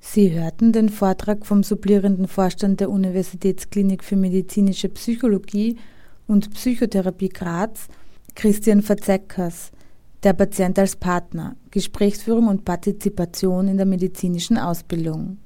Sie 0.00 0.32
hörten 0.32 0.72
den 0.72 0.88
Vortrag 0.88 1.44
vom 1.44 1.62
sublierenden 1.62 2.28
Vorstand 2.28 2.80
der 2.80 2.88
Universitätsklinik 2.88 4.02
für 4.02 4.16
medizinische 4.16 4.88
Psychologie 4.88 5.76
und 6.26 6.50
Psychotherapie 6.54 7.28
Graz, 7.28 7.88
Christian 8.34 8.80
Verzeckers. 8.80 9.70
Der 10.22 10.32
Patient 10.32 10.78
als 10.78 10.96
Partner, 10.96 11.56
Gesprächsführung 11.70 12.48
und 12.48 12.64
Partizipation 12.64 13.68
in 13.68 13.76
der 13.76 13.84
medizinischen 13.84 14.56
Ausbildung. 14.56 15.36